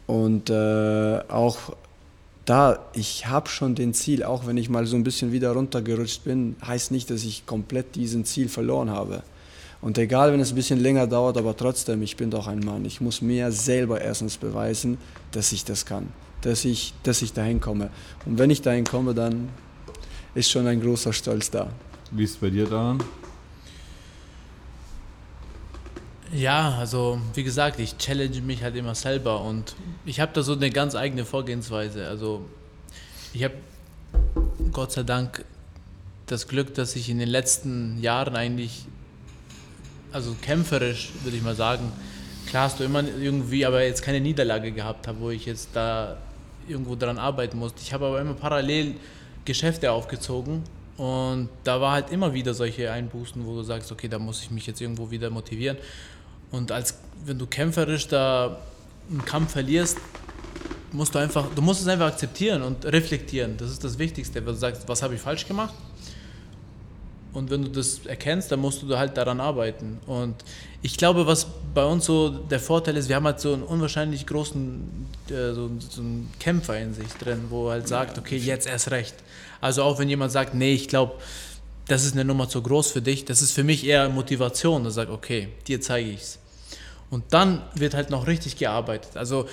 Und 0.06 0.50
äh, 0.50 1.20
auch 1.28 1.74
da, 2.44 2.78
ich 2.94 3.26
habe 3.26 3.48
schon 3.48 3.74
den 3.74 3.94
Ziel, 3.94 4.22
auch 4.24 4.46
wenn 4.46 4.56
ich 4.56 4.68
mal 4.68 4.86
so 4.86 4.96
ein 4.96 5.04
bisschen 5.04 5.32
wieder 5.32 5.52
runtergerutscht 5.52 6.24
bin, 6.24 6.56
heißt 6.66 6.90
nicht, 6.90 7.10
dass 7.10 7.24
ich 7.24 7.46
komplett 7.46 7.94
diesen 7.94 8.24
Ziel 8.24 8.48
verloren 8.48 8.90
habe. 8.90 9.22
Und 9.80 9.96
egal, 9.98 10.32
wenn 10.32 10.40
es 10.40 10.50
ein 10.50 10.56
bisschen 10.56 10.80
länger 10.80 11.06
dauert, 11.06 11.36
aber 11.36 11.56
trotzdem, 11.56 12.02
ich 12.02 12.16
bin 12.16 12.30
doch 12.30 12.46
ein 12.48 12.60
Mann. 12.60 12.84
Ich 12.84 13.00
muss 13.00 13.22
mir 13.22 13.52
selber 13.52 14.00
erstens 14.00 14.36
beweisen, 14.36 14.98
dass 15.30 15.52
ich 15.52 15.64
das 15.64 15.86
kann, 15.86 16.08
dass 16.40 16.64
ich, 16.64 16.94
dass 17.04 17.22
ich 17.22 17.32
dahin 17.32 17.60
komme. 17.60 17.90
Und 18.26 18.38
wenn 18.38 18.50
ich 18.50 18.60
dahin 18.60 18.84
komme, 18.84 19.14
dann 19.14 19.48
ist 20.34 20.50
schon 20.50 20.66
ein 20.66 20.80
großer 20.80 21.12
Stolz 21.12 21.50
da. 21.50 21.68
Wie 22.10 22.24
ist 22.24 22.32
es 22.32 22.36
bei 22.38 22.50
dir 22.50 22.66
daran? 22.66 23.02
Ja, 26.32 26.76
also 26.78 27.20
wie 27.34 27.42
gesagt, 27.42 27.80
ich 27.80 27.96
challenge 27.96 28.42
mich 28.42 28.62
halt 28.62 28.76
immer 28.76 28.94
selber 28.94 29.40
und 29.40 29.74
ich 30.04 30.20
habe 30.20 30.30
da 30.34 30.42
so 30.42 30.52
eine 30.52 30.70
ganz 30.70 30.94
eigene 30.94 31.24
Vorgehensweise. 31.24 32.06
Also 32.06 32.44
ich 33.32 33.44
habe 33.44 33.54
Gott 34.72 34.92
sei 34.92 35.04
Dank 35.04 35.44
das 36.26 36.46
Glück, 36.46 36.74
dass 36.74 36.96
ich 36.96 37.08
in 37.08 37.18
den 37.18 37.28
letzten 37.28 37.98
Jahren 38.02 38.36
eigentlich, 38.36 38.86
also 40.12 40.34
kämpferisch 40.40 41.10
würde 41.22 41.36
ich 41.36 41.42
mal 41.42 41.54
sagen, 41.54 41.92
klar 42.46 42.64
hast 42.64 42.80
du 42.80 42.84
immer 42.84 43.02
irgendwie, 43.02 43.64
aber 43.66 43.82
jetzt 43.82 44.02
keine 44.02 44.20
Niederlage 44.20 44.72
gehabt 44.72 45.06
habe, 45.06 45.20
wo 45.20 45.30
ich 45.30 45.46
jetzt 45.46 45.70
da 45.74 46.16
irgendwo 46.66 46.96
dran 46.96 47.18
arbeiten 47.18 47.58
musste. 47.58 47.80
Ich 47.82 47.92
habe 47.92 48.06
aber 48.06 48.20
immer 48.20 48.34
parallel 48.34 48.94
Geschäfte 49.44 49.92
aufgezogen 49.92 50.62
und 50.96 51.48
da 51.64 51.80
war 51.80 51.92
halt 51.92 52.10
immer 52.10 52.34
wieder 52.34 52.54
solche 52.54 52.90
Einbußen, 52.90 53.44
wo 53.46 53.54
du 53.54 53.62
sagst, 53.62 53.90
okay, 53.92 54.08
da 54.08 54.18
muss 54.18 54.42
ich 54.42 54.50
mich 54.50 54.66
jetzt 54.66 54.80
irgendwo 54.80 55.10
wieder 55.10 55.30
motivieren. 55.30 55.76
Und 56.50 56.72
als 56.72 56.98
wenn 57.24 57.38
du 57.38 57.46
kämpferisch 57.46 58.08
da 58.08 58.58
einen 59.10 59.24
Kampf 59.24 59.52
verlierst, 59.52 59.98
musst 60.92 61.14
du 61.14 61.18
einfach, 61.18 61.46
du 61.54 61.62
musst 61.62 61.82
es 61.82 61.88
einfach 61.88 62.08
akzeptieren 62.08 62.62
und 62.62 62.84
reflektieren. 62.86 63.56
Das 63.56 63.70
ist 63.70 63.84
das 63.84 63.98
Wichtigste, 63.98 64.44
wenn 64.44 64.54
du 64.54 64.58
sagst, 64.58 64.88
was 64.88 65.02
habe 65.02 65.14
ich 65.14 65.20
falsch 65.20 65.46
gemacht? 65.46 65.74
Und 67.38 67.50
wenn 67.50 67.62
du 67.62 67.70
das 67.70 68.04
erkennst, 68.04 68.50
dann 68.50 68.60
musst 68.60 68.82
du 68.82 68.98
halt 68.98 69.16
daran 69.16 69.40
arbeiten. 69.40 69.98
Und 70.06 70.34
ich 70.82 70.96
glaube, 70.96 71.26
was 71.26 71.46
bei 71.72 71.84
uns 71.84 72.04
so 72.04 72.28
der 72.28 72.60
Vorteil 72.60 72.96
ist, 72.96 73.08
wir 73.08 73.16
haben 73.16 73.24
halt 73.24 73.40
so 73.40 73.52
einen 73.52 73.62
unwahrscheinlich 73.62 74.26
großen, 74.26 75.06
äh, 75.30 75.52
so, 75.54 75.70
so 75.78 76.00
einen 76.00 76.30
Kämpfer 76.40 76.78
in 76.78 76.94
sich 76.94 77.08
drin, 77.14 77.44
wo 77.48 77.70
halt 77.70 77.86
sagt, 77.86 78.18
okay, 78.18 78.36
jetzt 78.36 78.66
erst 78.66 78.90
recht. 78.90 79.14
Also 79.60 79.84
auch 79.84 79.98
wenn 79.98 80.08
jemand 80.08 80.32
sagt, 80.32 80.54
nee, 80.54 80.74
ich 80.74 80.88
glaube, 80.88 81.14
das 81.86 82.04
ist 82.04 82.12
eine 82.12 82.24
Nummer 82.24 82.48
zu 82.48 82.60
groß 82.60 82.90
für 82.90 83.02
dich, 83.02 83.24
das 83.24 83.40
ist 83.40 83.52
für 83.52 83.64
mich 83.64 83.86
eher 83.86 84.08
Motivation. 84.08 84.84
Da 84.84 84.90
sagt, 84.90 85.10
okay, 85.10 85.48
dir 85.66 85.80
zeige 85.80 86.10
ich 86.10 86.20
es. 86.20 86.38
Und 87.10 87.24
dann 87.30 87.62
wird 87.74 87.94
halt 87.94 88.10
noch 88.10 88.26
richtig 88.26 88.56
gearbeitet. 88.56 89.16
Also 89.16 89.48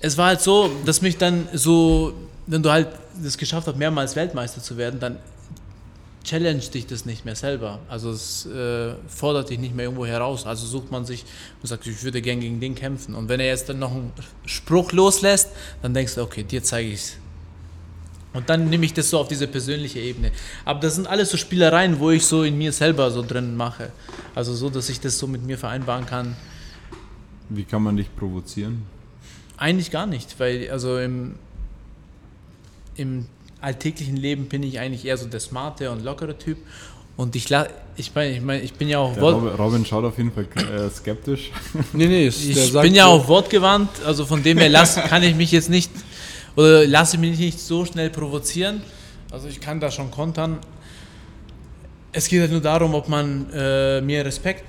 es 0.00 0.16
war 0.16 0.26
halt 0.26 0.40
so, 0.40 0.70
dass 0.84 1.02
mich 1.02 1.16
dann 1.16 1.48
so, 1.52 2.12
wenn 2.46 2.62
du 2.62 2.70
halt 2.70 2.88
das 3.22 3.36
geschafft 3.38 3.66
hast, 3.66 3.76
mehrmals 3.76 4.14
Weltmeister 4.14 4.62
zu 4.62 4.76
werden, 4.76 5.00
dann 5.00 5.18
challenge 6.26 6.60
dich 6.74 6.86
das 6.86 7.06
nicht 7.06 7.24
mehr 7.24 7.36
selber. 7.36 7.78
Also 7.88 8.10
es 8.10 8.46
äh, 8.46 8.94
fordert 9.08 9.48
dich 9.48 9.58
nicht 9.58 9.74
mehr 9.74 9.84
irgendwo 9.84 10.04
heraus. 10.04 10.44
Also 10.44 10.66
sucht 10.66 10.90
man 10.90 11.06
sich 11.06 11.24
und 11.62 11.68
sagt, 11.68 11.86
ich 11.86 12.02
würde 12.02 12.20
gern 12.20 12.40
gegen 12.40 12.60
den 12.60 12.74
kämpfen. 12.74 13.14
Und 13.14 13.28
wenn 13.28 13.40
er 13.40 13.46
jetzt 13.46 13.68
dann 13.68 13.78
noch 13.78 13.92
einen 13.92 14.12
Spruch 14.44 14.92
loslässt, 14.92 15.50
dann 15.82 15.94
denkst 15.94 16.16
du, 16.16 16.22
okay, 16.22 16.42
dir 16.42 16.62
zeige 16.62 16.90
ich 16.90 17.00
es. 17.00 17.16
Und 18.32 18.50
dann 18.50 18.68
nehme 18.68 18.84
ich 18.84 18.92
das 18.92 19.08
so 19.08 19.18
auf 19.18 19.28
diese 19.28 19.46
persönliche 19.46 20.00
Ebene. 20.00 20.30
Aber 20.64 20.80
das 20.80 20.96
sind 20.96 21.06
alles 21.06 21.30
so 21.30 21.38
Spielereien, 21.38 22.00
wo 22.00 22.10
ich 22.10 22.26
so 22.26 22.42
in 22.42 22.58
mir 22.58 22.72
selber 22.72 23.10
so 23.10 23.22
drin 23.22 23.56
mache. 23.56 23.92
Also 24.34 24.52
so, 24.54 24.68
dass 24.68 24.90
ich 24.90 25.00
das 25.00 25.18
so 25.18 25.26
mit 25.26 25.42
mir 25.42 25.56
vereinbaren 25.56 26.04
kann. 26.04 26.36
Wie 27.48 27.64
kann 27.64 27.82
man 27.82 27.96
dich 27.96 28.14
provozieren? 28.14 28.82
Eigentlich 29.56 29.90
gar 29.90 30.06
nicht, 30.06 30.38
weil 30.38 30.68
also 30.70 30.98
im, 30.98 31.36
im 32.96 33.26
alltäglichen 33.66 34.16
Leben 34.16 34.46
bin 34.46 34.62
ich 34.62 34.78
eigentlich 34.78 35.04
eher 35.04 35.16
so 35.16 35.26
der 35.26 35.40
smarte 35.40 35.90
und 35.90 36.04
lockere 36.04 36.38
Typ. 36.38 36.58
Und 37.16 37.34
ich, 37.34 37.46
ich 37.96 38.14
meine, 38.14 38.30
ich, 38.30 38.40
mein, 38.40 38.62
ich 38.62 38.74
bin 38.74 38.88
ja 38.88 38.98
auch. 38.98 39.16
Robin, 39.20 39.48
Robin, 39.48 39.84
schaut 39.84 40.04
auf 40.04 40.18
jeden 40.18 40.30
Fall 40.30 40.46
äh, 40.56 40.88
skeptisch. 40.90 41.50
nee, 41.92 42.06
nee, 42.06 42.28
ich 42.28 42.72
bin 42.72 42.94
ja 42.94 43.06
auch 43.06 43.26
wortgewandt, 43.26 43.90
also 44.04 44.24
von 44.24 44.42
dem 44.42 44.58
her 44.58 44.68
lass, 44.68 44.96
kann 44.96 45.22
ich 45.22 45.34
mich 45.34 45.50
jetzt 45.50 45.70
nicht 45.70 45.90
oder 46.54 46.86
lasse 46.86 47.18
mich 47.18 47.38
nicht 47.38 47.58
so 47.58 47.84
schnell 47.84 48.10
provozieren. 48.10 48.82
Also 49.30 49.48
ich 49.48 49.60
kann 49.60 49.80
da 49.80 49.90
schon 49.90 50.10
kontern. 50.10 50.58
Es 52.12 52.28
geht 52.28 52.40
halt 52.40 52.52
nur 52.52 52.60
darum, 52.60 52.94
ob 52.94 53.08
man 53.08 53.50
äh, 53.52 54.00
mir 54.00 54.24
Respekt 54.24 54.64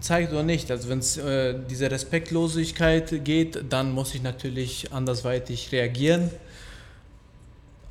zeigt 0.00 0.32
oder 0.32 0.42
nicht. 0.42 0.70
Also 0.70 0.88
wenn 0.88 0.98
es 0.98 1.16
äh, 1.16 1.54
diese 1.70 1.90
Respektlosigkeit 1.90 3.24
geht, 3.24 3.64
dann 3.68 3.92
muss 3.92 4.14
ich 4.14 4.22
natürlich 4.22 4.92
andersweitig 4.92 5.70
reagieren. 5.72 6.30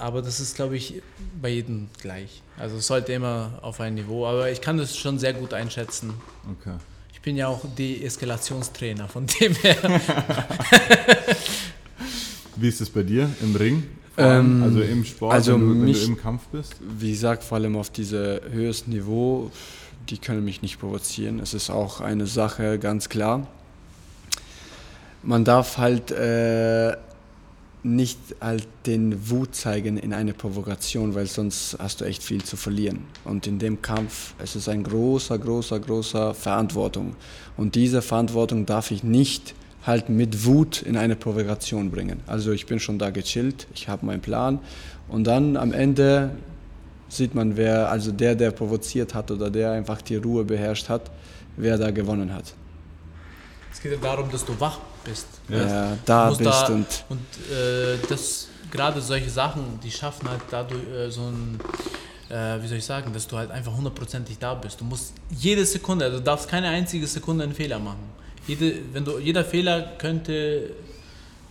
Aber 0.02 0.22
das 0.22 0.40
ist, 0.40 0.56
glaube 0.56 0.76
ich, 0.76 1.02
bei 1.42 1.50
jedem 1.50 1.90
gleich. 2.02 2.42
Also 2.58 2.78
es 2.78 2.88
sollte 2.88 3.14
immer 3.14 3.60
auf 3.62 3.80
ein 3.80 3.94
Niveau. 3.94 4.26
Aber 4.26 4.52
ich 4.52 4.62
kann 4.62 4.78
das 4.78 4.98
schon 4.98 5.20
sehr 5.20 5.34
gut 5.34 5.54
einschätzen. 5.54 6.14
Okay. 6.60 6.76
Ich 7.14 7.22
bin 7.22 7.38
ja 7.38 7.48
auch 7.48 7.64
Deeskalationstrainer, 7.78 9.08
von 9.08 9.28
dem 9.28 9.54
her. 9.56 9.78
Wie 12.56 12.68
ist 12.68 12.82
es 12.82 12.90
bei 12.90 13.04
dir 13.04 13.30
im 13.42 13.56
Ring? 13.56 13.84
Ähm, 14.18 14.64
also 14.64 14.82
im 14.82 15.06
Sport, 15.06 15.34
also 15.34 15.54
wenn, 15.54 15.62
du, 15.62 15.70
wenn 15.70 15.82
mich, 15.82 16.04
du 16.04 16.12
im 16.12 16.18
Kampf 16.18 16.48
bist? 16.48 16.76
Wie 16.80 17.12
gesagt, 17.12 17.44
vor 17.44 17.58
allem 17.58 17.76
auf 17.78 17.90
diesem 17.90 18.40
höchsten 18.52 18.92
Niveau, 18.92 19.52
die 20.10 20.18
können 20.18 20.44
mich 20.44 20.62
nicht 20.62 20.80
provozieren. 20.80 21.40
Es 21.40 21.54
ist 21.54 21.70
auch 21.70 22.02
eine 22.02 22.28
Sache, 22.28 22.78
ganz 22.80 23.08
klar. 23.08 23.48
Man 25.24 25.46
darf 25.46 25.78
halt 25.78 26.12
äh, 26.12 26.98
nicht 27.84 28.20
halt 28.40 28.68
den 28.86 29.30
Wut 29.30 29.56
zeigen 29.56 29.98
in 29.98 30.14
eine 30.14 30.34
Provokation, 30.34 31.16
weil 31.16 31.26
sonst 31.26 31.78
hast 31.80 32.02
du 32.02 32.06
echt 32.06 32.22
viel 32.22 32.44
zu 32.44 32.56
verlieren. 32.56 33.06
Und 33.26 33.48
in 33.48 33.58
dem 33.58 33.82
Kampf, 33.82 34.34
es 34.38 34.56
ist 34.56 34.70
ein 34.70 34.84
großer, 34.84 35.40
großer, 35.40 35.80
großer 35.80 36.34
Verantwortung. 36.34 37.16
Und 37.58 37.76
diese 37.76 38.02
Verantwortung 38.02 38.66
darf 38.66 38.92
ich 38.92 39.04
nicht 39.04 39.56
halt 39.86 40.10
mit 40.10 40.46
Wut 40.46 40.84
in 40.84 40.96
eine 40.96 41.16
Provokation 41.16 41.90
bringen. 41.90 42.20
Also 42.28 42.52
ich 42.52 42.68
bin 42.68 42.80
schon 42.80 43.00
da 43.00 43.10
gechillt, 43.10 43.68
ich 43.74 43.88
habe 43.88 44.06
meinen 44.06 44.22
Plan 44.22 44.60
und 45.08 45.26
dann 45.26 45.58
am 45.58 45.74
Ende 45.74 46.32
sieht 47.10 47.34
man, 47.34 47.58
wer, 47.58 47.90
also 47.90 48.12
der, 48.12 48.36
der 48.36 48.52
provoziert 48.52 49.16
hat 49.16 49.32
oder 49.32 49.50
der 49.50 49.72
einfach 49.72 50.02
die 50.02 50.18
Ruhe 50.18 50.46
beherrscht 50.46 50.88
hat, 50.88 51.10
wer 51.58 51.78
da 51.78 51.90
gewonnen 51.90 52.34
hat. 52.34 52.54
Es 53.74 53.82
geht 53.82 53.92
ja 53.92 53.98
darum, 53.98 54.30
dass 54.32 54.46
du 54.46 54.58
wach 54.60 54.80
bist. 55.04 55.28
Ja, 55.50 55.58
ja 55.58 55.98
da 56.06 56.30
bist 56.30 56.42
da, 56.42 56.68
und. 56.68 57.06
Und 57.10 57.20
äh, 57.52 57.98
das, 58.08 58.48
gerade 58.72 59.02
solche 59.02 59.30
Sachen, 59.30 59.80
die 59.84 59.92
schaffen 59.92 60.30
halt 60.30 60.42
dadurch 60.50 60.88
äh, 60.88 61.10
so 61.10 61.22
ein, 61.22 61.60
äh, 62.30 62.62
wie 62.62 62.68
soll 62.68 62.78
ich 62.78 62.86
sagen, 62.86 63.14
dass 63.14 63.28
du 63.28 63.38
halt 63.38 63.52
einfach 63.52 63.76
hundertprozentig 63.76 64.38
da 64.40 64.54
bist. 64.54 64.80
Du 64.80 64.86
musst 64.86 65.14
jede 65.30 65.66
Sekunde, 65.66 66.06
also 66.06 66.18
du 66.18 66.24
darfst 66.24 66.50
keine 66.50 66.70
einzige 66.70 67.08
Sekunde 67.08 67.44
einen 67.44 67.54
Fehler 67.54 67.80
machen. 67.80 68.22
Jede, 68.48 68.76
wenn 68.94 69.06
du, 69.06 69.20
jeder 69.20 69.46
Fehler 69.46 69.94
könnte 69.98 70.72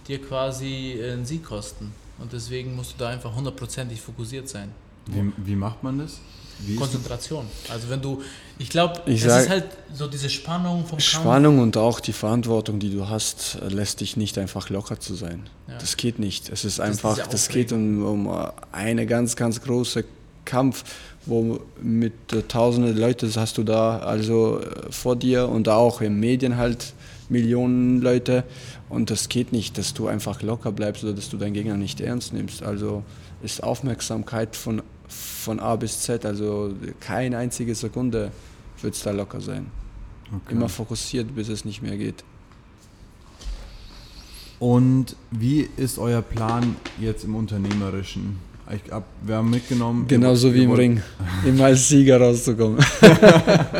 dir 0.08 0.20
quasi 0.20 1.00
einen 1.02 1.24
Sieg 1.24 1.44
kosten. 1.44 1.92
Und 2.18 2.32
deswegen 2.32 2.74
musst 2.76 2.92
du 2.92 2.98
da 2.98 3.08
einfach 3.08 3.34
hundertprozentig 3.34 4.00
fokussiert 4.00 4.48
sein. 4.48 4.72
Wie, 5.06 5.32
wie 5.36 5.56
macht 5.56 5.82
man 5.82 5.98
das? 5.98 6.20
Konzentration. 6.76 7.46
Also 7.68 7.88
wenn 7.88 8.00
du, 8.00 8.22
ich 8.58 8.68
glaube, 8.68 9.00
es 9.06 9.22
sag, 9.22 9.42
ist 9.42 9.48
halt 9.48 9.64
so 9.92 10.06
diese 10.06 10.28
Spannung 10.28 10.86
vom 10.86 11.00
Spannung 11.00 11.56
Kampf. 11.56 11.62
und 11.62 11.76
auch 11.76 12.00
die 12.00 12.12
Verantwortung, 12.12 12.78
die 12.78 12.90
du 12.90 13.08
hast, 13.08 13.58
lässt 13.68 14.00
dich 14.00 14.16
nicht 14.16 14.38
einfach 14.38 14.68
locker 14.70 15.00
zu 15.00 15.14
sein. 15.14 15.48
Ja. 15.68 15.78
Das 15.78 15.96
geht 15.96 16.18
nicht. 16.18 16.48
Es 16.48 16.64
ist 16.64 16.80
einfach, 16.80 17.16
das, 17.16 17.28
das 17.28 17.48
geht 17.48 17.72
um, 17.72 18.04
um 18.04 18.50
eine 18.72 19.06
ganz, 19.06 19.36
ganz 19.36 19.60
große 19.62 20.04
Kampf, 20.44 20.84
wo 21.26 21.60
mit 21.80 22.32
äh, 22.32 22.42
tausenden 22.42 22.96
Leuten 22.96 23.32
hast 23.36 23.58
du 23.58 23.62
da 23.62 23.98
also 23.98 24.60
äh, 24.60 24.90
vor 24.90 25.16
dir 25.16 25.48
und 25.48 25.68
auch 25.68 26.00
in 26.00 26.18
Medien 26.18 26.56
halt 26.56 26.94
Millionen 27.28 28.00
Leute 28.00 28.44
und 28.88 29.10
das 29.10 29.28
geht 29.28 29.52
nicht, 29.52 29.78
dass 29.78 29.94
du 29.94 30.08
einfach 30.08 30.42
locker 30.42 30.72
bleibst 30.72 31.04
oder 31.04 31.12
dass 31.12 31.28
du 31.28 31.36
deinen 31.36 31.54
Gegner 31.54 31.76
nicht 31.76 32.00
ernst 32.00 32.32
nimmst. 32.32 32.62
Also 32.62 33.04
ist 33.42 33.62
Aufmerksamkeit 33.62 34.56
von 34.56 34.82
von 35.10 35.60
A 35.60 35.76
bis 35.76 36.00
Z, 36.00 36.24
also 36.24 36.72
keine 37.00 37.38
einzige 37.38 37.74
Sekunde 37.74 38.32
wird 38.80 38.94
es 38.94 39.02
da 39.02 39.10
locker 39.10 39.40
sein. 39.40 39.66
Okay. 40.26 40.54
Immer 40.54 40.68
fokussiert, 40.68 41.34
bis 41.34 41.48
es 41.48 41.64
nicht 41.64 41.82
mehr 41.82 41.96
geht. 41.96 42.24
Und 44.58 45.16
wie 45.30 45.68
ist 45.76 45.98
euer 45.98 46.22
Plan 46.22 46.76
jetzt 47.00 47.24
im 47.24 47.34
Unternehmerischen? 47.34 48.38
Ich 48.72 48.92
hab, 48.92 49.04
wir 49.22 49.36
haben 49.36 49.50
mitgenommen. 49.50 50.06
Genauso 50.06 50.54
wie 50.54 50.62
im 50.62 50.72
Ring, 50.72 51.02
immer 51.46 51.64
als 51.64 51.88
Sieger 51.88 52.20
rauszukommen. 52.20 52.78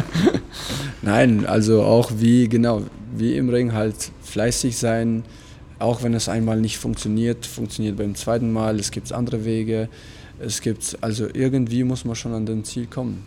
Nein, 1.02 1.46
also 1.46 1.82
auch 1.82 2.10
wie, 2.16 2.48
genau, 2.48 2.82
wie 3.14 3.36
im 3.36 3.50
Ring 3.50 3.72
halt 3.72 3.94
fleißig 4.22 4.76
sein, 4.76 5.22
auch 5.78 6.02
wenn 6.02 6.14
es 6.14 6.28
einmal 6.28 6.60
nicht 6.60 6.78
funktioniert, 6.78 7.46
funktioniert 7.46 7.96
beim 7.96 8.14
zweiten 8.14 8.52
Mal, 8.52 8.80
es 8.80 8.90
gibt 8.90 9.12
andere 9.12 9.44
Wege 9.44 9.88
es 10.40 10.60
gibt, 10.60 10.96
also 11.00 11.28
irgendwie 11.32 11.84
muss 11.84 12.04
man 12.04 12.16
schon 12.16 12.34
an 12.34 12.46
den 12.46 12.64
Ziel 12.64 12.86
kommen. 12.86 13.26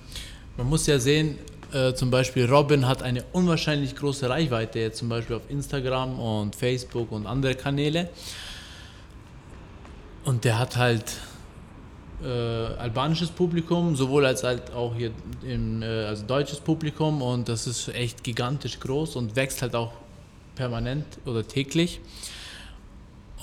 Man 0.58 0.67
muss 0.67 0.88
ja 0.88 0.99
sehen, 0.99 1.38
äh, 1.71 1.93
zum 1.93 2.12
Beispiel 2.12 2.45
Robin 2.45 2.88
hat 2.88 3.02
eine 3.02 3.23
unwahrscheinlich 3.32 3.95
große 3.95 4.30
Reichweite, 4.30 4.80
jetzt 4.80 4.99
zum 4.99 5.10
Beispiel 5.10 5.36
auf 5.36 5.49
Instagram 5.49 6.19
und 6.19 6.56
Facebook 6.56 7.12
und 7.12 7.26
andere 7.26 7.56
Kanäle. 7.56 8.10
Und 10.26 10.45
der 10.45 10.60
hat 10.60 10.78
halt 10.78 11.06
äh, 12.23 12.28
albanisches 12.28 13.30
Publikum, 13.30 13.95
sowohl 13.95 14.26
als 14.26 14.43
halt 14.43 14.71
auch 14.71 14.95
hier 14.95 15.12
im, 15.43 15.82
äh, 15.82 16.06
also 16.06 16.26
deutsches 16.26 16.60
Publikum 16.60 17.21
und 17.21 17.49
das 17.49 17.67
ist 17.67 17.89
echt 17.89 18.23
gigantisch 18.23 18.80
groß 18.80 19.15
und 19.17 19.36
wächst 19.36 19.62
halt 19.62 19.76
auch 19.76 19.91
permanent 20.56 21.06
oder 21.26 21.45
täglich. 21.45 21.99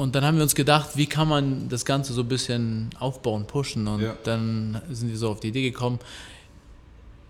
Und 0.01 0.15
dann 0.15 0.25
haben 0.25 0.37
wir 0.37 0.43
uns 0.45 0.55
gedacht, 0.55 0.93
wie 0.95 1.05
kann 1.05 1.29
man 1.29 1.69
das 1.69 1.85
Ganze 1.85 2.15
so 2.15 2.23
ein 2.23 2.29
bisschen 2.29 2.89
aufbauen, 2.99 3.47
pushen. 3.47 3.87
Und 3.87 4.01
ja. 4.01 4.17
dann 4.25 4.81
sind 4.91 5.11
wir 5.11 5.19
so 5.19 5.29
auf 5.29 5.41
die 5.41 5.49
Idee 5.49 5.61
gekommen, 5.61 5.99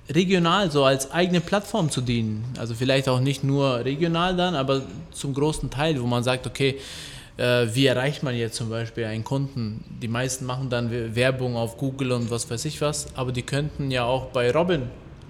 regional 0.09 0.70
so 0.70 0.85
als 0.85 1.11
eigene 1.11 1.40
Plattform 1.40 1.90
zu 1.90 2.00
dienen. 2.00 2.44
Also 2.59 2.76
vielleicht 2.76 3.09
auch 3.09 3.18
nicht 3.18 3.42
nur 3.42 3.85
regional 3.85 4.37
dann, 4.37 4.54
aber 4.54 4.83
zum 5.11 5.35
großen 5.35 5.68
Teil, 5.70 6.00
wo 6.00 6.06
man 6.06 6.22
sagt, 6.22 6.46
okay, 6.46 6.78
äh, 7.38 7.66
wie 7.74 7.87
erreicht 7.87 8.22
man 8.22 8.37
jetzt 8.37 8.54
zum 8.54 8.70
Beispiel 8.70 9.04
einen 9.06 9.24
Kunden? 9.24 9.83
Die 10.00 10.06
meisten 10.06 10.46
machen 10.46 10.70
dann 10.70 10.92
Werbung 11.16 11.56
auf 11.56 11.76
Google 11.76 12.12
und 12.12 12.30
was 12.30 12.48
weiß 12.48 12.64
ich 12.66 12.80
was, 12.80 13.09
aber 13.16 13.33
die 13.33 13.42
könnten 13.42 13.90
ja 13.90 14.04
auch 14.04 14.26
bei 14.26 14.48
Robin 14.52 14.83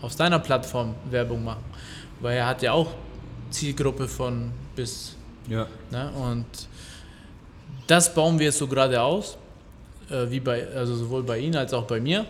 auf 0.02 0.12
seiner 0.12 0.40
Plattform 0.40 0.94
Werbung 1.10 1.42
machen, 1.42 1.64
weil 2.20 2.36
er 2.36 2.46
hat 2.46 2.60
ja 2.60 2.72
auch 2.72 2.92
Zielgruppe 3.48 4.08
von 4.08 4.50
bis. 4.76 5.16
Ja. 5.48 5.66
Ne? 5.90 6.12
Und 6.12 6.68
das 7.90 8.14
bauen 8.14 8.38
wir 8.38 8.46
jetzt 8.46 8.58
so 8.58 8.66
gerade 8.66 9.00
aus, 9.00 9.36
äh, 10.10 10.30
wie 10.30 10.40
bei, 10.40 10.66
also 10.74 10.94
sowohl 10.94 11.22
bei 11.22 11.38
Ihnen 11.38 11.56
als 11.56 11.74
auch 11.74 11.84
bei 11.84 12.00
mir. 12.00 12.24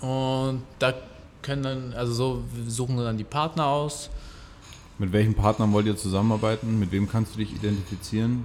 Und 0.00 0.62
da 0.78 0.94
können 1.42 1.62
dann, 1.62 1.92
also 1.94 2.12
so 2.12 2.44
suchen 2.68 2.96
wir 2.96 3.04
dann 3.04 3.18
die 3.18 3.24
Partner 3.24 3.66
aus. 3.66 4.10
Mit 4.98 5.12
welchen 5.12 5.34
Partnern 5.34 5.72
wollt 5.72 5.86
ihr 5.86 5.96
zusammenarbeiten? 5.96 6.78
Mit 6.78 6.92
wem 6.92 7.08
kannst 7.08 7.34
du 7.34 7.38
dich 7.38 7.54
identifizieren? 7.54 8.44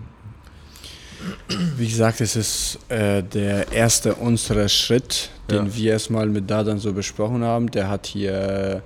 Wie 1.78 1.88
gesagt, 1.88 2.20
es 2.20 2.36
ist 2.36 2.80
äh, 2.90 3.22
der 3.22 3.72
erste 3.72 4.16
unserer 4.16 4.68
Schritt, 4.68 5.30
den 5.50 5.68
ja. 5.68 5.76
wir 5.76 5.92
erstmal 5.94 6.26
mit 6.28 6.50
Dadan 6.50 6.80
so 6.80 6.94
besprochen 6.94 7.44
haben. 7.44 7.70
Der 7.70 7.90
hat 7.90 8.08
hier 8.08 8.34
äh, 8.34 8.82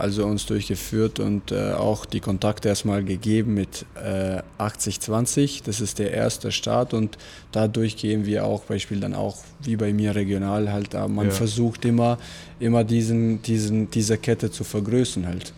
also 0.00 0.24
uns 0.24 0.46
durchgeführt 0.46 1.20
und 1.20 1.52
äh, 1.52 1.72
auch 1.72 2.06
die 2.06 2.20
Kontakte 2.20 2.68
erstmal 2.68 3.04
gegeben 3.04 3.54
mit 3.54 3.84
äh, 3.94 4.42
80-20. 4.58 5.62
Das 5.64 5.80
ist 5.80 5.98
der 5.98 6.12
erste 6.12 6.52
Start 6.52 6.94
und 6.94 7.18
dadurch 7.52 7.96
gehen 7.96 8.26
wir 8.26 8.44
auch 8.44 8.62
Beispiel 8.64 9.00
dann 9.00 9.14
auch 9.14 9.36
wie 9.60 9.76
bei 9.76 9.92
mir 9.92 10.14
regional 10.14 10.72
halt. 10.72 10.94
Äh, 10.94 11.08
man 11.08 11.26
ja. 11.26 11.32
versucht 11.32 11.84
immer, 11.84 12.18
immer 12.58 12.84
diesen, 12.84 13.42
diesen, 13.42 13.90
diese 13.90 14.18
Kette 14.18 14.50
zu 14.50 14.64
vergrößern 14.64 15.26
halt. 15.26 15.52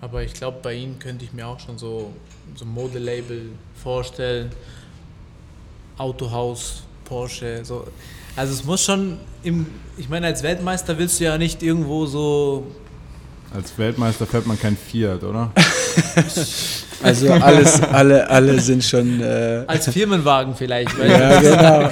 Aber 0.00 0.22
ich 0.22 0.34
glaube, 0.34 0.58
bei 0.62 0.74
Ihnen 0.74 0.98
könnte 0.98 1.24
ich 1.24 1.32
mir 1.32 1.46
auch 1.46 1.58
schon 1.58 1.78
so, 1.78 2.12
so 2.54 2.64
ein 2.64 2.68
Modelabel 2.68 3.50
vorstellen. 3.74 4.50
Autohaus, 5.96 6.82
Porsche, 7.04 7.64
so. 7.64 7.86
Also 8.36 8.52
es 8.52 8.64
muss 8.64 8.84
schon 8.84 9.18
im, 9.42 9.66
ich 9.96 10.08
meine, 10.08 10.26
als 10.26 10.42
Weltmeister 10.42 10.98
willst 10.98 11.20
du 11.20 11.24
ja 11.24 11.38
nicht 11.38 11.62
irgendwo 11.62 12.04
so 12.06 12.66
als 13.54 13.78
Weltmeister 13.78 14.26
fährt 14.26 14.46
man 14.46 14.58
kein 14.58 14.76
Fiat, 14.76 15.22
oder? 15.22 15.52
also 17.02 17.32
alles, 17.32 17.80
alle, 17.80 18.28
alle 18.28 18.60
sind 18.60 18.82
schon. 18.82 19.20
Äh 19.20 19.64
Als 19.66 19.88
Firmenwagen 19.88 20.54
vielleicht. 20.56 20.90
ja, 20.98 21.40
genau. 21.40 21.90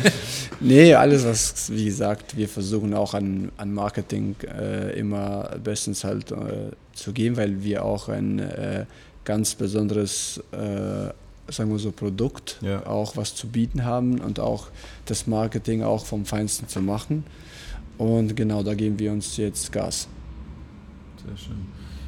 nee, 0.60 0.94
alles, 0.94 1.24
was, 1.24 1.70
wie 1.70 1.84
gesagt, 1.84 2.36
wir 2.36 2.48
versuchen 2.48 2.92
auch 2.92 3.14
an, 3.14 3.52
an 3.56 3.72
Marketing 3.72 4.34
äh, 4.42 4.98
immer 4.98 5.50
bestens 5.62 6.02
halt 6.02 6.32
äh, 6.32 6.72
zu 6.92 7.12
geben, 7.12 7.36
weil 7.36 7.62
wir 7.62 7.84
auch 7.84 8.08
ein 8.08 8.40
äh, 8.40 8.84
ganz 9.24 9.54
besonderes 9.54 10.42
äh, 10.50 11.12
sagen 11.48 11.70
wir 11.70 11.78
so, 11.78 11.92
Produkt 11.92 12.58
ja. 12.60 12.84
auch 12.84 13.16
was 13.16 13.36
zu 13.36 13.46
bieten 13.46 13.84
haben 13.84 14.18
und 14.20 14.40
auch 14.40 14.66
das 15.04 15.28
Marketing 15.28 15.84
auch 15.84 16.04
vom 16.04 16.24
Feinsten 16.24 16.68
zu 16.68 16.80
machen. 16.80 17.22
Und 17.98 18.36
genau, 18.36 18.64
da 18.64 18.74
geben 18.74 18.98
wir 18.98 19.12
uns 19.12 19.36
jetzt 19.36 19.70
Gas. 19.70 20.08
Sehr 21.26 21.36
schön. 21.36 21.66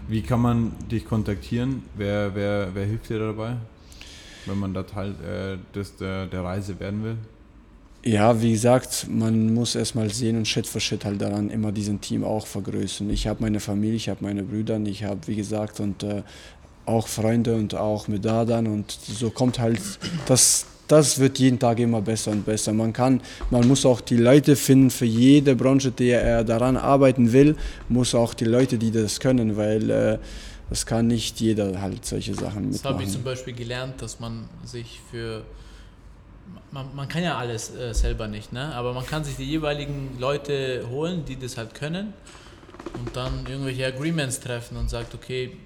Wie 0.08 0.22
kann 0.22 0.40
man 0.40 0.72
dich 0.90 1.04
kontaktieren? 1.04 1.82
Wer, 1.96 2.34
wer, 2.34 2.70
wer 2.72 2.86
hilft 2.86 3.10
dir 3.10 3.18
dabei, 3.18 3.56
wenn 4.46 4.58
man 4.58 4.72
da 4.72 4.82
Teil 4.82 5.10
äh, 5.10 5.58
des, 5.74 5.96
der, 5.96 6.26
der 6.26 6.44
Reise 6.44 6.78
werden 6.80 7.04
will? 7.04 7.16
Ja, 8.04 8.40
wie 8.40 8.52
gesagt, 8.52 9.06
man 9.10 9.52
muss 9.52 9.74
erstmal 9.74 10.08
sehen 10.10 10.36
und 10.36 10.46
Schritt 10.46 10.66
für 10.66 10.80
Schritt 10.80 11.04
halt 11.04 11.20
daran 11.20 11.50
immer 11.50 11.72
diesen 11.72 12.00
Team 12.00 12.22
auch 12.22 12.46
vergrößern. 12.46 13.10
Ich 13.10 13.26
habe 13.26 13.42
meine 13.42 13.58
Familie, 13.58 13.96
ich 13.96 14.08
habe 14.08 14.24
meine 14.24 14.44
Brüder, 14.44 14.78
ich 14.80 15.02
habe, 15.02 15.20
wie 15.26 15.34
gesagt, 15.34 15.80
und 15.80 16.04
äh, 16.04 16.22
auch 16.86 17.08
Freunde 17.08 17.56
und 17.56 17.74
auch 17.74 18.08
mit 18.08 18.24
Dadan 18.24 18.66
und 18.66 18.90
so 18.92 19.30
kommt 19.30 19.58
halt 19.58 19.80
das, 20.26 20.66
das 20.88 21.18
wird 21.18 21.38
jeden 21.38 21.58
Tag 21.58 21.78
immer 21.78 22.00
besser 22.00 22.32
und 22.32 22.44
besser. 22.44 22.72
Man 22.72 22.92
kann, 22.92 23.20
man 23.50 23.66
muss 23.68 23.84
auch 23.86 24.00
die 24.00 24.16
Leute 24.16 24.56
finden 24.56 24.90
für 24.90 25.04
jede 25.04 25.54
Branche, 25.54 25.92
die 25.92 26.10
er 26.10 26.44
daran 26.44 26.76
arbeiten 26.76 27.32
will, 27.32 27.56
muss 27.88 28.14
auch 28.14 28.34
die 28.34 28.46
Leute, 28.46 28.78
die 28.78 28.90
das 28.90 29.20
können, 29.20 29.56
weil 29.56 29.90
äh, 29.90 30.18
das 30.70 30.84
kann 30.84 31.06
nicht 31.06 31.40
jeder 31.40 31.80
halt 31.80 32.04
solche 32.04 32.34
Sachen 32.34 32.70
mitmachen. 32.70 32.72
Das 32.72 32.84
habe 32.84 33.02
ich 33.02 33.10
zum 33.10 33.22
Beispiel 33.22 33.54
gelernt, 33.54 34.02
dass 34.02 34.20
man 34.20 34.48
sich 34.64 35.00
für 35.10 35.42
man, 36.70 36.94
man 36.94 37.08
kann 37.08 37.22
ja 37.22 37.36
alles 37.36 37.74
äh, 37.74 37.92
selber 37.94 38.26
nicht, 38.26 38.52
ne? 38.52 38.74
aber 38.74 38.94
man 38.94 39.06
kann 39.06 39.24
sich 39.24 39.36
die 39.36 39.44
jeweiligen 39.44 40.16
Leute 40.18 40.86
holen, 40.90 41.24
die 41.26 41.38
das 41.38 41.56
halt 41.56 41.74
können 41.74 42.12
und 42.98 43.14
dann 43.16 43.46
irgendwelche 43.46 43.86
Agreements 43.86 44.40
treffen 44.40 44.76
und 44.76 44.88
sagt, 44.88 45.14
okay, 45.14 45.56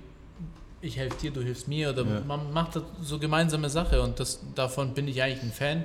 ich 0.82 0.96
helfe 0.96 1.16
dir, 1.20 1.30
du 1.30 1.40
hilfst 1.42 1.68
mir 1.68 1.90
oder 1.90 2.04
ja. 2.04 2.20
man 2.26 2.52
macht 2.52 2.80
so 3.00 3.18
gemeinsame 3.18 3.70
Sache 3.70 4.02
und 4.02 4.18
das, 4.20 4.40
davon 4.54 4.92
bin 4.94 5.08
ich 5.08 5.22
eigentlich 5.22 5.42
ein 5.42 5.52
Fan, 5.52 5.84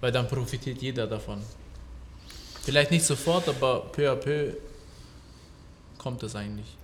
weil 0.00 0.12
dann 0.12 0.28
profitiert 0.28 0.80
jeder 0.80 1.06
davon. 1.06 1.40
Vielleicht 2.62 2.90
nicht 2.92 3.04
sofort, 3.04 3.48
aber 3.48 3.80
peu 3.92 4.10
à 4.10 4.14
peu 4.14 4.54
kommt 5.98 6.22
das 6.22 6.36
eigentlich. 6.36 6.76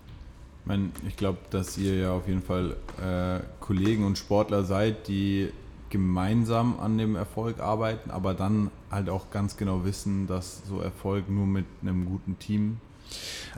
Ich, 0.61 0.66
meine, 0.66 0.90
ich 1.09 1.16
glaube, 1.16 1.38
dass 1.51 1.79
ihr 1.79 1.96
ja 1.96 2.12
auf 2.12 2.27
jeden 2.29 2.42
Fall 2.42 2.77
äh, 3.01 3.40
Kollegen 3.61 4.05
und 4.05 4.18
Sportler 4.18 4.64
seid, 4.64 5.09
die 5.09 5.51
gemeinsam 5.90 6.81
an 6.81 6.98
dem 6.98 7.16
Erfolg 7.16 7.61
arbeiten, 7.61 8.11
aber 8.11 8.35
dann 8.35 8.70
halt 8.90 9.09
auch 9.09 9.31
ganz 9.31 9.57
genau 9.57 9.85
wissen, 9.85 10.27
dass 10.27 10.62
so 10.66 10.81
Erfolg 10.81 11.29
nur 11.29 11.46
mit 11.46 11.66
einem 11.83 12.07
guten 12.07 12.38
Team 12.38 12.79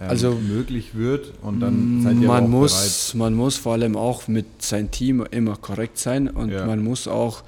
ähm, 0.00 0.08
also, 0.08 0.32
möglich 0.32 0.94
wird 0.94 1.32
und 1.42 1.60
dann 1.60 2.02
seid 2.02 2.16
ihr 2.16 2.28
man 2.28 2.44
auch 2.44 2.48
muss, 2.48 2.72
bereit. 2.72 3.14
Man 3.18 3.34
muss 3.34 3.56
vor 3.56 3.72
allem 3.74 3.96
auch 3.96 4.28
mit 4.28 4.62
seinem 4.62 4.90
Team 4.90 5.24
immer 5.30 5.56
korrekt 5.56 5.98
sein 5.98 6.28
und 6.28 6.50
ja. 6.50 6.66
man 6.66 6.82
muss 6.82 7.08
auch 7.08 7.42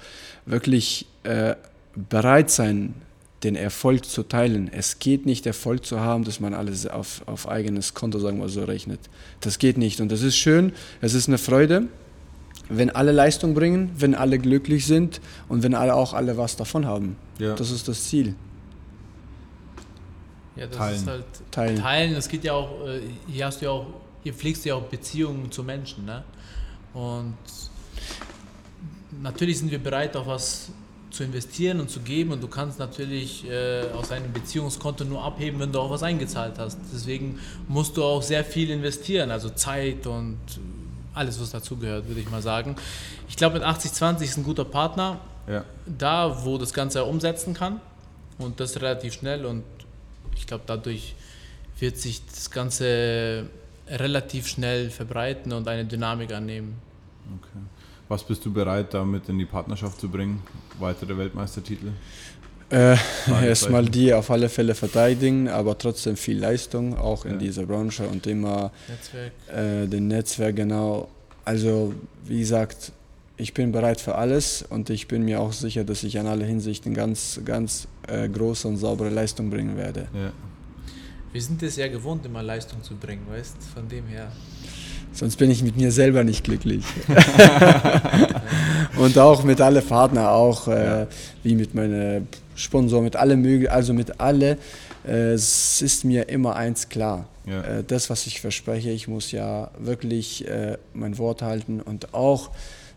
wirklich 0.47 1.07
äh, 1.25 1.55
bereit 1.95 2.51
sein, 2.51 2.95
den 3.43 3.55
Erfolg 3.55 4.05
zu 4.07 4.23
teilen. 4.23 4.71
Es 4.73 4.99
geht 4.99 5.27
nicht, 5.27 5.47
Erfolg 5.47 5.85
zu 5.85 6.01
haben, 6.01 6.25
dass 6.25 6.41
man 6.41 6.55
alles 6.55 6.87
auf, 6.87 7.23
auf 7.27 7.49
eigenes 7.49 7.95
Konto, 7.95 8.19
sagen 8.19 8.41
wir 8.41 8.49
so, 8.49 8.65
rechnet. 8.65 9.01
Das 9.41 9.59
geht 9.59 9.79
nicht 9.79 10.01
und 10.01 10.11
das 10.11 10.23
ist 10.23 10.37
schön, 10.37 10.73
es 11.01 11.15
ist 11.15 11.29
eine 11.29 11.39
Freude, 11.39 11.85
wenn 12.69 12.91
alle 12.91 13.13
Leistung 13.13 13.55
bringen, 13.55 13.91
wenn 13.99 14.15
alle 14.15 14.39
glücklich 14.39 14.87
sind 14.87 15.21
und 15.49 15.63
wenn 15.63 15.75
alle 15.75 15.95
auch 15.95 16.15
alle 16.15 16.37
was 16.37 16.57
davon 16.57 16.87
haben. 16.87 17.17
Ja. 17.39 17.55
Das 17.55 17.71
ist 17.71 17.87
das 17.89 18.05
Ziel. 18.05 18.35
Ja, 20.57 20.67
das 20.67 20.77
teilen. 20.77 20.97
ist 20.97 21.07
halt 21.07 21.25
teilen. 21.51 21.79
teilen. 21.79 22.15
Es 22.15 22.29
geht 22.29 22.45
ja 22.45 22.55
auch, 22.55 22.87
äh, 22.87 23.01
hier 23.29 23.47
hast 23.47 23.61
du 23.61 23.67
ja 23.67 23.71
auch, 23.73 23.87
hier 24.23 24.35
pflegst 24.35 24.65
du 24.65 24.71
ja 24.71 24.75
auch 24.77 24.85
Beziehungen 24.85 25.51
zu 25.51 25.63
Menschen, 25.63 26.05
ne? 26.05 26.25
Und 26.95 27.37
natürlich 29.23 29.59
sind 29.59 29.71
wir 29.71 29.79
bereit, 29.79 30.17
auch 30.17 30.27
was 30.27 30.71
zu 31.11 31.25
investieren 31.25 31.81
und 31.81 31.91
zu 31.91 32.01
geben 32.01 32.33
und 32.33 32.43
du 32.43 32.49
kannst 32.49 32.79
natürlich 32.79 33.49
äh, 33.49 33.85
aus 33.93 34.09
deinem 34.09 34.33
Beziehungskonto 34.33 35.05
nur 35.05 35.25
abheben, 35.25 35.59
wenn 35.61 35.73
du 35.73 35.81
auch 35.81 35.91
was 35.91 36.03
eingezahlt 36.03 36.59
hast. 36.59 36.79
Deswegen 36.93 37.39
musst 37.69 37.97
du 37.97 38.05
auch 38.05 38.23
sehr 38.23 38.45
viel 38.45 38.71
investieren, 38.71 39.31
also 39.31 39.51
Zeit 39.51 40.07
und 40.07 40.39
alles, 41.15 41.41
was 41.41 41.51
dazugehört, 41.51 42.07
würde 42.09 42.21
ich 42.21 42.31
mal 42.31 42.43
sagen. 42.43 42.77
Ich 43.29 43.37
glaube, 43.37 43.55
mit 43.55 43.65
80-20 43.65 44.23
ist 44.23 44.37
ein 44.37 44.45
guter 44.45 44.67
Partner, 44.67 45.21
ja. 45.49 45.65
da 45.87 46.45
wo 46.45 46.59
das 46.59 46.75
Ganze 46.75 47.05
umsetzen 47.05 47.55
kann 47.55 47.81
und 48.39 48.61
das 48.61 48.81
relativ 48.81 49.15
schnell 49.15 49.47
und 49.47 49.65
ich 50.37 50.47
glaube, 50.47 50.65
dadurch 50.67 51.15
wird 51.79 51.99
sich 51.99 52.25
das 52.27 52.51
Ganze 52.51 53.49
relativ 53.89 54.49
schnell 54.49 54.91
verbreiten 54.91 55.53
und 55.53 55.69
eine 55.69 55.85
Dynamik 55.85 56.33
annehmen. 56.33 56.77
Okay. 57.39 57.65
Was 58.09 58.23
bist 58.25 58.45
du 58.45 58.53
bereit, 58.53 58.95
damit 58.95 59.29
in 59.29 59.39
die 59.39 59.45
Partnerschaft 59.45 60.01
zu 60.01 60.09
bringen? 60.09 60.43
Weitere 60.79 61.17
Weltmeistertitel? 61.17 61.89
Äh, 62.71 62.97
erstmal 63.45 63.85
die 63.85 64.13
auf 64.13 64.31
alle 64.31 64.49
Fälle 64.49 64.75
verteidigen, 64.75 65.49
aber 65.49 65.79
trotzdem 65.79 66.17
viel 66.17 66.39
Leistung, 66.39 66.97
auch 66.97 67.25
in 67.25 67.33
ja. 67.33 67.39
dieser 67.39 67.67
Branche 67.67 68.09
und 68.09 68.27
immer 68.27 68.73
Netzwerk. 68.89 69.33
Äh, 69.49 69.87
den 69.87 70.09
Netzwerk 70.09 70.57
genau. 70.57 71.09
Also 71.45 71.95
wie 72.25 72.41
gesagt, 72.41 72.93
ich 73.37 73.55
bin 73.55 73.73
bereit 73.73 74.01
für 74.01 74.15
alles 74.15 74.65
und 74.69 74.91
ich 74.91 75.09
bin 75.09 75.25
mir 75.25 75.41
auch 75.41 75.53
sicher, 75.53 75.85
dass 75.85 76.03
ich 76.03 76.19
an 76.19 76.27
alle 76.27 76.45
Hinsichten 76.45 76.95
ganz, 76.95 77.41
ganz 77.45 77.87
äh, 78.09 78.29
große 78.29 78.67
und 78.67 78.79
saubere 78.79 79.11
Leistung 79.11 79.51
bringen 79.51 79.77
werde. 79.77 80.09
Ja. 80.15 80.33
Wir 81.33 81.43
sind 81.43 81.63
es 81.63 81.77
ja 81.77 81.89
gewohnt, 81.89 82.25
immer 82.25 82.43
Leistung 82.43 82.83
zu 82.83 82.97
bringen, 82.97 83.27
weißt 83.29 83.57
von 83.75 83.87
dem 83.89 84.07
her. 84.07 84.33
Sonst 85.13 85.37
bin 85.37 85.51
ich 85.51 85.63
mit 85.63 85.77
mir 85.77 85.93
selber 85.93 86.25
nicht 86.25 86.45
glücklich. 86.45 86.85
und 88.97 89.19
auch 89.19 89.45
mit 89.45 89.61
alle 89.61 89.83
Partner, 89.83 90.31
auch 90.31 90.69
äh, 90.69 91.07
wie 91.43 91.55
mit 91.55 91.75
meinen 91.75 92.29
Sponsoren, 92.55 93.05
mit 93.05 93.17
alle 93.17 93.37
möglichen, 93.37 93.71
also 93.71 93.93
mit 93.93 94.19
alle. 94.19 94.57
Äh, 95.07 95.33
es 95.33 95.83
ist 95.83 96.05
mir 96.05 96.29
immer 96.29 96.57
eins 96.57 96.89
klar. 96.89 97.29
Ja. 97.47 97.63
Äh, 97.63 97.85
das, 97.85 98.09
was 98.09 98.27
ich 98.27 98.41
verspreche, 98.41 98.91
ich 98.91 99.09
muss 99.09 99.31
ja 99.31 99.71
wirklich 99.79 100.49
äh, 100.49 100.79
mein 100.95 101.19
Wort 101.19 101.43
halten 101.43 101.81
und 101.81 102.15
auch 102.15 102.51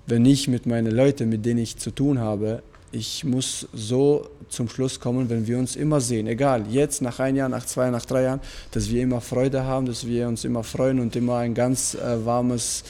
wenn 0.09 0.25
ich 0.25 0.47
mit 0.47 0.65
meinen 0.65 0.91
Leuten, 0.91 1.29
mit 1.29 1.45
denen 1.45 1.59
ich 1.59 1.77
zu 1.77 1.91
tun 1.91 2.19
habe, 2.19 2.63
ich 2.91 3.23
muss 3.23 3.67
so 3.71 4.27
zum 4.49 4.67
Schluss 4.67 4.99
kommen, 4.99 5.29
wenn 5.29 5.45
wir 5.45 5.59
uns 5.59 5.75
immer 5.75 6.01
sehen, 6.01 6.25
egal, 6.25 6.65
jetzt, 6.67 7.01
nach 7.03 7.19
ein 7.19 7.35
Jahr, 7.35 7.47
nach 7.47 7.65
zwei, 7.65 7.91
nach 7.91 8.05
drei 8.05 8.23
Jahren, 8.23 8.41
dass 8.71 8.89
wir 8.89 9.03
immer 9.03 9.21
Freude 9.21 9.63
haben, 9.63 9.85
dass 9.85 10.07
wir 10.07 10.27
uns 10.27 10.43
immer 10.43 10.63
freuen 10.63 10.99
und 10.99 11.15
immer 11.15 11.37
ein 11.37 11.53
ganz 11.53 11.93
äh, 11.93 12.25
warmes 12.25 12.83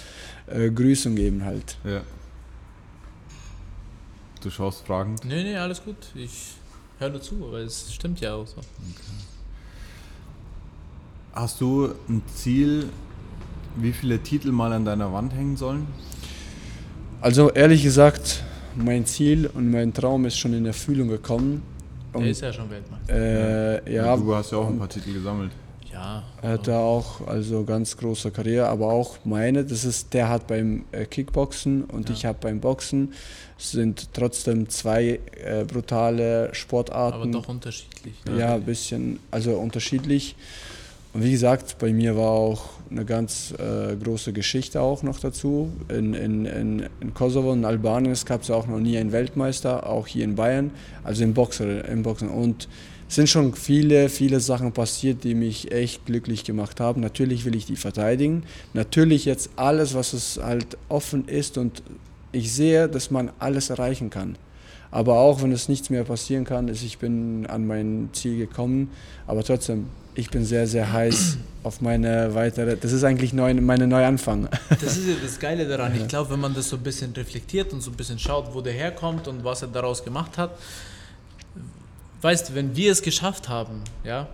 äh, 0.48 0.70
Grüßen 0.70 1.16
geben 1.16 1.44
halt. 1.44 1.78
Ja. 1.84 2.02
Du 4.42 4.50
schaust 4.50 4.88
Fragen? 4.88 5.16
Nee, 5.26 5.44
nee, 5.44 5.58
alles 5.58 5.84
gut. 5.84 5.98
Ich 6.16 6.54
höre 6.98 7.10
nur 7.10 7.22
zu, 7.22 7.36
aber 7.46 7.60
es 7.60 7.94
stimmt 7.94 8.22
ja 8.22 8.36
auch 8.36 8.48
so. 8.48 8.58
Okay. 8.58 9.20
Hast 11.34 11.60
du 11.60 11.94
ein 12.08 12.24
Ziel, 12.34 12.90
wie 13.76 13.92
viele 13.92 14.20
Titel 14.20 14.54
mal 14.54 14.72
an 14.72 14.86
deiner 14.86 15.12
Wand 15.12 15.34
hängen 15.34 15.58
sollen? 15.58 15.88
Also 17.22 17.52
ehrlich 17.52 17.84
gesagt, 17.84 18.44
mein 18.76 19.06
Ziel 19.06 19.48
und 19.48 19.70
mein 19.70 19.94
Traum 19.94 20.26
ist 20.26 20.38
schon 20.38 20.54
in 20.54 20.66
Erfüllung 20.66 21.10
gekommen. 21.10 21.64
Und, 22.14 22.22
Der 22.24 22.32
ist 22.32 22.42
ja 22.42 22.54
schon 22.54 22.70
Weltmeister. 22.70 23.14
Äh, 23.86 23.94
ja, 23.94 24.16
du 24.16 24.34
hast 24.34 24.52
ja 24.52 24.58
auch 24.58 24.68
ein 24.68 24.80
paar 24.80 24.90
Titel 24.90 25.14
gesammelt. 25.14 25.52
Ja. 25.92 26.24
Er 26.42 26.52
hatte 26.52 26.78
auch 26.78 27.28
also 27.28 27.66
ganz 27.66 27.98
große 27.98 28.32
Karriere, 28.32 28.70
aber 28.70 28.88
auch 28.88 29.18
meine. 29.26 29.66
Das 29.66 29.84
ist, 29.84 30.14
der 30.14 30.30
hat 30.30 30.48
beim 30.48 30.86
äh, 30.94 31.06
Kickboxen 31.06 31.84
und 31.84 32.08
ja. 32.08 32.16
ich 32.16 32.26
habe 32.26 32.38
beim 32.40 32.62
Boxen. 32.62 33.14
Es 33.58 33.72
sind 33.72 34.14
trotzdem 34.14 34.70
zwei 34.70 35.20
äh, 35.44 35.66
brutale 35.66 36.54
Sportarten. 36.54 37.22
Aber 37.22 37.28
doch 37.28 37.50
unterschiedlich. 37.50 38.14
Ne? 38.26 38.40
Ja, 38.40 38.56
ein 38.56 38.64
bisschen, 38.64 39.20
also 39.30 39.58
unterschiedlich. 39.58 40.36
Und 40.38 40.79
wie 41.24 41.32
gesagt, 41.32 41.78
bei 41.80 41.92
mir 41.94 42.16
war 42.16 42.30
auch 42.32 42.70
eine 42.92 43.06
ganz 43.06 43.54
äh, 43.58 43.96
große 43.96 44.34
Geschichte 44.34 44.82
auch 44.82 45.04
noch 45.04 45.20
dazu. 45.20 45.72
In, 45.90 46.14
in, 46.14 46.46
in, 46.46 46.86
in 47.00 47.14
Kosovo 47.14 47.52
und 47.52 47.66
Albanien 47.66 48.16
gab 48.26 48.42
es 48.42 48.52
auch 48.52 48.68
noch 48.68 48.80
nie 48.80 48.98
einen 48.98 49.12
Weltmeister, 49.12 49.88
auch 49.88 50.08
hier 50.08 50.24
in 50.24 50.36
Bayern, 50.36 50.72
also 51.04 51.24
im 51.24 51.34
Boxer, 51.34 51.88
im 51.88 52.04
Boxen. 52.04 52.30
Und 52.30 52.68
es 53.08 53.16
sind 53.16 53.30
schon 53.30 53.54
viele, 53.54 54.10
viele 54.10 54.40
Sachen 54.40 54.72
passiert, 54.72 55.24
die 55.24 55.34
mich 55.34 55.72
echt 55.72 56.06
glücklich 56.06 56.44
gemacht 56.44 56.80
haben. 56.80 57.02
Natürlich 57.02 57.46
will 57.46 57.56
ich 57.56 57.66
die 57.66 57.76
verteidigen. 57.76 58.44
Natürlich 58.74 59.26
jetzt 59.26 59.50
alles, 59.56 59.96
was 59.96 60.14
es 60.14 60.40
halt 60.42 60.78
offen 60.90 61.28
ist 61.28 61.58
und 61.58 61.82
ich 62.32 62.54
sehe, 62.54 62.88
dass 62.88 63.10
man 63.10 63.32
alles 63.40 63.70
erreichen 63.72 64.10
kann. 64.10 64.36
Aber 64.92 65.20
auch 65.20 65.42
wenn 65.42 65.52
es 65.52 65.70
nichts 65.70 65.90
mehr 65.90 66.04
passieren 66.04 66.46
kann, 66.46 66.68
ist, 66.68 66.84
ich 66.84 66.98
bin 66.98 67.46
an 67.48 67.68
mein 67.68 68.10
Ziel 68.14 68.38
gekommen. 68.38 68.90
Aber 69.28 69.44
trotzdem, 69.44 69.86
ich 70.16 70.30
bin 70.30 70.46
sehr, 70.46 70.68
sehr 70.68 70.92
heiß 70.92 71.38
auf 71.64 71.82
meine 71.82 72.34
weitere. 72.34 72.78
Das 72.78 72.92
ist 72.92 73.04
eigentlich 73.04 73.34
neu, 73.34 73.54
meine 73.54 73.88
Neuanfang. 73.88 74.48
Das 74.70 74.98
ist 74.98 75.08
ja 75.08 75.16
das 75.22 75.40
Geile 75.40 75.68
daran. 75.68 75.96
Ich 75.96 76.08
glaube, 76.08 76.32
wenn 76.32 76.40
man 76.40 76.54
das 76.54 76.70
so 76.70 76.78
ein 76.78 76.84
bisschen 76.84 77.12
reflektiert 77.14 77.74
und 77.74 77.82
so 77.82 77.92
ein 77.92 77.98
bisschen 77.98 78.20
schaut, 78.20 78.54
wo 78.54 78.62
der 78.62 78.74
herkommt 78.74 79.28
und 79.28 79.44
was 79.44 79.62
er 79.62 79.68
daraus 79.68 80.04
gemacht 80.04 80.38
hat, 80.38 80.52
weißt 82.22 82.50
du, 82.50 82.56
wenn 82.56 82.76
wir 82.76 82.92
es 82.92 83.02
geschafft 83.02 83.50
haben, 83.50 83.82
ja, 84.04 84.28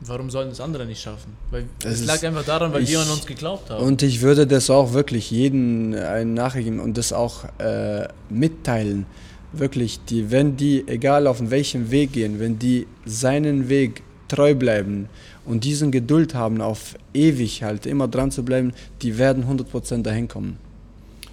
warum 0.00 0.30
sollen 0.30 0.50
es 0.50 0.60
andere 0.60 0.86
nicht 0.86 1.02
schaffen? 1.02 1.36
Weil 1.50 1.66
es 1.84 2.04
lag 2.04 2.22
einfach 2.24 2.44
daran, 2.44 2.72
weil 2.72 2.82
ich, 2.82 2.90
wir 2.90 3.00
an 3.00 3.10
uns 3.10 3.26
geglaubt 3.26 3.70
haben. 3.70 3.84
Und 3.84 4.02
ich 4.02 4.22
würde 4.22 4.46
das 4.46 4.70
auch 4.70 4.92
wirklich 4.92 5.30
jeden 5.30 5.94
einen 5.94 6.34
nachgeben 6.34 6.80
und 6.80 6.96
das 6.96 7.12
auch 7.12 7.44
äh, 7.58 8.08
mitteilen. 8.28 9.06
Wirklich, 9.52 10.00
die, 10.04 10.30
wenn 10.30 10.56
die, 10.56 10.86
egal 10.86 11.26
auf 11.26 11.38
welchem 11.50 11.90
Weg 11.90 12.12
gehen, 12.12 12.38
wenn 12.38 12.58
die 12.58 12.86
seinen 13.04 13.68
Weg 13.68 14.02
treu 14.30 14.54
bleiben 14.54 15.08
und 15.44 15.64
diesen 15.64 15.90
Geduld 15.90 16.34
haben, 16.34 16.60
auf 16.60 16.94
ewig 17.12 17.62
halt 17.62 17.86
immer 17.86 18.08
dran 18.08 18.30
zu 18.30 18.44
bleiben, 18.44 18.72
die 19.02 19.18
werden 19.18 19.44
100% 19.44 20.02
dahin 20.02 20.28
kommen. 20.28 20.58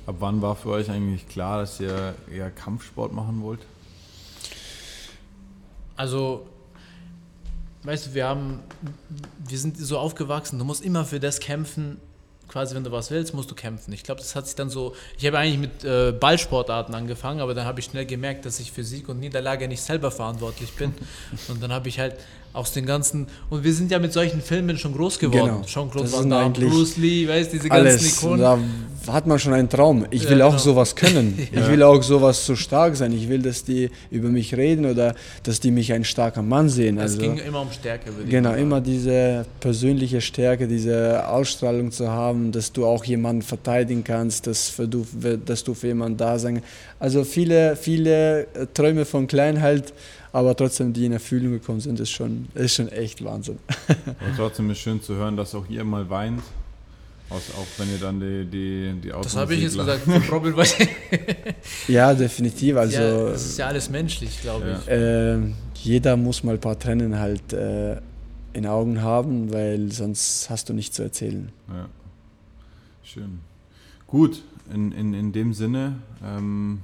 Ab 0.06 0.16
wann 0.20 0.42
war 0.42 0.56
für 0.56 0.70
euch 0.70 0.90
eigentlich 0.90 1.28
klar, 1.28 1.60
dass 1.60 1.80
ihr 1.80 2.16
eher 2.34 2.50
Kampfsport 2.50 3.14
machen 3.14 3.42
wollt? 3.42 3.60
Also, 5.96 6.46
weißt 7.84 8.08
du, 8.08 8.14
wir 8.14 8.28
haben, 8.28 8.60
wir 9.48 9.58
sind 9.58 9.78
so 9.78 9.98
aufgewachsen, 9.98 10.60
du 10.60 10.66
musst 10.66 10.84
immer 10.84 11.06
für 11.06 11.20
das 11.20 11.40
kämpfen, 11.40 11.98
quasi, 12.48 12.76
wenn 12.76 12.84
du 12.84 12.92
was 12.92 13.12
willst, 13.12 13.34
musst 13.34 13.52
du 13.52 13.56
kämpfen. 13.56 13.94
Ich 13.94 14.04
glaube, 14.04 14.22
das 14.22 14.36
hat 14.36 14.46
sich 14.46 14.56
dann 14.56 14.70
so. 14.70 14.96
Ich 15.18 15.26
habe 15.26 15.38
eigentlich 15.38 15.60
mit 15.60 15.84
äh, 15.84 16.12
Ballsportarten 16.12 16.96
angefangen, 16.96 17.42
aber 17.42 17.54
dann 17.54 17.66
habe 17.66 17.80
ich 17.80 17.88
schnell 17.88 18.06
gemerkt, 18.06 18.46
dass 18.46 18.60
ich 18.60 18.72
für 18.72 18.84
Sieg 18.84 19.10
und 19.10 19.20
Niederlage 19.20 19.68
nicht 19.68 19.82
selber 19.82 20.12
verantwortlich 20.12 20.74
bin. 20.74 20.94
und 21.50 21.62
dann 21.62 21.72
habe 21.72 21.90
ich 21.90 22.00
halt 22.00 22.16
aus 22.54 22.72
den 22.72 22.86
ganzen. 22.86 23.28
Und 23.50 23.64
wir 23.64 23.74
sind 23.74 23.92
ja 23.92 24.00
mit 24.00 24.14
solchen 24.14 24.42
Filmen 24.42 24.78
schon 24.78 24.94
groß 24.94 25.20
geworden. 25.20 25.46
Genau. 25.46 25.62
Jean-Claude 25.66 26.12
Van 26.12 26.30
Damme, 26.30 26.50
Bruce 26.52 26.98
Lee, 26.98 27.28
weißt 27.28 27.54
diese 27.54 27.70
alles. 27.72 28.02
ganzen 28.02 28.18
Ikonen. 28.18 28.40
Da 28.40 28.60
hat 29.14 29.26
man 29.26 29.40
schon 29.40 29.54
einen 29.54 29.70
Traum. 29.70 30.06
Ich 30.10 30.30
will 30.30 30.40
ja, 30.40 30.46
auch 30.46 30.52
genau. 30.52 30.64
sowas 30.64 30.96
können. 30.96 31.38
ja. 31.52 31.62
Ich 31.62 31.70
will 31.70 31.82
auch 31.84 32.02
sowas 32.04 32.46
so 32.46 32.56
stark 32.56 32.96
sein. 32.96 33.14
Ich 33.14 33.30
will, 33.30 33.42
dass 33.42 33.64
die 33.64 33.90
über 34.12 34.30
mich 34.30 34.56
reden 34.56 34.86
oder 34.86 35.16
dass 35.44 35.60
die 35.60 35.72
mich 35.72 35.94
ein 35.94 36.04
starker 36.04 36.42
Mann 36.42 36.68
sehen. 36.70 37.00
Also, 37.00 37.16
es 37.16 37.22
ging 37.22 37.38
immer 37.38 37.62
um 37.62 37.72
Stärke. 37.72 38.16
Würde 38.16 38.30
genau, 38.30 38.54
immer 38.54 38.82
diese 38.82 39.46
persönliche 39.60 40.20
Stärke, 40.20 40.68
diese 40.68 41.28
Ausstrahlung 41.28 41.92
zu 41.92 42.10
haben, 42.10 42.52
dass 42.52 42.74
du 42.74 42.86
auch 42.86 43.06
jemanden 43.06 43.44
verteidigen 43.44 44.04
kannst, 44.04 44.48
dass, 44.48 44.70
für 44.70 44.88
du, 44.88 45.06
dass 45.46 45.64
du 45.64 45.74
für 45.74 45.88
jemanden 45.88 46.18
da 46.18 46.38
sein 46.38 46.62
Also 47.00 47.24
viele, 47.24 47.76
viele 47.76 48.48
Träume 48.74 49.06
von 49.06 49.28
klein 49.28 49.62
halt 49.62 49.94
aber 50.38 50.56
trotzdem, 50.56 50.94
die 50.94 51.08
in 51.08 51.14
Erfüllung 51.14 51.54
gekommen 51.54 51.80
sind, 51.80 52.00
ist 52.00 52.12
schon, 52.12 52.48
ist 52.54 52.76
schon 52.76 52.90
echt 52.90 53.24
Wahnsinn. 53.24 53.58
Aber 54.20 54.36
trotzdem 54.36 54.70
ist 54.70 54.78
schön 54.78 55.02
zu 55.02 55.16
hören, 55.16 55.36
dass 55.36 55.56
auch 55.56 55.68
ihr 55.68 55.84
mal 55.84 56.08
weint. 56.12 56.44
Auch, 57.32 57.42
wenn 57.78 57.92
ihr 57.92 57.98
dann 57.98 58.20
die, 58.20 58.46
die, 58.46 58.94
die 59.02 59.14
Autos 59.14 59.34
Das 59.34 59.42
habe 59.42 59.56
ich 59.56 59.64
jetzt 59.64 59.76
gesagt, 59.76 60.06
Problem 60.30 60.54
Ja, 61.88 62.14
definitiv. 62.14 62.78
Also, 62.78 63.02
ja, 63.02 63.30
das 63.32 63.46
ist 63.48 63.58
ja 63.58 63.66
alles 63.66 63.90
menschlich, 63.90 64.40
glaube 64.40 64.80
ich. 64.80 64.88
Äh, 64.88 65.40
jeder 65.74 66.16
muss 66.16 66.44
mal 66.44 66.54
ein 66.54 66.62
paar 66.62 66.78
Tränen 66.78 67.18
halt 67.18 67.54
äh, 67.54 67.98
in 68.54 68.68
Augen 68.68 69.02
haben, 69.02 69.52
weil 69.52 69.92
sonst 69.92 70.52
hast 70.52 70.70
du 70.70 70.74
nichts 70.74 70.98
zu 70.98 71.02
erzählen. 71.02 71.52
Ja. 71.68 71.90
Schön. 73.02 73.40
Gut, 74.06 74.44
in, 74.72 74.92
in, 74.92 75.16
in 75.16 75.32
dem 75.32 75.56
Sinne, 75.56 75.96
ähm, 76.24 76.82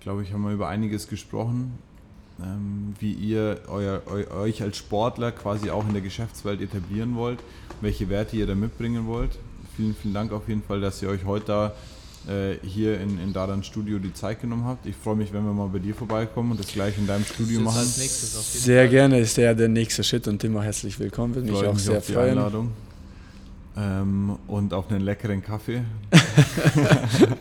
glaube 0.00 0.22
ich, 0.22 0.32
haben 0.32 0.44
wir 0.44 0.52
über 0.52 0.68
einiges 0.68 1.08
gesprochen 1.08 1.78
wie 2.98 3.12
ihr 3.12 3.60
euer, 3.68 4.02
eu, 4.06 4.42
euch 4.42 4.62
als 4.62 4.76
Sportler 4.76 5.32
quasi 5.32 5.70
auch 5.70 5.86
in 5.86 5.92
der 5.92 6.02
Geschäftswelt 6.02 6.60
etablieren 6.60 7.16
wollt, 7.16 7.38
welche 7.80 8.08
Werte 8.08 8.36
ihr 8.36 8.46
da 8.46 8.54
mitbringen 8.54 9.06
wollt. 9.06 9.30
Vielen, 9.76 9.94
vielen 9.94 10.14
Dank 10.14 10.32
auf 10.32 10.48
jeden 10.48 10.62
Fall, 10.62 10.80
dass 10.80 11.02
ihr 11.02 11.08
euch 11.08 11.24
heute 11.24 11.46
da 11.46 11.72
äh, 12.28 12.56
hier 12.66 13.00
in, 13.00 13.18
in 13.20 13.32
Dadan 13.32 13.64
Studio 13.64 13.98
die 13.98 14.12
Zeit 14.12 14.40
genommen 14.40 14.64
habt. 14.64 14.86
Ich 14.86 14.96
freue 14.96 15.16
mich, 15.16 15.32
wenn 15.32 15.44
wir 15.44 15.52
mal 15.52 15.68
bei 15.68 15.78
dir 15.78 15.94
vorbeikommen 15.94 16.52
und 16.52 16.60
das 16.60 16.68
gleich 16.68 16.98
in 16.98 17.06
deinem 17.06 17.24
Studio 17.24 17.60
machen. 17.60 17.84
sehr 17.84 18.82
Fall. 18.82 18.88
gerne 18.88 19.20
ist 19.20 19.36
ja 19.36 19.54
der 19.54 19.68
nächste 19.68 20.04
Schritt 20.04 20.28
und 20.28 20.44
immer 20.44 20.62
herzlich 20.62 20.98
willkommen. 20.98 21.34
Würde 21.34 21.50
mich 21.50 21.64
auch 21.64 21.72
mich 21.72 21.82
sehr 21.82 22.02
freuen. 22.02 22.30
Einladung. 22.30 22.72
Ähm, 23.76 24.36
und 24.48 24.74
auf 24.74 24.90
einen 24.90 25.00
leckeren 25.00 25.42
Kaffee. 25.42 25.82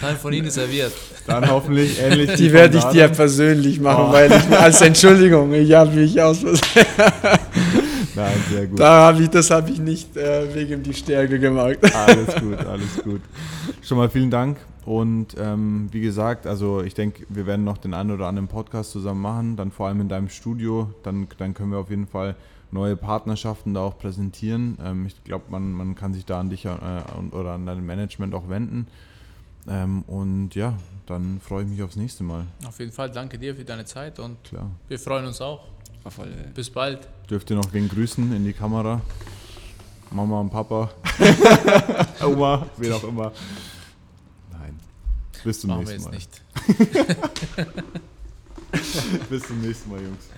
Dann 0.00 0.16
von 0.16 0.32
Ihnen 0.32 0.50
serviert. 0.50 0.92
Dann 1.26 1.50
hoffentlich 1.50 2.00
ähnlich. 2.00 2.34
Die 2.34 2.52
werde 2.52 2.78
ich 2.78 2.84
dir 2.84 3.08
persönlich 3.08 3.80
machen, 3.80 4.06
oh. 4.08 4.12
weil 4.12 4.30
ich, 4.30 4.58
als 4.58 4.80
Entschuldigung, 4.80 5.52
ich 5.52 5.72
habe 5.72 5.90
mich 5.90 6.20
aus. 6.20 6.42
Nein, 8.14 8.44
sehr 8.50 8.66
gut. 8.66 8.80
Da 8.80 9.06
habe 9.06 9.22
ich, 9.22 9.30
das 9.30 9.50
habe 9.50 9.70
ich 9.70 9.78
nicht 9.78 10.16
äh, 10.16 10.54
wegen 10.54 10.82
die 10.82 10.94
Stärke 10.94 11.38
gemacht. 11.38 11.78
Alles 11.94 12.34
gut, 12.34 12.58
alles 12.66 13.02
gut. 13.04 13.20
Schon 13.82 13.98
mal 13.98 14.10
vielen 14.10 14.30
Dank. 14.30 14.58
Und 14.84 15.36
ähm, 15.38 15.88
wie 15.92 16.00
gesagt, 16.00 16.46
also 16.46 16.82
ich 16.82 16.94
denke, 16.94 17.26
wir 17.28 17.46
werden 17.46 17.64
noch 17.64 17.78
den 17.78 17.94
einen 17.94 18.10
oder 18.10 18.26
anderen 18.26 18.48
Podcast 18.48 18.90
zusammen 18.90 19.20
machen, 19.20 19.56
dann 19.56 19.70
vor 19.70 19.86
allem 19.86 20.00
in 20.00 20.08
deinem 20.08 20.30
Studio. 20.30 20.90
Dann, 21.02 21.28
dann 21.36 21.54
können 21.54 21.70
wir 21.70 21.78
auf 21.78 21.90
jeden 21.90 22.06
Fall 22.06 22.36
neue 22.70 22.96
Partnerschaften 22.96 23.74
da 23.74 23.80
auch 23.80 23.98
präsentieren. 23.98 24.78
Ähm, 24.82 25.06
ich 25.06 25.22
glaube, 25.24 25.44
man, 25.50 25.72
man 25.72 25.94
kann 25.94 26.14
sich 26.14 26.24
da 26.24 26.40
an 26.40 26.50
dich 26.50 26.64
äh, 26.64 26.68
oder 27.32 27.52
an 27.52 27.66
dein 27.66 27.84
Management 27.84 28.34
auch 28.34 28.48
wenden. 28.48 28.86
Ähm, 29.68 30.02
und 30.02 30.54
ja, 30.54 30.74
dann 31.06 31.40
freue 31.40 31.64
ich 31.64 31.68
mich 31.68 31.82
aufs 31.82 31.96
nächste 31.96 32.24
Mal. 32.24 32.46
Auf 32.66 32.78
jeden 32.78 32.92
Fall, 32.92 33.10
danke 33.10 33.38
dir 33.38 33.54
für 33.54 33.64
deine 33.64 33.84
Zeit 33.84 34.18
und 34.18 34.42
Klar. 34.44 34.70
wir 34.88 34.98
freuen 34.98 35.26
uns 35.26 35.40
auch. 35.40 35.66
Bis 36.54 36.70
bald. 36.70 37.06
Dürft 37.28 37.50
ihr 37.50 37.56
noch 37.56 37.72
wen 37.72 37.88
grüßen 37.88 38.32
in 38.34 38.44
die 38.44 38.54
Kamera? 38.54 39.02
Mama 40.10 40.40
und 40.40 40.50
Papa. 40.50 40.90
Oma, 42.24 42.66
wen 42.78 42.92
auch 42.92 43.04
immer. 43.04 43.32
Nein. 44.52 44.78
Bis 45.44 45.60
zum 45.60 45.70
Machen 45.70 45.84
nächsten 45.84 46.10
Mal. 46.10 46.18
Bis 49.28 49.46
zum 49.46 49.60
nächsten 49.60 49.90
Mal, 49.90 50.00
Jungs. 50.00 50.28